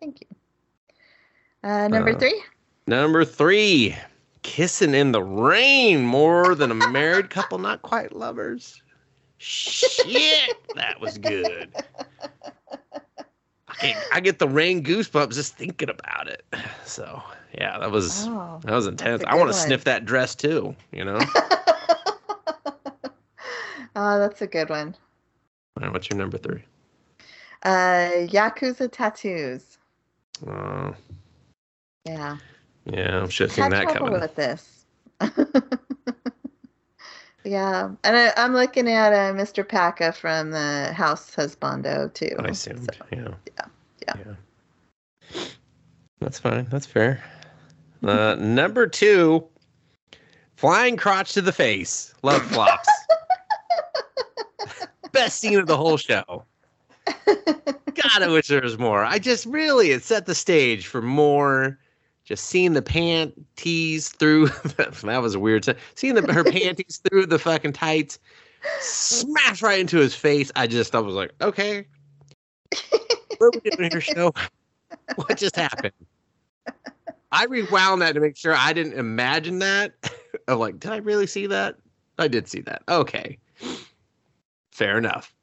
Thank 0.00 0.20
you. 0.22 0.26
Uh, 1.62 1.88
number 1.88 2.10
Uh, 2.16 2.18
three. 2.18 2.42
Number 2.86 3.24
three, 3.24 3.94
kissing 4.42 4.94
in 4.94 5.12
the 5.12 5.22
rain 5.22 6.02
more 6.04 6.54
than 6.54 6.70
a 6.70 6.74
married 6.88 7.30
couple, 7.30 7.58
not 7.58 7.82
quite 7.82 8.14
lovers. 8.16 8.80
Shit, 9.38 10.56
that 10.74 11.00
was 11.00 11.18
good. 11.18 11.74
I, 13.68 13.94
I 14.12 14.20
get 14.20 14.38
the 14.38 14.48
rain 14.48 14.82
goosebumps 14.84 15.34
just 15.34 15.56
thinking 15.56 15.88
about 15.90 16.28
it. 16.28 16.44
So 16.84 17.22
yeah, 17.54 17.78
that 17.78 17.90
was 17.90 18.26
Oh. 18.26 18.60
that 18.64 18.72
was 18.72 18.86
intense. 18.86 19.22
I 19.26 19.34
want 19.36 19.48
to 19.50 19.54
sniff 19.54 19.84
that 19.84 20.04
dress 20.04 20.34
too. 20.34 20.74
You 20.92 21.04
know. 21.04 21.18
oh, 23.96 24.18
that's 24.18 24.40
a 24.42 24.46
good 24.46 24.68
one. 24.70 24.94
All 25.76 25.84
right, 25.84 25.92
what's 25.92 26.08
your 26.10 26.18
number 26.18 26.38
three? 26.38 26.62
Uh, 27.62 28.26
Yakuza 28.28 28.90
tattoos. 28.90 29.78
Uh, 30.46 30.92
Yeah. 32.04 32.36
yeah, 32.86 33.18
I'm 33.18 33.28
shifting 33.28 33.64
Had 33.64 33.72
that 33.72 33.82
trouble 33.84 34.06
coming. 34.06 34.20
with 34.20 34.34
this. 34.34 34.84
yeah, 37.44 37.90
and 38.04 38.16
I, 38.16 38.32
I'm 38.36 38.52
looking 38.54 38.88
at 38.88 39.12
uh, 39.12 39.32
Mr. 39.34 39.66
Paka 39.66 40.12
from 40.12 40.50
the 40.50 40.92
House 40.94 41.34
Husbando 41.34 42.12
too. 42.12 42.34
I 42.38 42.48
assumed. 42.48 42.88
so- 42.94 43.04
yeah. 43.12 43.28
yeah, 43.58 43.64
yeah. 44.06 44.14
Yeah. 45.32 45.44
That's 46.20 46.38
fine. 46.38 46.66
That's 46.70 46.86
fair. 46.86 47.22
Uh, 48.02 48.34
number 48.38 48.86
two, 48.86 49.44
flying 50.56 50.96
crotch 50.96 51.32
to 51.34 51.42
the 51.42 51.52
face. 51.52 52.14
Love 52.22 52.42
flops. 52.42 52.88
Best 55.12 55.40
scene 55.40 55.58
of 55.58 55.66
the 55.66 55.76
whole 55.76 55.96
show. 55.96 56.44
God, 57.26 58.22
I 58.22 58.28
wish 58.28 58.48
there 58.48 58.62
was 58.62 58.78
more. 58.78 59.04
I 59.04 59.18
just 59.18 59.44
really 59.46 59.90
it 59.90 60.02
set 60.02 60.26
the 60.26 60.34
stage 60.34 60.86
for 60.86 61.02
more. 61.02 61.78
Just 62.24 62.46
seeing 62.46 62.74
the 62.74 62.82
panties 62.82 64.08
through 64.10 64.46
that 64.76 65.18
was 65.20 65.34
a 65.34 65.40
weird. 65.40 65.64
se- 65.64 65.76
Seeing 65.96 66.14
the, 66.14 66.32
her 66.32 66.44
panties 66.44 67.00
through 67.10 67.26
the 67.26 67.38
fucking 67.38 67.72
tights, 67.72 68.18
smash 68.80 69.62
right 69.62 69.80
into 69.80 69.98
his 69.98 70.14
face. 70.14 70.52
I 70.54 70.66
just 70.68 70.94
I 70.94 71.00
was 71.00 71.14
like, 71.14 71.32
okay, 71.40 71.86
what 73.38 73.46
are 73.56 73.60
we 73.64 73.70
doing 73.70 73.90
here, 73.90 74.00
show? 74.00 74.32
What 75.16 75.36
just 75.36 75.56
happened? 75.56 75.92
I 77.32 77.44
rewound 77.44 78.02
that 78.02 78.14
to 78.14 78.20
make 78.20 78.36
sure 78.36 78.54
I 78.54 78.72
didn't 78.72 78.94
imagine 78.94 79.60
that. 79.60 79.94
I'm 80.48 80.58
like, 80.58 80.80
did 80.80 80.92
I 80.92 80.96
really 80.96 81.26
see 81.26 81.46
that? 81.46 81.76
I 82.18 82.28
did 82.28 82.48
see 82.48 82.60
that. 82.62 82.82
Okay, 82.88 83.38
fair 84.72 84.98
enough. 84.98 85.34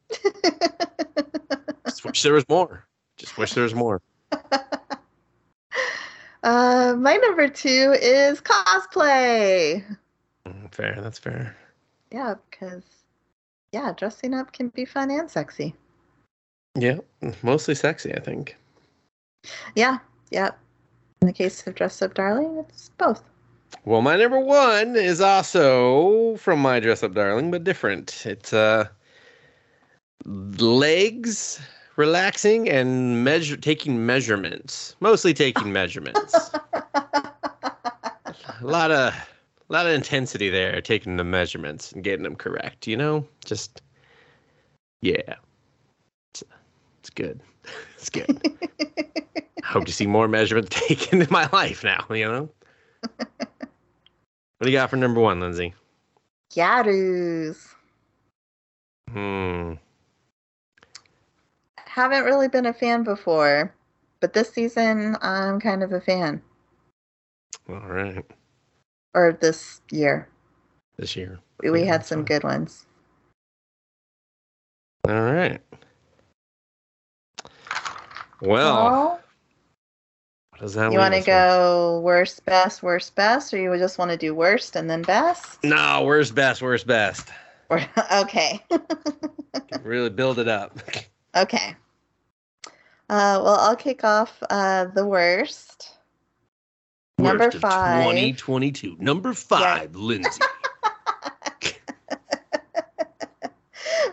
Just 1.85 2.05
wish 2.05 2.21
there 2.23 2.33
was 2.33 2.47
more. 2.49 2.85
Just 3.17 3.37
wish 3.37 3.53
there 3.53 3.63
was 3.63 3.73
more. 3.73 4.01
uh, 6.43 6.95
my 6.97 7.15
number 7.15 7.47
two 7.47 7.95
is 7.99 8.41
cosplay. 8.41 9.83
Mm, 10.45 10.73
Fair, 10.73 10.99
that's 11.01 11.17
fair. 11.17 11.55
Yeah, 12.11 12.35
because 12.49 12.83
yeah, 13.71 13.93
dressing 13.95 14.33
up 14.33 14.53
can 14.53 14.69
be 14.69 14.85
fun 14.85 15.09
and 15.11 15.29
sexy. 15.29 15.73
Yeah, 16.75 16.99
mostly 17.41 17.73
sexy, 17.73 18.13
I 18.13 18.19
think. 18.19 18.57
Yeah, 19.75 19.97
yeah. 20.29 20.51
In 21.21 21.27
the 21.27 21.33
case 21.33 21.65
of 21.65 21.75
Dress 21.75 22.01
Up 22.01 22.13
Darling, 22.13 22.63
it's 22.69 22.89
both. 22.97 23.23
Well, 23.85 24.01
my 24.01 24.15
number 24.15 24.39
one 24.39 24.95
is 24.95 25.19
also 25.21 26.37
from 26.37 26.59
my 26.59 26.79
dress 26.79 27.03
up 27.03 27.13
darling, 27.13 27.51
but 27.51 27.63
different. 27.63 28.25
It's 28.25 28.53
uh 28.53 28.85
legs 30.25 31.59
relaxing 31.95 32.69
and 32.69 33.23
measure 33.23 33.57
taking 33.57 34.05
measurements. 34.05 34.95
Mostly 34.99 35.33
taking 35.33 35.73
measurements. 35.73 36.33
a 36.73 36.81
lot 38.61 38.91
of 38.91 39.13
a 39.13 39.73
lot 39.73 39.85
of 39.85 39.93
intensity 39.93 40.49
there 40.49 40.79
taking 40.81 41.17
the 41.17 41.23
measurements 41.23 41.91
and 41.91 42.03
getting 42.03 42.23
them 42.23 42.35
correct, 42.35 42.87
you 42.87 42.95
know? 42.95 43.27
Just 43.43 43.81
yeah. 45.01 45.35
It's, 46.33 46.43
it's 46.99 47.09
good. 47.09 47.41
It's 47.97 48.09
good. 48.09 48.29
I 49.63 49.67
hope 49.67 49.85
to 49.85 49.91
see 49.91 50.07
more 50.07 50.27
measurements 50.27 50.69
taken 50.87 51.21
in 51.21 51.27
my 51.29 51.49
life 51.51 51.83
now, 51.83 52.05
you 52.09 52.25
know? 52.25 52.49
What 54.57 54.65
do 54.65 54.69
you 54.69 54.77
got 54.77 54.89
for 54.89 54.95
number 54.95 55.19
one, 55.19 55.39
Lindsay? 55.39 55.73
Yarus. 56.53 57.73
Hmm. 59.11 59.73
Haven't 61.77 62.23
really 62.25 62.47
been 62.47 62.65
a 62.65 62.73
fan 62.73 63.03
before, 63.03 63.73
but 64.19 64.33
this 64.33 64.49
season 64.49 65.17
I'm 65.21 65.59
kind 65.59 65.83
of 65.83 65.91
a 65.91 66.01
fan. 66.01 66.41
All 67.69 67.79
right. 67.79 68.25
Or 69.13 69.37
this 69.39 69.81
year. 69.91 70.29
This 70.97 71.15
year. 71.15 71.39
We, 71.61 71.69
we 71.71 71.81
Yeah, 71.81 71.93
had 71.93 72.05
some 72.05 72.23
good 72.23 72.43
ones. 72.43 72.85
All 75.07 75.21
right. 75.21 75.61
Well. 78.41 79.19
What 80.51 80.61
does 80.61 80.73
that 80.73 80.91
You 80.91 80.97
want 80.97 81.13
to 81.13 81.21
go 81.21 81.99
worst, 82.03 82.43
best, 82.45 82.81
worst, 82.81 83.13
best, 83.15 83.53
or 83.53 83.57
you 83.59 83.77
just 83.77 83.99
want 83.99 84.09
to 84.11 84.17
do 84.17 84.33
worst 84.33 84.75
and 84.75 84.89
then 84.89 85.03
best? 85.03 85.63
No, 85.63 86.03
worst, 86.03 86.33
best? 86.33 86.61
worst, 86.61 86.87
best? 86.87 87.29
Or, 87.69 87.81
okay. 88.13 88.63
Really 89.83 90.09
build 90.09 90.39
it 90.39 90.47
up. 90.47 90.79
okay. 91.35 91.75
Uh, 93.09 93.39
well, 93.43 93.55
I'll 93.59 93.75
kick 93.75 94.03
off 94.03 94.41
uh, 94.49 94.85
the 94.85 95.05
worst. 95.05 95.93
Number 97.17 97.45
Worst 97.45 97.55
of 97.55 97.61
five. 97.61 98.03
2022. 98.03 98.97
Number 98.99 99.33
five, 99.33 99.95
Lindsay. 99.95 100.41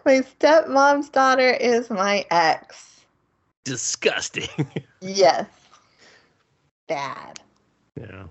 my 0.05 0.20
stepmom's 0.20 1.09
daughter 1.09 1.51
is 1.51 1.91
my 1.91 2.25
ex. 2.31 2.93
Disgusting. 3.65 4.49
Yes. 5.01 5.47
Bad. 6.89 7.41
yeah. 8.01 8.25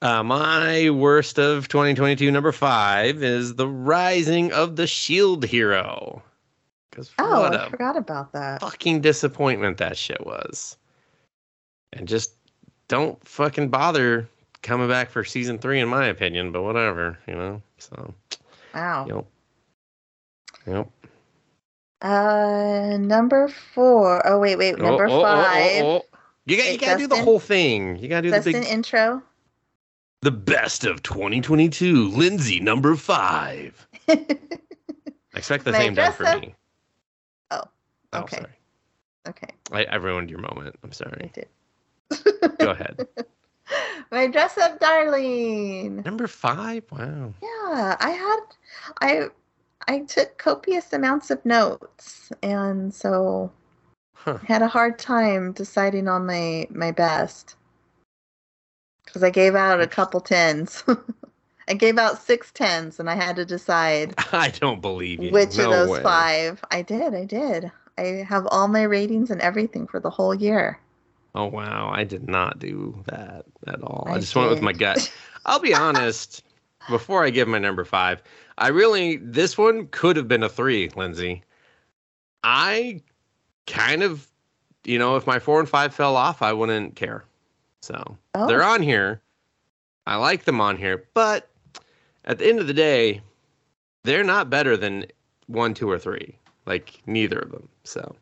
Uh, 0.00 0.22
my 0.22 0.90
worst 0.90 1.38
of 1.40 1.66
2022, 1.66 2.30
number 2.30 2.52
five, 2.52 3.20
is 3.22 3.54
the 3.56 3.66
rising 3.66 4.52
of 4.52 4.76
the 4.76 4.86
Shield 4.86 5.44
hero. 5.44 6.22
Because 6.90 7.10
Oh, 7.18 7.40
what 7.40 7.56
I 7.58 7.68
forgot 7.68 7.96
about 7.96 8.32
that. 8.32 8.60
fucking 8.60 9.00
disappointment 9.00 9.78
that 9.78 9.96
shit 9.96 10.24
was. 10.24 10.76
And 11.92 12.06
just 12.06 12.34
don't 12.86 13.18
fucking 13.26 13.70
bother 13.70 14.28
coming 14.62 14.86
back 14.88 15.10
for 15.10 15.24
season 15.24 15.58
three, 15.58 15.80
in 15.80 15.88
my 15.88 16.06
opinion. 16.06 16.52
But 16.52 16.62
whatever, 16.62 17.18
you 17.26 17.34
know. 17.34 17.62
So, 17.78 18.14
Wow. 18.72 19.06
yep, 19.08 19.26
yep. 20.66 20.88
Uh, 22.04 22.98
number 22.98 23.48
four. 23.48 24.24
Oh 24.26 24.38
wait, 24.38 24.56
wait. 24.56 24.78
Number 24.78 25.06
Oh, 25.08 25.12
oh, 25.12 25.16
oh, 25.16 25.20
oh, 25.20 25.22
five. 25.22 25.82
oh. 25.84 26.04
You 26.46 26.56
got. 26.58 26.72
You 26.72 26.78
got 26.78 26.92
to 26.92 26.98
do 26.98 27.06
the 27.06 27.16
whole 27.22 27.40
thing. 27.40 27.96
You 27.96 28.08
gotta 28.08 28.22
do 28.22 28.30
That's 28.30 28.44
the 28.44 28.54
an 28.54 28.60
big, 28.62 28.70
intro. 28.70 29.22
the 30.20 30.30
best 30.30 30.84
of 30.84 31.02
2022. 31.02 32.08
Lindsay, 32.10 32.60
number 32.60 32.94
five. 32.96 33.88
I 34.06 34.18
expect 35.34 35.64
the 35.64 35.72
My 35.72 35.78
same 35.78 35.94
dress 35.94 36.14
for 36.16 36.26
up- 36.26 36.42
me. 36.42 36.54
Oh, 37.50 37.62
Oh, 38.12 38.20
okay. 38.20 38.36
sorry. 38.36 38.52
okay. 39.28 39.48
I, 39.72 39.84
I 39.86 39.94
ruined 39.96 40.28
your 40.28 40.40
moment. 40.40 40.76
I'm 40.84 40.90
I 40.90 40.92
sorry. 40.92 41.32
did. 41.32 41.48
Go 42.58 42.70
ahead. 42.70 43.08
My 44.10 44.26
dress 44.26 44.58
up 44.58 44.78
darling. 44.78 46.02
Number 46.04 46.26
five. 46.26 46.84
Wow. 46.92 47.32
Yeah, 47.42 47.96
I 47.98 48.10
had 48.10 48.40
I 49.00 49.28
I 49.88 50.00
took 50.00 50.38
copious 50.38 50.92
amounts 50.92 51.30
of 51.30 51.44
notes 51.44 52.32
and 52.42 52.94
so 52.94 53.52
Huh. 54.24 54.38
Had 54.46 54.62
a 54.62 54.68
hard 54.68 54.98
time 54.98 55.52
deciding 55.52 56.08
on 56.08 56.24
my 56.24 56.66
my 56.70 56.92
best. 56.92 57.56
Cuz 59.06 59.22
I 59.22 59.28
gave 59.28 59.54
out 59.54 59.82
a 59.82 59.86
couple 59.86 60.20
tens. 60.20 60.82
I 61.68 61.74
gave 61.74 61.98
out 61.98 62.22
six 62.22 62.50
tens 62.50 62.98
and 62.98 63.10
I 63.10 63.16
had 63.16 63.36
to 63.36 63.44
decide 63.44 64.14
I 64.32 64.48
don't 64.48 64.80
believe 64.80 65.22
you. 65.22 65.30
which 65.30 65.58
No 65.58 65.64
of 65.64 65.70
those 65.70 65.90
way. 65.90 66.02
five. 66.02 66.64
I 66.70 66.80
did. 66.80 67.14
I 67.14 67.26
did. 67.26 67.70
I 67.98 68.24
have 68.26 68.46
all 68.50 68.66
my 68.66 68.82
ratings 68.84 69.30
and 69.30 69.42
everything 69.42 69.86
for 69.86 70.00
the 70.00 70.10
whole 70.10 70.34
year. 70.34 70.78
Oh 71.34 71.46
wow, 71.46 71.90
I 71.92 72.04
did 72.04 72.26
not 72.28 72.58
do 72.58 73.02
that 73.06 73.44
at 73.66 73.82
all. 73.82 74.04
I, 74.08 74.12
I 74.14 74.18
just 74.20 74.34
went 74.36 74.48
with 74.50 74.62
my 74.62 74.72
gut. 74.72 75.12
I'll 75.44 75.60
be 75.60 75.74
honest. 75.84 76.42
Before 76.88 77.24
I 77.24 77.30
give 77.30 77.48
my 77.48 77.58
number 77.58 77.84
five, 77.84 78.22
I 78.58 78.68
really 78.68 79.16
this 79.16 79.56
one 79.56 79.88
could 79.88 80.16
have 80.16 80.28
been 80.28 80.42
a 80.42 80.48
three, 80.48 80.90
Lindsay. 80.96 81.42
I 82.42 83.00
kind 83.66 84.02
of, 84.02 84.26
you 84.84 84.98
know, 84.98 85.16
if 85.16 85.26
my 85.26 85.38
four 85.38 85.60
and 85.60 85.68
five 85.68 85.94
fell 85.94 86.16
off, 86.16 86.42
I 86.42 86.52
wouldn't 86.52 86.94
care. 86.96 87.24
So 87.82 88.16
Oh. 88.34 88.46
they're 88.46 88.62
on 88.62 88.82
here. 88.82 89.20
I 90.06 90.16
like 90.16 90.44
them 90.44 90.60
on 90.60 90.76
here, 90.76 91.04
but 91.14 91.48
at 92.26 92.38
the 92.38 92.46
end 92.46 92.58
of 92.60 92.66
the 92.66 92.74
day, 92.74 93.22
they're 94.02 94.24
not 94.24 94.50
better 94.50 94.76
than 94.76 95.06
one, 95.46 95.72
two, 95.72 95.90
or 95.90 95.98
three. 95.98 96.36
Like 96.66 97.02
neither 97.06 97.38
of 97.38 97.50
them. 97.50 97.68
So 97.84 98.14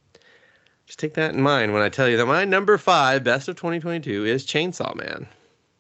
just 0.87 0.99
take 0.99 1.15
that 1.15 1.35
in 1.35 1.43
mind 1.43 1.73
when 1.73 1.83
I 1.83 1.89
tell 1.89 2.09
you 2.09 2.17
that 2.17 2.27
my 2.27 2.45
number 2.45 2.77
five 2.79 3.25
best 3.25 3.49
of 3.49 3.57
2022 3.57 4.25
is 4.25 4.47
Chainsaw 4.47 4.95
Man. 4.95 5.27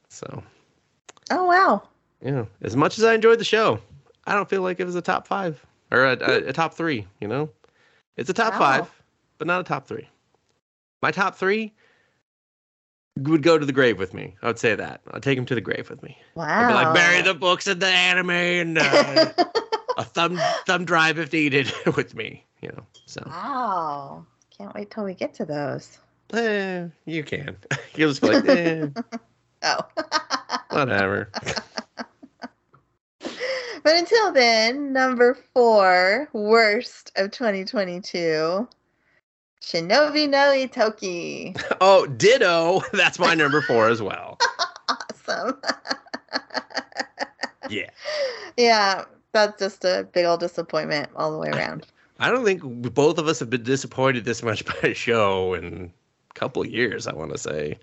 So 0.09 0.43
Oh 1.30 1.45
wow. 1.47 1.83
Yeah, 2.22 2.44
as 2.62 2.76
much 2.76 2.98
as 2.98 3.04
I 3.04 3.14
enjoyed 3.14 3.38
the 3.40 3.44
show, 3.44 3.80
I 4.26 4.34
don't 4.34 4.48
feel 4.48 4.62
like 4.62 4.80
it 4.80 4.84
was 4.86 4.94
a 4.94 5.02
top 5.02 5.26
five 5.26 5.64
or 5.90 6.04
a, 6.04 6.12
a, 6.20 6.48
a 6.48 6.52
top 6.52 6.74
three. 6.74 7.06
You 7.20 7.28
know, 7.28 7.50
it's 8.16 8.30
a 8.30 8.34
top 8.34 8.52
Wow. 8.54 8.58
five, 8.58 8.90
but 9.38 9.46
not 9.46 9.60
a 9.60 9.64
top 9.64 9.86
three. 9.86 10.08
My 11.02 11.10
top 11.10 11.34
three 11.36 11.72
would 13.18 13.42
go 13.42 13.58
to 13.58 13.66
the 13.66 13.72
grave 13.72 13.98
with 13.98 14.14
me. 14.14 14.34
I 14.42 14.46
would 14.46 14.58
say 14.58 14.74
that. 14.74 15.00
I'd 15.10 15.22
take 15.22 15.36
him 15.36 15.44
to 15.46 15.54
the 15.54 15.60
grave 15.60 15.90
with 15.90 16.02
me. 16.02 16.16
Wow. 16.34 16.46
I'd 16.46 16.68
be 16.68 16.74
like, 16.74 16.94
bury 16.94 17.22
the 17.22 17.34
books 17.34 17.66
and 17.66 17.80
the 17.80 17.86
anime 17.88 18.30
and 18.30 18.78
uh, 18.78 19.32
a 19.98 20.04
thumb 20.04 20.38
thumb 20.66 20.84
drive 20.84 21.18
if 21.18 21.32
needed 21.32 21.72
with 21.96 22.14
me. 22.14 22.44
You 22.62 22.68
know, 22.68 22.86
so 23.06 23.22
wow. 23.26 24.24
Can't 24.56 24.74
wait 24.74 24.90
till 24.90 25.04
we 25.04 25.14
get 25.14 25.34
to 25.34 25.44
those. 25.44 25.98
eh, 26.32 26.86
you 27.04 27.24
can. 27.24 27.56
You'll 27.96 28.10
just 28.10 28.20
be 28.22 28.28
like, 28.28 28.44
eh, 28.46 28.86
Oh. 29.64 29.80
whatever. 30.70 31.30
But 33.83 33.97
until 33.97 34.33
then, 34.33 34.93
number 34.93 35.37
four, 35.55 36.28
worst 36.33 37.11
of 37.16 37.33
2022, 37.33 38.68
Shinobi 39.61 40.28
no 40.28 40.53
Ittoki. 40.53 41.61
Oh, 41.80 42.07
ditto. 42.07 42.83
That's 42.93 43.18
my 43.18 43.35
number 43.35 43.62
four 43.62 43.89
as 43.89 44.03
well. 44.03 44.39
Awesome. 45.28 45.59
Yeah. 47.70 47.89
yeah, 48.59 49.05
that's 49.33 49.59
just 49.59 49.85
a 49.85 50.07
big 50.12 50.26
old 50.26 50.41
disappointment 50.41 51.09
all 51.16 51.33
the 51.33 51.39
way 51.39 51.49
around. 51.49 51.87
I 52.18 52.28
don't 52.28 52.45
think 52.45 52.62
both 52.93 53.16
of 53.18 53.26
us 53.28 53.39
have 53.39 53.49
been 53.49 53.62
disappointed 53.62 54.24
this 54.24 54.43
much 54.43 54.64
by 54.66 54.89
a 54.89 54.95
show 54.95 55.55
in 55.55 55.91
a 56.30 56.35
couple 56.35 56.61
of 56.61 56.68
years, 56.68 57.07
I 57.07 57.14
want 57.14 57.33
to 57.33 57.39
say. 57.39 57.78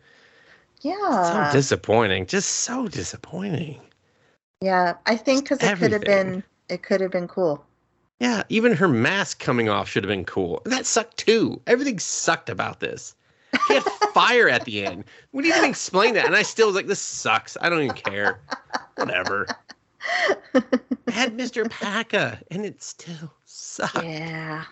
Yeah. 0.81 1.49
so 1.49 1.57
disappointing. 1.57 2.27
Just 2.27 2.49
so 2.49 2.87
disappointing. 2.87 3.81
Yeah, 4.61 4.95
I 5.05 5.15
think 5.15 5.43
because 5.43 5.61
it 5.61 5.77
could 5.77 5.91
have 5.91 6.01
been 6.01 6.43
it 6.67 6.83
could 6.83 7.01
have 7.01 7.11
been 7.11 7.27
cool. 7.27 7.63
Yeah, 8.19 8.43
even 8.49 8.73
her 8.73 8.87
mask 8.89 9.39
coming 9.39 9.69
off 9.69 9.87
should 9.87 10.03
have 10.03 10.09
been 10.09 10.25
cool. 10.25 10.61
That 10.65 10.85
sucked 10.85 11.17
too. 11.17 11.61
Everything 11.67 11.99
sucked 11.99 12.49
about 12.49 12.81
this. 12.81 13.15
She 13.67 13.75
had 13.75 13.83
fire 14.13 14.49
at 14.49 14.65
the 14.65 14.85
end. 14.85 15.05
We 15.31 15.43
didn't 15.43 15.59
even 15.59 15.69
explain 15.69 16.15
that. 16.15 16.25
And 16.25 16.35
I 16.35 16.41
still 16.43 16.67
was 16.67 16.75
like, 16.75 16.87
this 16.87 16.99
sucks. 16.99 17.55
I 17.61 17.69
don't 17.69 17.81
even 17.81 17.95
care. 17.95 18.41
Whatever. 18.95 19.47
It 20.53 21.13
had 21.13 21.37
Mr. 21.37 21.69
Paka, 21.69 22.39
and 22.51 22.65
it 22.65 22.83
still 22.83 23.33
sucked. 23.45 24.03
yeah. 24.03 24.65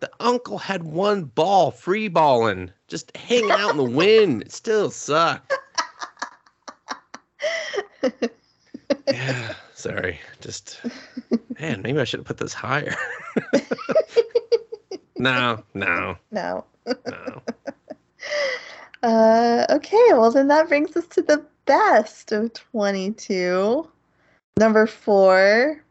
The 0.00 0.10
uncle 0.20 0.58
had 0.58 0.82
one 0.82 1.24
ball, 1.24 1.70
free 1.70 2.08
balling, 2.08 2.70
just 2.88 3.14
hanging 3.16 3.50
out 3.50 3.70
in 3.70 3.76
the 3.76 3.84
wind. 3.84 4.42
It 4.42 4.52
still 4.52 4.90
sucked. 4.90 5.52
Yeah, 9.06 9.54
sorry. 9.74 10.20
Just 10.40 10.80
man, 11.60 11.82
maybe 11.82 11.98
I 12.00 12.04
should 12.04 12.20
have 12.20 12.26
put 12.26 12.38
this 12.38 12.52
higher. 12.54 12.94
no, 15.18 15.62
no, 15.74 16.16
No. 16.30 16.64
no. 17.08 17.42
Uh, 19.02 19.64
okay, 19.70 20.08
well 20.10 20.30
then 20.30 20.48
that 20.48 20.68
brings 20.68 20.94
us 20.94 21.06
to 21.06 21.22
the 21.22 21.42
best 21.64 22.32
of 22.32 22.52
22. 22.52 23.88
Number 24.58 24.86
four 24.86 25.82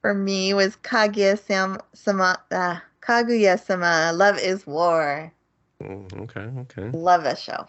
for 0.00 0.12
me 0.12 0.52
was 0.52 0.74
Kaguya 0.78 1.38
Sam 1.38 1.78
Sama 1.92 2.40
uh, 2.50 2.78
Kaguya 3.00 3.56
Sama 3.64 4.10
Love 4.12 4.38
is 4.40 4.66
War. 4.66 5.32
Mm, 5.80 6.22
Okay, 6.22 6.40
okay. 6.62 6.90
Love 6.98 7.22
that 7.22 7.38
show. 7.38 7.66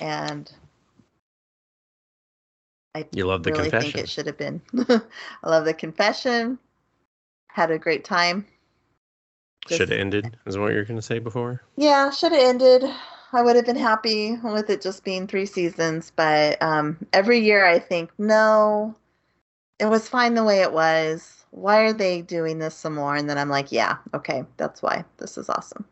And 0.00 0.48
I 2.94 3.06
You 3.12 3.24
love 3.26 3.42
the 3.42 3.50
really 3.50 3.70
confession. 3.70 3.92
think 3.92 4.04
it 4.04 4.10
should 4.10 4.26
have 4.26 4.38
been. 4.38 4.60
I 4.88 5.48
love 5.50 5.64
the 5.64 5.74
confession. 5.74 6.58
Had 7.48 7.70
a 7.70 7.78
great 7.78 8.04
time. 8.04 8.46
Just- 9.66 9.78
Should 9.78 9.90
have 9.90 10.00
ended, 10.00 10.36
is 10.46 10.58
what 10.58 10.72
you're 10.72 10.84
gonna 10.84 11.02
say 11.02 11.18
before. 11.18 11.62
Yeah, 11.76 12.10
should 12.10 12.32
have 12.32 12.42
ended. 12.42 12.84
I 13.32 13.42
would 13.42 13.56
have 13.56 13.64
been 13.64 13.76
happy 13.76 14.36
with 14.42 14.68
it 14.68 14.82
just 14.82 15.04
being 15.04 15.26
three 15.26 15.46
seasons, 15.46 16.12
but 16.14 16.60
um, 16.62 16.98
every 17.14 17.38
year 17.38 17.64
I 17.64 17.78
think, 17.78 18.10
no, 18.18 18.94
it 19.78 19.86
was 19.86 20.08
fine 20.08 20.34
the 20.34 20.44
way 20.44 20.60
it 20.62 20.72
was. 20.72 21.44
Why 21.50 21.80
are 21.82 21.92
they 21.94 22.22
doing 22.22 22.58
this 22.58 22.74
some 22.74 22.94
more? 22.94 23.16
And 23.16 23.28
then 23.30 23.38
I'm 23.38 23.48
like, 23.48 23.72
yeah, 23.72 23.98
okay, 24.14 24.44
that's 24.58 24.82
why. 24.82 25.04
This 25.18 25.38
is 25.38 25.48
awesome. 25.48 25.86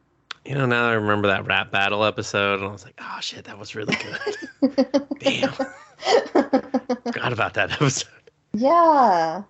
You 0.45 0.55
know, 0.55 0.67
now 0.67 0.89
I 0.89 0.93
remember 0.93 1.29
that 1.29 1.47
rap 1.47 1.71
battle 1.71 2.05
episode, 2.05 2.61
and 2.61 2.69
I 2.69 2.73
was 2.73 2.85
like, 2.85 2.99
oh 3.01 3.19
shit, 3.21 3.45
that 3.45 3.59
was 3.59 3.75
really 3.75 3.95
good. 3.97 4.87
Damn. 5.21 5.53
Forgot 5.53 7.33
about 7.33 7.55
that 7.55 7.73
episode. 7.73 8.09
yeah, 8.55 9.43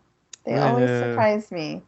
they 0.44 0.56
always 0.58 0.88
surprise 0.88 1.50
me. 1.52 1.82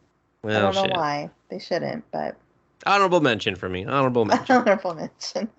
I 0.45 0.49
don't 0.53 0.75
know 0.75 0.83
shit. 0.85 0.95
why. 0.95 1.29
They 1.49 1.59
shouldn't, 1.59 2.03
but 2.11 2.37
Honorable 2.85 3.21
mention 3.21 3.55
for 3.55 3.69
me. 3.69 3.85
Honorable 3.85 4.25
mention. 4.25 4.55
honorable 4.57 4.95
mention. 4.95 5.49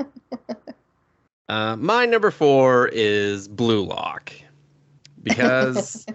Uh, 1.49 1.77
my 1.77 2.07
number 2.07 2.31
four 2.31 2.89
is 2.93 3.49
Blue 3.49 3.85
Lock 3.85 4.33
because 5.23 6.07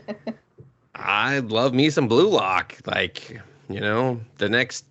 I 0.96 1.40
love 1.40 1.74
me 1.74 1.90
some 1.90 2.08
Blue 2.08 2.28
Lock. 2.30 2.76
Like, 2.86 3.40
you 3.70 3.80
know, 3.80 4.20
the 4.38 4.50
next 4.50 4.86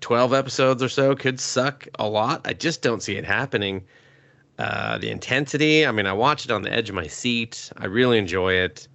12 0.00 0.32
episodes 0.32 0.82
or 0.82 0.88
so 0.88 1.14
could 1.14 1.40
suck 1.40 1.86
a 1.98 2.08
lot. 2.08 2.40
I 2.44 2.52
just 2.52 2.82
don't 2.82 3.02
see 3.02 3.16
it 3.16 3.24
happening. 3.24 3.82
Uh, 4.58 4.98
the 4.98 5.10
intensity, 5.10 5.86
I 5.86 5.92
mean, 5.92 6.06
I 6.06 6.12
watch 6.12 6.44
it 6.44 6.50
on 6.50 6.62
the 6.62 6.72
edge 6.72 6.88
of 6.90 6.94
my 6.94 7.06
seat. 7.06 7.72
I 7.78 7.86
really 7.86 8.18
enjoy 8.18 8.52
it. 8.54 8.88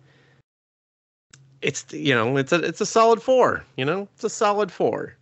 It's 1.61 1.91
you 1.91 2.13
know, 2.13 2.37
it's 2.37 2.51
a 2.51 2.57
it's 2.57 2.81
a 2.81 2.85
solid 2.85 3.21
four. 3.21 3.63
You 3.75 3.85
know, 3.85 4.07
it's 4.13 4.23
a 4.23 4.29
solid 4.29 4.71
four, 4.71 5.17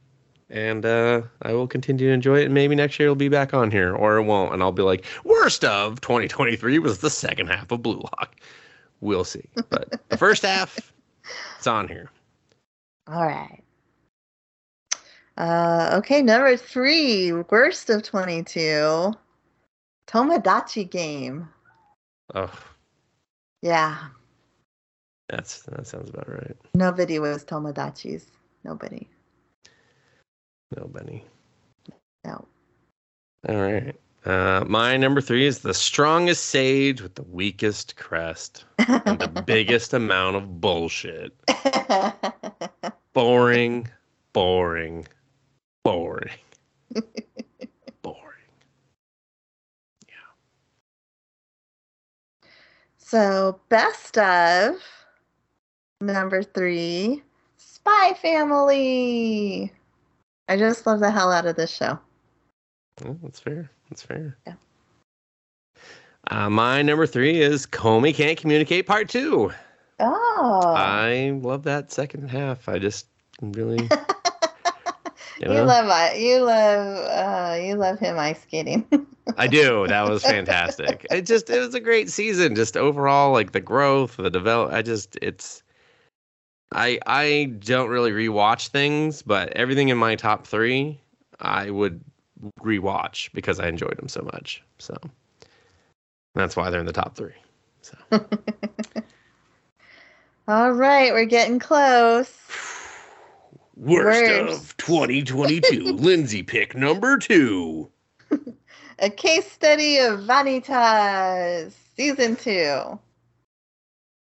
and 0.50 0.86
uh, 0.86 1.22
I 1.44 1.54
will 1.54 1.68
continue 1.68 2.08
to 2.08 2.14
enjoy 2.14 2.40
it. 2.42 2.46
And 2.46 2.54
maybe 2.54 2.76
next 2.76 3.00
year 3.00 3.08
it'll 3.08 3.16
be 3.16 3.30
back 3.30 3.54
on 3.54 3.72
here, 3.72 3.96
or 3.96 4.18
it 4.18 4.24
won't, 4.24 4.54
and 4.54 4.62
I'll 4.62 4.74
be 4.74 4.82
like, 4.82 5.06
worst 5.24 5.64
of 5.64 6.02
2023 6.02 6.80
was 6.80 7.00
the 7.00 7.10
second 7.10 7.48
half 7.48 7.72
of 7.72 7.82
Blue 7.82 8.02
Lock. 8.02 8.36
We'll 9.00 9.24
see, 9.24 9.48
but 9.70 10.02
the 10.10 10.18
first 10.18 10.44
half, 10.44 10.92
it's 11.58 11.68
on 11.68 11.88
here. 11.88 12.10
All 13.08 13.26
right. 13.26 13.63
Uh, 15.38 15.90
okay, 15.94 16.22
number 16.22 16.56
three, 16.56 17.32
worst 17.32 17.90
of 17.90 18.04
22, 18.04 19.14
Tomodachi 20.08 20.90
game. 20.90 21.50
Oh, 22.36 22.52
Yeah, 23.62 23.98
that's 25.30 25.62
that 25.64 25.88
sounds 25.88 26.10
about 26.10 26.30
right. 26.30 26.56
nobody 26.76 27.20
was 27.20 27.44
Tomodachi's. 27.44 28.28
Nobody. 28.64 29.08
Nobody. 30.78 31.24
No. 32.26 32.46
All 33.50 33.56
right. 33.56 33.96
Uh, 34.26 34.64
my 34.68 34.96
number 34.96 35.20
three 35.20 35.46
is 35.46 35.60
the 35.60 35.74
strongest 35.74 36.46
sage 36.46 37.02
with 37.02 37.16
the 37.16 37.24
weakest 37.24 37.98
crest 37.98 38.64
and 38.88 39.20
the 39.20 39.44
biggest 39.46 39.94
amount 40.02 40.38
of 40.38 40.62
bullshit. 40.62 41.34
Boring, 43.14 43.90
boring, 44.32 45.06
boring, 45.84 46.30
boring. 48.02 48.18
Yeah. 50.08 50.14
so, 52.98 53.60
best 53.70 54.18
of 54.18 54.76
number 56.02 56.44
three, 56.44 57.22
Spy 57.58 58.14
Family. 58.22 59.72
I 60.50 60.58
just 60.58 60.86
love 60.86 61.00
the 61.00 61.12
hell 61.12 61.32
out 61.32 61.46
of 61.46 61.56
this 61.56 61.72
show. 61.72 61.98
Well, 63.04 63.18
that's 63.24 63.40
fair. 63.40 63.70
That's 63.90 64.04
fair. 64.04 64.38
Yeah. 64.46 64.54
Uh, 66.30 66.50
my 66.50 66.82
number 66.82 67.06
three 67.06 67.42
is 67.42 67.66
Komi 67.66 68.14
Can't 68.14 68.38
Communicate 68.38 68.88
Part 68.88 69.10
Two. 69.10 69.52
Oh. 70.00 70.74
I 70.76 71.38
love 71.42 71.64
that 71.64 71.92
second 71.92 72.30
half. 72.30 72.68
I 72.68 72.80
just 72.80 73.08
really, 73.42 73.90
you 75.40 75.52
you 75.52 75.62
love 75.62 76.18
you 76.18 76.40
love 76.44 76.98
uh, 77.10 77.56
you 77.62 77.76
love 77.76 78.00
him 78.00 78.18
ice 78.20 78.42
skating. 78.42 78.88
I 79.38 79.48
do. 79.48 79.88
That 79.88 80.08
was 80.08 80.24
fantastic. 80.24 81.06
It 81.10 81.26
just 81.26 81.50
it 81.50 81.60
was 81.60 81.74
a 81.74 81.80
great 81.80 82.10
season. 82.10 82.56
Just 82.56 82.76
overall, 82.78 83.32
like 83.32 83.52
the 83.52 83.62
growth, 83.62 84.18
the 84.18 84.30
develop. 84.30 84.74
I 84.74 84.82
just 84.82 85.18
it's. 85.22 85.64
I 86.72 87.00
I 87.06 87.54
don't 87.60 87.90
really 87.90 88.12
rewatch 88.12 88.70
things, 88.70 89.22
but 89.22 89.50
everything 89.54 89.90
in 89.90 89.98
my 89.98 90.16
top 90.16 90.48
three, 90.48 91.00
I 91.40 91.70
would 91.70 92.04
rewatch 92.62 93.32
because 93.34 93.60
I 93.60 93.68
enjoyed 93.68 93.98
them 93.98 94.08
so 94.08 94.22
much. 94.34 94.64
So 94.80 94.96
that's 96.36 96.56
why 96.56 96.70
they're 96.70 96.80
in 96.80 96.86
the 96.86 96.94
top 96.94 97.16
three. 97.16 97.36
So 97.82 97.98
All 100.48 100.72
right, 100.74 101.14
we're 101.14 101.26
getting 101.26 101.60
close. 101.60 102.32
worst, 103.76 104.22
Worst. 104.22 104.72
of 104.72 104.78
2022, 104.78 105.84
Lindsay 105.98 106.44
pick 106.44 106.76
number 106.76 107.18
two. 107.18 107.90
A 109.00 109.10
case 109.10 109.52
study 109.52 109.98
of 109.98 110.22
Vanitas, 110.22 111.74
season 111.96 112.36
two. 112.36 113.00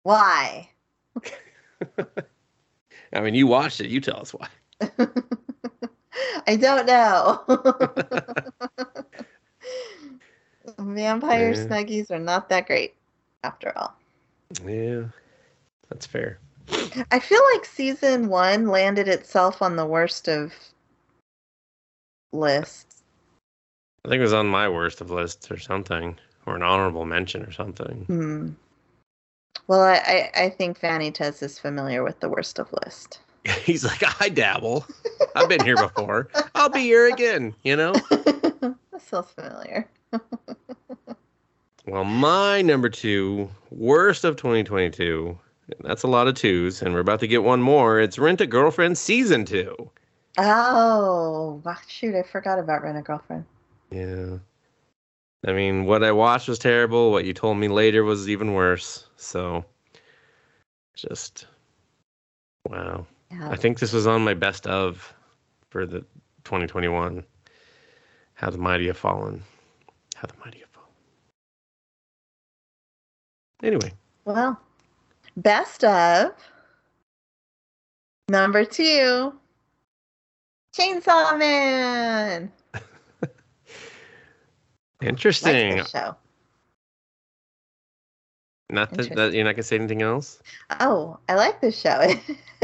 Why? 0.04 0.70
I 3.14 3.22
mean, 3.22 3.34
you 3.36 3.48
watched 3.48 3.80
it. 3.82 3.90
You 3.90 4.02
tell 4.02 4.20
us 4.20 4.34
why. 4.34 4.48
I 6.48 6.56
don't 6.56 6.86
know. 6.86 7.44
Vampire 10.78 11.54
Yeah. 11.54 11.66
snuggies 11.66 12.12
are 12.12 12.20
not 12.20 12.50
that 12.50 12.68
great, 12.68 12.96
after 13.44 13.72
all. 13.78 13.96
Yeah, 14.66 15.06
that's 15.90 16.06
fair. 16.06 16.40
I 17.12 17.20
feel 17.20 17.42
like 17.54 17.66
season 17.66 18.28
one 18.28 18.68
landed 18.68 19.08
itself 19.08 19.62
on 19.62 19.76
the 19.76 19.86
worst 19.86 20.28
of 20.28 20.54
lists. 22.34 23.04
I 24.06 24.10
think 24.10 24.20
it 24.20 24.24
was 24.24 24.34
on 24.34 24.48
my 24.48 24.68
worst 24.70 25.02
of 25.02 25.12
lists 25.12 25.52
or 25.52 25.58
something, 25.58 26.18
or 26.46 26.56
an 26.56 26.64
honorable 26.64 27.06
mention 27.06 27.44
or 27.44 27.52
something. 27.52 28.04
Hmm. 28.06 28.50
Well, 29.68 29.82
I, 29.82 29.96
I, 30.36 30.44
I 30.44 30.50
think 30.50 30.80
Vanitas 30.80 31.44
is 31.44 31.60
familiar 31.60 32.04
with 32.04 32.20
the 32.20 32.30
worst 32.30 32.58
of 32.58 32.72
list. 32.86 33.20
He's 33.64 33.84
like, 33.84 34.04
I 34.22 34.30
dabble. 34.30 34.86
I've 35.36 35.50
been 35.50 35.64
here 35.64 35.76
before. 35.76 36.30
I'll 36.56 36.70
be 36.70 36.82
here 36.82 37.12
again, 37.12 37.54
you 37.64 37.76
know? 37.76 37.94
that 38.10 38.76
feels 39.00 39.32
familiar. 39.32 39.88
Well, 41.88 42.04
my 42.04 42.62
number 42.62 42.90
two, 42.90 43.50
worst 43.72 44.26
of 44.26 44.36
2022, 44.36 45.40
that's 45.82 46.04
a 46.04 46.08
lot 46.08 46.28
of 46.28 46.36
twos, 46.36 46.82
and 46.82 46.94
we're 46.94 47.02
about 47.02 47.20
to 47.22 47.28
get 47.28 47.44
one 47.44 47.62
more. 47.62 48.00
It's 48.00 48.18
Rent 48.18 48.42
a 48.42 48.48
Girlfriend 48.48 48.98
Season 48.98 49.46
2. 49.46 49.76
Oh, 50.40 51.62
ah, 51.66 51.82
shoot, 51.88 52.16
I 52.16 52.24
forgot 52.24 52.60
about 52.60 52.84
Rent 52.84 52.98
a 52.98 53.02
Girlfriend. 53.02 53.46
Yeah. 53.92 54.38
I 55.46 55.54
mean, 55.54 55.86
what 55.86 56.04
I 56.04 56.12
watched 56.12 56.48
was 56.48 56.60
terrible. 56.60 57.12
What 57.12 57.26
you 57.26 57.34
told 57.34 57.58
me 57.58 57.68
later 57.68 58.04
was 58.04 58.30
even 58.30 58.54
worse. 58.54 59.08
So, 59.18 59.66
just, 60.96 61.48
wow. 62.68 63.06
Yeah. 63.32 63.50
I 63.50 63.56
think 63.56 63.80
this 63.80 63.94
was 63.94 64.08
on 64.08 64.24
my 64.24 64.34
best 64.34 64.68
of 64.68 65.14
for 65.70 65.86
the 65.86 66.00
2021. 66.44 67.24
How 68.36 68.50
the 68.50 68.58
mighty 68.58 68.88
have 68.88 68.98
fallen. 68.98 69.44
How 70.16 70.28
the 70.28 70.34
mighty 70.44 70.60
have 70.60 70.70
fallen. 70.70 70.90
Anyway, 73.64 73.92
Well, 74.26 74.60
best 75.38 75.84
of 75.84 76.32
number 78.30 78.66
two, 78.66 79.34
Chainsaw 80.76 81.38
Man. 81.38 82.52
interesting. 85.02 85.78
Like 85.78 85.88
show. 85.88 86.16
not 88.70 88.92
that, 88.92 89.16
that 89.16 89.34
you're 89.34 89.46
not 89.46 89.54
gonna 89.54 89.64
say 89.64 89.78
anything 89.78 90.02
else. 90.02 90.42
Oh, 90.80 91.18
I 91.30 91.36
like 91.36 91.62
this 91.62 91.80
show. 91.80 92.02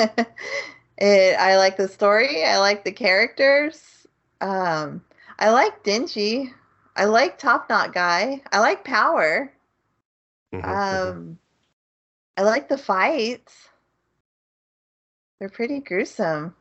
it, 0.97 1.39
I 1.39 1.57
like 1.57 1.77
the 1.77 1.87
story. 1.87 2.43
I 2.43 2.57
like 2.57 2.83
the 2.83 2.91
characters. 2.91 4.07
Um, 4.41 5.01
I 5.39 5.51
like 5.51 5.83
Denji. 5.83 6.51
I 6.95 7.05
like 7.05 7.37
Top 7.37 7.69
Knot 7.69 7.93
Guy. 7.93 8.41
I 8.51 8.59
like 8.59 8.83
Power. 8.83 9.51
Mhm, 10.53 10.61
mhm. 10.61 11.09
Um, 11.11 11.39
I 12.37 12.41
like 12.43 12.69
the 12.69 12.77
fights. 12.77 13.69
They're 15.39 15.49
pretty 15.49 15.79
gruesome. 15.79 16.55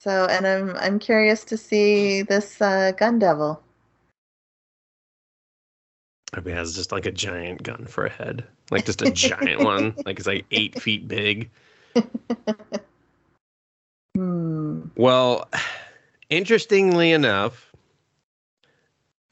So, 0.00 0.26
and 0.26 0.46
I'm 0.46 0.76
I'm 0.76 0.98
curious 0.98 1.44
to 1.44 1.56
see 1.56 2.22
this 2.22 2.60
uh, 2.60 2.92
Gun 2.92 3.18
Devil. 3.18 3.62
I 6.34 6.40
mean, 6.40 6.54
it 6.54 6.58
has 6.58 6.74
just 6.74 6.92
like 6.92 7.06
a 7.06 7.12
giant 7.12 7.62
gun 7.62 7.86
for 7.86 8.04
a 8.04 8.10
head, 8.10 8.44
like 8.70 8.84
just 8.84 9.02
a 9.02 9.10
giant 9.10 9.62
one, 9.62 9.94
like 10.04 10.18
it's 10.18 10.26
like 10.26 10.44
eight 10.50 10.80
feet 10.80 11.08
big. 11.08 11.50
Hmm. 14.16 14.82
Well, 14.96 15.48
interestingly 16.30 17.12
enough, 17.12 17.73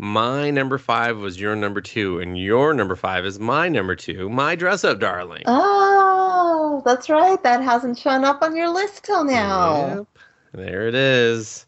my 0.02 0.50
number 0.50 0.78
five 0.78 1.18
was 1.18 1.40
your 1.40 1.54
number 1.54 1.80
two, 1.80 2.18
and 2.18 2.36
your 2.36 2.74
number 2.74 2.96
five 2.96 3.24
is 3.24 3.38
my 3.38 3.68
number 3.68 3.94
two, 3.94 4.28
my 4.28 4.56
dress 4.56 4.82
up 4.82 4.98
darling. 4.98 5.44
Oh, 5.46 6.82
that's 6.84 7.08
right. 7.08 7.40
That 7.44 7.62
hasn't 7.62 7.96
shown 7.96 8.24
up 8.24 8.42
on 8.42 8.56
your 8.56 8.68
list 8.68 9.04
till 9.04 9.22
now. 9.22 9.86
Yep, 9.86 10.06
there 10.54 10.88
it 10.88 10.96
is. 10.96 11.66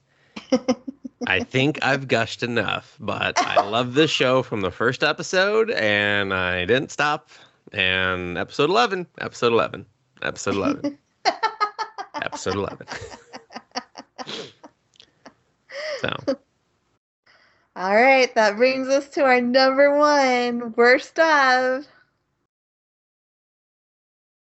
I 1.28 1.44
think 1.44 1.78
I've 1.84 2.08
gushed 2.08 2.42
enough, 2.42 2.96
but 2.98 3.38
I 3.38 3.62
love 3.62 3.94
this 3.94 4.10
show 4.10 4.42
from 4.42 4.62
the 4.62 4.72
first 4.72 5.04
episode, 5.04 5.70
and 5.70 6.34
I 6.34 6.64
didn't 6.64 6.90
stop. 6.90 7.28
And 7.72 8.36
episode 8.36 8.68
11, 8.68 9.06
episode 9.20 9.52
11, 9.52 9.86
episode 10.22 10.56
11, 10.56 10.98
episode 12.20 12.56
11. 12.56 12.86
so, 16.00 16.36
All 17.76 17.94
right, 17.94 18.32
that 18.36 18.56
brings 18.56 18.86
us 18.88 19.08
to 19.10 19.24
our 19.24 19.40
number 19.40 19.98
one 19.98 20.72
worst 20.76 21.18
of. 21.18 21.86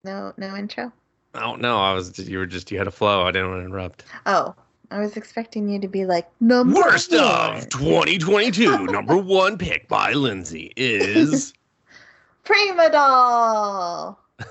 No, 0.05 0.35
no 0.37 0.55
intro. 0.55 0.93
Oh 1.35 1.55
no, 1.55 1.79
I 1.79 1.95
was 1.95 2.19
you 2.19 2.37
were 2.39 2.47
just 2.47 2.71
you 2.71 2.77
had 2.77 2.87
a 2.87 2.91
flow. 2.91 3.27
I 3.27 3.31
didn't 3.31 3.51
want 3.51 3.63
to 3.63 3.67
interrupt. 3.67 4.05
Oh, 4.27 4.55
I 4.91 4.99
was 4.99 5.17
expecting 5.17 5.67
you 5.69 5.81
to 5.81 5.89
be 5.89 6.05
like 6.05 6.29
number 6.41 6.77
Worst 6.77 7.13
one. 7.13 7.23
of 7.23 7.69
2022, 7.71 8.87
number 8.89 9.17
one 9.17 9.57
pick 9.57 9.89
by 9.89 10.13
Lindsay 10.13 10.73
is. 10.77 11.55
Prima 12.45 12.91
Doll. 12.91 14.19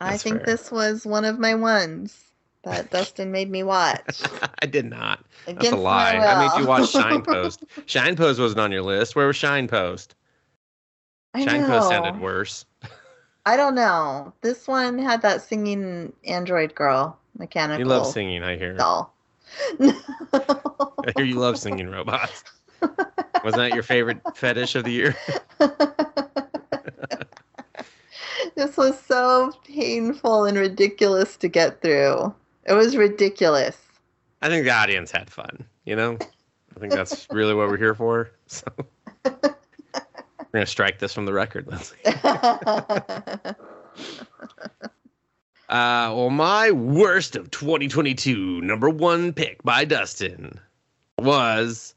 I 0.00 0.16
think 0.16 0.38
fair. 0.38 0.46
this 0.46 0.72
was 0.72 1.06
one 1.06 1.24
of 1.24 1.38
my 1.38 1.54
ones 1.54 2.25
that 2.66 2.90
Dustin 2.90 3.30
made 3.30 3.48
me 3.48 3.62
watch. 3.62 4.22
I 4.62 4.66
did 4.66 4.86
not. 4.86 5.24
That's 5.46 5.70
a 5.70 5.76
lie. 5.76 6.16
I 6.16 6.48
made 6.48 6.60
you 6.60 6.66
watch 6.66 6.90
Shine 6.90 7.22
Post. 7.24 7.64
Shine 7.86 8.16
Post 8.16 8.40
wasn't 8.40 8.60
on 8.60 8.72
your 8.72 8.82
list. 8.82 9.14
Where 9.14 9.28
was 9.28 9.36
Shine 9.36 9.68
Post? 9.68 10.16
I 11.32 11.44
Shine 11.44 11.62
know. 11.62 11.68
Post 11.68 11.88
sounded 11.88 12.20
worse. 12.20 12.64
I 13.46 13.56
don't 13.56 13.76
know. 13.76 14.32
This 14.40 14.66
one 14.66 14.98
had 14.98 15.22
that 15.22 15.42
singing 15.42 16.12
android 16.26 16.74
girl, 16.74 17.16
mechanical 17.38 17.78
You 17.78 17.86
love 17.86 18.08
singing, 18.08 18.42
I 18.42 18.56
hear. 18.56 18.74
doll. 18.74 19.14
I 19.80 21.12
hear 21.16 21.24
you 21.24 21.36
love 21.36 21.56
singing 21.58 21.88
robots. 21.88 22.42
Wasn't 23.44 23.56
that 23.62 23.74
your 23.74 23.84
favorite 23.84 24.18
fetish 24.34 24.74
of 24.74 24.82
the 24.82 24.90
year? 24.90 25.16
this 28.56 28.76
was 28.76 28.98
so 29.00 29.52
painful 29.64 30.46
and 30.46 30.58
ridiculous 30.58 31.36
to 31.36 31.46
get 31.46 31.80
through. 31.80 32.34
It 32.66 32.74
was 32.74 32.96
ridiculous. 32.96 33.76
I 34.42 34.48
think 34.48 34.64
the 34.64 34.72
audience 34.72 35.10
had 35.10 35.30
fun. 35.30 35.64
You 35.84 35.96
know, 35.96 36.18
I 36.76 36.80
think 36.80 36.92
that's 36.92 37.26
really 37.30 37.54
what 37.54 37.68
we're 37.68 37.78
here 37.78 37.94
for. 37.94 38.30
So 38.46 38.66
we're 39.24 39.54
gonna 40.52 40.66
strike 40.66 40.98
this 40.98 41.12
from 41.12 41.26
the 41.26 41.32
record, 41.32 41.66
Lindsay. 41.66 41.96
Uh, 45.68 46.14
well, 46.14 46.30
my 46.30 46.70
worst 46.70 47.34
of 47.34 47.50
2022 47.50 48.60
number 48.60 48.88
one 48.88 49.32
pick 49.32 49.60
by 49.64 49.84
Dustin 49.84 50.60
was 51.18 51.96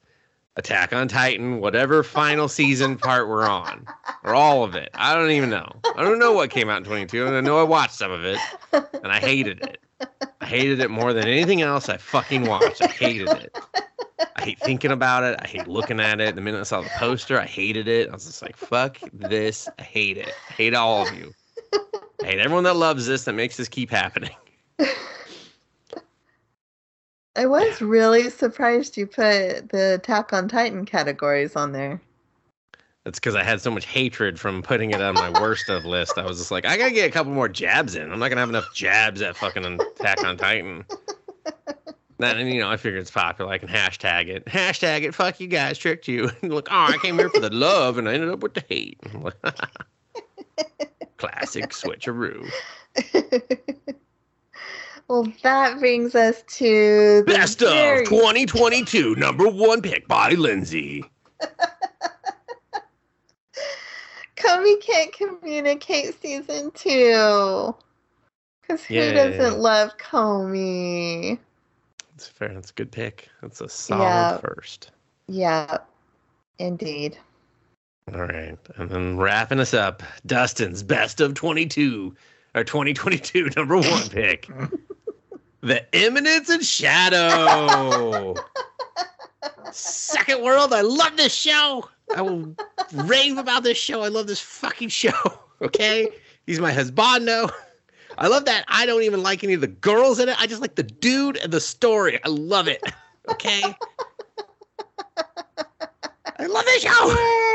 Attack 0.56 0.92
on 0.92 1.08
Titan, 1.08 1.62
whatever 1.62 2.02
final 2.02 2.48
season 2.48 2.98
part 2.98 3.30
we're 3.30 3.48
on, 3.48 3.86
or 4.24 4.34
all 4.34 4.64
of 4.64 4.76
it. 4.76 4.90
I 4.96 5.14
don't 5.14 5.30
even 5.30 5.52
know. 5.52 5.72
I 5.96 6.04
don't 6.04 6.18
know 6.18 6.34
what 6.34 6.50
came 6.50 6.68
out 6.68 6.80
in 6.80 6.84
22, 6.84 7.28
and 7.28 7.36
I 7.36 7.42
know 7.42 7.60
I 7.60 7.64
watched 7.64 7.94
some 7.94 8.12
of 8.12 8.26
it, 8.26 8.40
and 8.74 9.12
I 9.12 9.20
hated 9.20 9.62
it. 9.62 9.80
I 10.50 10.52
hated 10.54 10.80
it 10.80 10.90
more 10.90 11.14
than 11.14 11.28
anything 11.28 11.62
else 11.62 11.90
I 11.90 11.98
fucking 11.98 12.46
watched. 12.46 12.82
I 12.82 12.88
hated 12.88 13.30
it. 13.30 13.56
I 14.36 14.42
hate 14.42 14.60
thinking 14.60 14.90
about 14.90 15.24
it. 15.24 15.40
I 15.40 15.48
hate 15.48 15.68
looking 15.68 16.00
at 16.00 16.20
it. 16.20 16.34
The 16.34 16.42
minute 16.42 16.60
I 16.60 16.64
saw 16.64 16.82
the 16.82 16.90
poster, 16.98 17.40
I 17.40 17.46
hated 17.46 17.88
it. 17.88 18.10
I 18.10 18.14
was 18.14 18.26
just 18.26 18.42
like, 18.42 18.58
fuck 18.58 18.98
this. 19.14 19.70
I 19.78 19.84
hate 19.84 20.18
it. 20.18 20.34
I 20.50 20.54
hate 20.54 20.74
all 20.74 21.08
of 21.08 21.14
you. 21.14 21.32
I 22.24 22.26
hate 22.26 22.40
everyone 22.40 22.64
that 22.64 22.78
loves 22.78 23.06
this 23.06 23.26
that 23.26 23.34
makes 23.34 23.58
this 23.58 23.70
keep 23.70 23.92
happening. 23.92 24.36
I 27.36 27.46
was 27.46 27.80
really 27.80 28.32
surprised 28.32 28.98
you 28.98 29.06
put 29.06 29.70
the 29.70 30.00
Attack 30.02 30.34
on 30.34 30.48
Titan 30.48 30.84
categories 30.84 31.56
on 31.56 31.74
there. 31.74 32.02
That's 33.10 33.18
because 33.18 33.34
I 33.34 33.42
had 33.42 33.60
so 33.60 33.72
much 33.72 33.88
hatred 33.88 34.40
from 34.40 34.62
putting 34.62 34.92
it 34.92 35.02
on 35.02 35.16
my 35.16 35.32
worst 35.42 35.68
of 35.68 35.84
list. 35.84 36.20
I 36.20 36.28
was 36.28 36.38
just 36.38 36.52
like, 36.52 36.68
I 36.68 36.78
gotta 36.78 36.92
get 36.92 37.10
a 37.10 37.12
couple 37.12 37.32
more 37.32 37.50
jabs 37.50 37.96
in. 37.96 38.12
I'm 38.12 38.20
not 38.20 38.30
gonna 38.30 38.42
have 38.42 38.50
enough 38.50 38.72
jabs 38.76 39.20
at 39.24 39.36
fucking 39.36 39.66
Attack 39.66 40.24
on 40.24 40.38
Titan. 40.38 40.86
Then 42.20 42.46
you 42.46 42.60
know, 42.60 42.70
I 42.70 42.78
figured 42.78 43.02
it's 43.02 43.10
popular. 43.10 43.52
I 43.52 43.58
can 43.58 43.68
hashtag 43.68 44.28
it. 44.28 44.46
Hashtag 44.46 45.06
it. 45.06 45.16
Fuck 45.16 45.40
you 45.40 45.48
guys, 45.48 45.80
tricked 45.80 46.08
you. 46.08 46.30
Look, 46.44 46.68
oh, 46.70 46.86
I 46.88 47.00
came 47.02 47.18
here 47.18 47.32
for 47.32 47.40
the 47.40 47.50
love, 47.50 47.98
and 47.98 48.08
I 48.08 48.14
ended 48.14 48.30
up 48.30 48.44
with 48.44 48.54
the 48.54 48.64
hate. 48.70 49.00
Classic 51.18 51.72
switcheroo. 51.72 52.48
well, 55.08 55.34
that 55.42 55.80
brings 55.80 56.14
us 56.14 56.44
to 56.44 57.24
the 57.26 57.34
Best 57.34 57.64
of 57.64 58.08
2022, 58.08 59.16
number 59.16 59.50
one 59.50 59.82
pick 59.82 60.08
by 60.08 60.34
Lindsay. 60.34 61.04
Komi 64.50 64.82
can't 64.82 65.14
communicate 65.14 66.20
season 66.22 66.72
two. 66.72 67.76
Because 68.62 68.84
who 68.84 68.96
Yay. 68.96 69.14
doesn't 69.14 69.60
love 69.60 69.98
Komi? 69.98 71.38
That's 72.12 72.28
fair. 72.28 72.54
That's 72.54 72.72
a 72.72 72.74
good 72.74 72.92
pick. 72.92 73.30
That's 73.42 73.62
a 73.62 73.70
solid 73.70 74.02
Yeah. 74.04 74.38
first. 74.40 74.92
Yeah, 75.28 75.78
indeed. 76.58 77.18
All 78.14 78.22
right. 78.22 78.58
And 78.78 78.90
then 78.90 79.18
wrapping 79.18 79.60
us 79.60 79.74
up, 79.76 80.02
Dustin's 80.26 80.82
best 80.82 81.22
of 81.22 81.36
22, 81.36 82.16
or 82.56 82.64
2022 82.64 83.50
number 83.56 83.78
one 83.78 84.10
pick. 84.10 84.50
the 85.62 85.96
Eminence 85.96 86.50
and 86.50 86.66
Shadow. 86.66 88.34
Second 89.72 90.42
World, 90.44 90.74
I 90.74 90.82
love 90.82 91.16
this 91.18 91.34
show. 91.34 91.88
I 92.16 92.22
will 92.22 92.56
rave 92.94 93.38
about 93.38 93.64
this 93.64 93.78
show. 93.78 94.02
I 94.02 94.08
love 94.08 94.28
this 94.28 94.40
fucking 94.42 94.90
show. 94.90 95.14
Okay? 95.62 96.08
He's 96.48 96.62
my 96.62 96.72
husbando. 96.72 97.52
I 98.18 98.28
love 98.28 98.46
that 98.46 98.64
I 98.70 98.86
don't 98.86 99.04
even 99.04 99.22
like 99.22 99.44
any 99.44 99.52
of 99.52 99.60
the 99.60 99.68
girls 99.68 100.18
in 100.18 100.30
it. 100.30 100.42
I 100.42 100.48
just 100.48 100.62
like 100.62 100.76
the 100.76 100.84
dude 100.84 101.36
and 101.36 101.52
the 101.52 101.60
story. 101.60 102.18
I 102.24 102.30
love 102.30 102.70
it. 102.70 102.82
Okay? 103.28 103.62
I 106.38 106.46
love 106.46 106.64
this 106.64 106.82
show. 106.84 107.16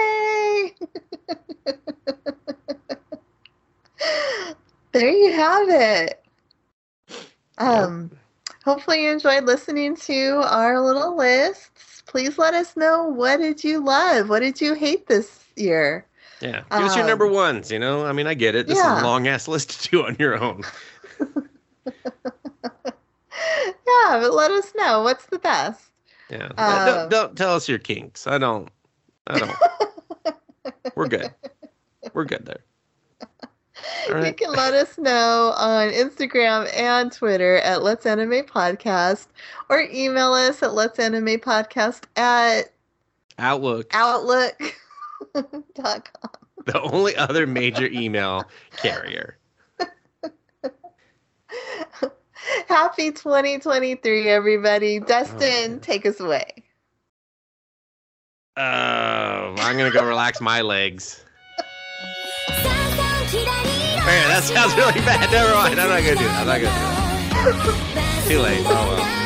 There 4.94 5.10
you 5.10 5.32
have 5.32 5.68
it. 5.70 6.24
Um, 7.58 8.12
hopefully 8.64 9.02
you 9.02 9.10
enjoyed 9.10 9.42
listening 9.42 9.96
to 9.96 10.40
our 10.44 10.80
little 10.80 11.16
lists. 11.16 11.93
Please 12.14 12.38
let 12.38 12.54
us 12.54 12.76
know 12.76 13.08
what 13.08 13.38
did 13.38 13.64
you 13.64 13.84
love? 13.84 14.28
What 14.28 14.38
did 14.38 14.60
you 14.60 14.74
hate 14.74 15.08
this 15.08 15.42
year? 15.56 16.06
Yeah. 16.40 16.62
Give 16.70 16.82
us 16.82 16.94
your 16.94 17.02
Um, 17.02 17.10
number 17.10 17.26
ones, 17.26 17.72
you 17.72 17.78
know? 17.80 18.06
I 18.06 18.12
mean, 18.12 18.28
I 18.28 18.34
get 18.34 18.54
it. 18.54 18.68
This 18.68 18.78
is 18.78 18.84
a 18.84 19.02
long 19.02 19.26
ass 19.26 19.48
list 19.48 19.82
to 19.82 19.88
do 19.90 20.06
on 20.06 20.14
your 20.20 20.40
own. 20.40 20.62
Yeah, 23.86 24.20
but 24.20 24.32
let 24.32 24.50
us 24.52 24.72
know 24.76 25.02
what's 25.02 25.26
the 25.26 25.38
best. 25.38 25.90
Yeah. 26.30 26.50
Uh, 26.56 26.86
don't, 26.86 26.98
Um, 27.00 27.08
don't 27.08 27.36
tell 27.36 27.54
us 27.56 27.68
your 27.68 27.78
kinks. 27.78 28.26
I 28.26 28.38
don't. 28.38 28.68
I 29.26 29.38
don't. 29.38 29.56
We're 30.94 31.08
good. 31.08 31.32
We're 32.12 32.24
good 32.24 32.46
there. 32.46 33.28
All 34.10 34.24
You 34.24 34.32
can 34.32 34.52
let 34.52 34.74
us 34.74 34.98
know 34.98 35.54
on 35.56 35.90
Instagram 35.90 36.72
and 36.76 37.10
Twitter 37.12 37.56
at 37.58 37.82
Let's 37.82 38.06
Anime 38.06 38.44
Podcast 38.44 39.26
or 39.68 39.80
email 39.92 40.32
us 40.32 40.62
at 40.62 40.74
Let's 40.74 40.98
Anime 40.98 41.38
Podcast 41.38 42.02
at 42.16 42.72
Outlook, 43.38 43.88
outlook.com. 43.92 44.70
the 46.66 46.80
only 46.82 47.16
other 47.16 47.46
major 47.46 47.86
email 47.86 48.44
carrier. 48.76 49.38
Happy 52.68 53.10
2023, 53.10 54.28
everybody. 54.28 55.00
Oh, 55.00 55.04
Dustin, 55.04 55.76
Oh. 55.76 55.78
take 55.80 56.04
us 56.06 56.20
away. 56.20 56.52
Oh, 58.56 58.60
I'm 58.62 59.76
going 59.76 59.90
to 59.90 59.98
go 59.98 60.06
relax 60.06 60.40
my 60.40 60.60
legs. 60.60 61.24
That 64.04 64.44
sounds 64.44 64.74
really 64.76 65.00
bad. 65.00 65.30
Never 65.30 65.54
mind. 65.54 65.80
I'm 65.80 65.88
not 65.88 66.00
to 66.00 66.14
do 66.14 66.24
that. 66.24 66.40
I'm 66.40 66.46
not 66.46 66.54
to 66.54 66.60
do 66.60 66.66
that. 66.66 68.24
Too 68.28 68.38
late. 68.38 68.60
Oh, 68.66 68.96
well. 68.96 69.23